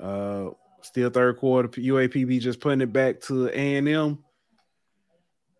Uh, 0.00 0.50
still 0.84 1.10
third 1.10 1.38
quarter. 1.38 1.68
UAPB 1.68 2.40
just 2.40 2.60
putting 2.60 2.80
it 2.80 2.92
back 2.92 3.20
to 3.22 3.48
A 3.48 3.76
and 3.76 3.88
M. 3.88 4.18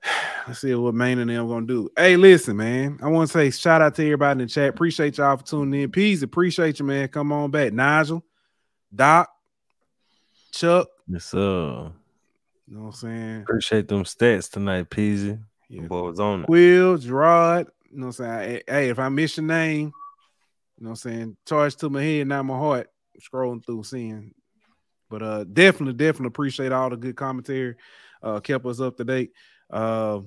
Let's 0.46 0.60
see 0.60 0.74
what 0.74 0.94
Maine 0.94 1.18
and 1.18 1.30
them 1.30 1.48
gonna 1.48 1.66
do. 1.66 1.90
Hey, 1.96 2.16
listen, 2.16 2.56
man. 2.56 2.98
I 3.02 3.08
want 3.08 3.30
to 3.30 3.32
say 3.32 3.50
shout 3.50 3.82
out 3.82 3.94
to 3.96 4.04
everybody 4.04 4.42
in 4.42 4.46
the 4.46 4.52
chat. 4.52 4.68
Appreciate 4.68 5.18
y'all 5.18 5.36
for 5.36 5.44
tuning 5.44 5.82
in. 5.82 5.90
Peas, 5.90 6.22
appreciate 6.22 6.78
you, 6.78 6.84
man. 6.84 7.08
Come 7.08 7.32
on 7.32 7.50
back. 7.50 7.72
Nigel, 7.72 8.24
Doc, 8.94 9.30
Chuck. 10.52 10.88
Yes, 11.08 11.24
sir. 11.24 11.90
You 12.66 12.74
know 12.74 12.80
what 12.80 12.86
I'm 12.86 12.92
saying? 12.92 13.42
Appreciate 13.42 13.88
them 13.88 14.04
stats 14.04 14.50
tonight, 14.50 14.88
Peasy. 14.88 15.42
Yeah. 15.68 15.82
Boy 15.82 16.02
was 16.02 16.20
on 16.20 16.42
it. 16.44 16.48
Will, 16.48 16.96
Gerard. 16.96 17.68
You 17.90 17.98
know 18.00 18.06
what 18.06 18.20
I'm 18.20 18.42
saying? 18.42 18.62
Hey, 18.66 18.88
if 18.88 18.98
I 18.98 19.08
miss 19.08 19.36
your 19.36 19.46
name, 19.46 19.92
you 20.78 20.84
know 20.84 20.90
what 20.90 21.04
I'm 21.04 21.12
saying? 21.12 21.36
Charge 21.46 21.76
to 21.76 21.90
my 21.90 22.02
head, 22.02 22.26
not 22.26 22.44
my 22.44 22.56
heart. 22.56 22.90
Scrolling 23.20 23.64
through 23.64 23.84
seeing. 23.84 24.34
But 25.14 25.22
uh 25.22 25.44
definitely, 25.44 25.92
definitely 25.92 26.26
appreciate 26.26 26.72
all 26.72 26.90
the 26.90 26.96
good 26.96 27.14
commentary. 27.14 27.76
Uh 28.20 28.40
kept 28.40 28.66
us 28.66 28.80
up 28.80 28.96
to 28.96 29.04
date. 29.04 29.30
Uh 29.70 30.22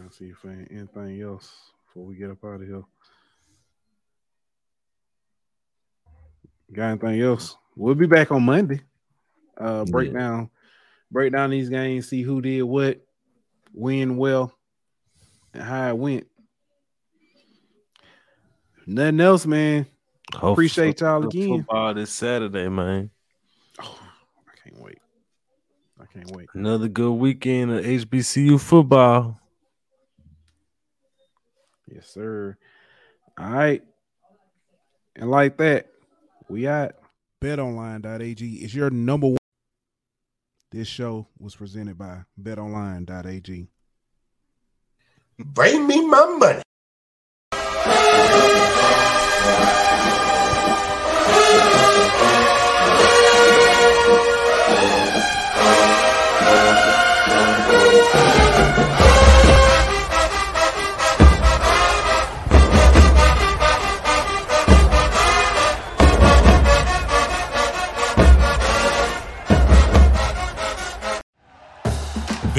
I'll 0.00 0.10
see 0.12 0.26
if 0.26 0.44
anything 0.44 1.20
else 1.20 1.52
before 1.86 2.06
we 2.06 2.14
get 2.14 2.30
up 2.30 2.44
out 2.44 2.60
of 2.60 2.68
here. 2.68 2.84
Got 6.72 6.90
anything 6.90 7.22
else? 7.22 7.56
We'll 7.74 7.96
be 7.96 8.06
back 8.06 8.30
on 8.30 8.44
Monday. 8.44 8.80
Uh 9.58 9.84
break 9.86 10.12
Yeah. 10.12 10.20
down 10.20 10.50
break 11.10 11.32
down 11.32 11.50
these 11.50 11.70
games, 11.70 12.08
see 12.08 12.22
who 12.22 12.40
did 12.40 12.62
what, 12.62 13.04
win 13.72 14.16
well, 14.16 14.56
and 15.52 15.62
how 15.64 15.88
it 15.88 15.98
went. 15.98 16.28
Nothing 18.86 19.20
else, 19.20 19.44
man. 19.44 19.86
Hopefully 20.34 20.52
Appreciate 20.52 21.00
y'all 21.00 21.24
again. 21.24 21.58
Football 21.58 21.94
this 21.94 22.10
Saturday, 22.10 22.68
man. 22.68 23.10
Oh, 23.80 23.98
I 24.48 24.52
can't 24.62 24.80
wait. 24.80 24.98
I 26.00 26.06
can't 26.06 26.30
wait. 26.32 26.48
Another 26.54 26.88
good 26.88 27.12
weekend 27.12 27.70
of 27.70 27.84
HBCU 27.84 28.60
football. 28.60 29.40
Yes, 31.86 32.08
sir. 32.08 32.56
All 33.38 33.50
right. 33.50 33.82
And 35.16 35.30
like 35.30 35.56
that, 35.58 35.88
we 36.48 36.66
at 36.66 36.98
betonline.ag 37.40 38.54
is 38.56 38.74
your 38.74 38.90
number 38.90 39.28
one. 39.28 39.36
This 40.72 40.88
show 40.88 41.28
was 41.38 41.54
presented 41.54 41.96
by 41.96 42.24
betonline.ag. 42.40 43.68
Bring 45.38 45.86
me 45.86 46.06
my 46.06 46.36
money. 46.38 46.62
Thank 57.96 58.38
you. 58.38 58.43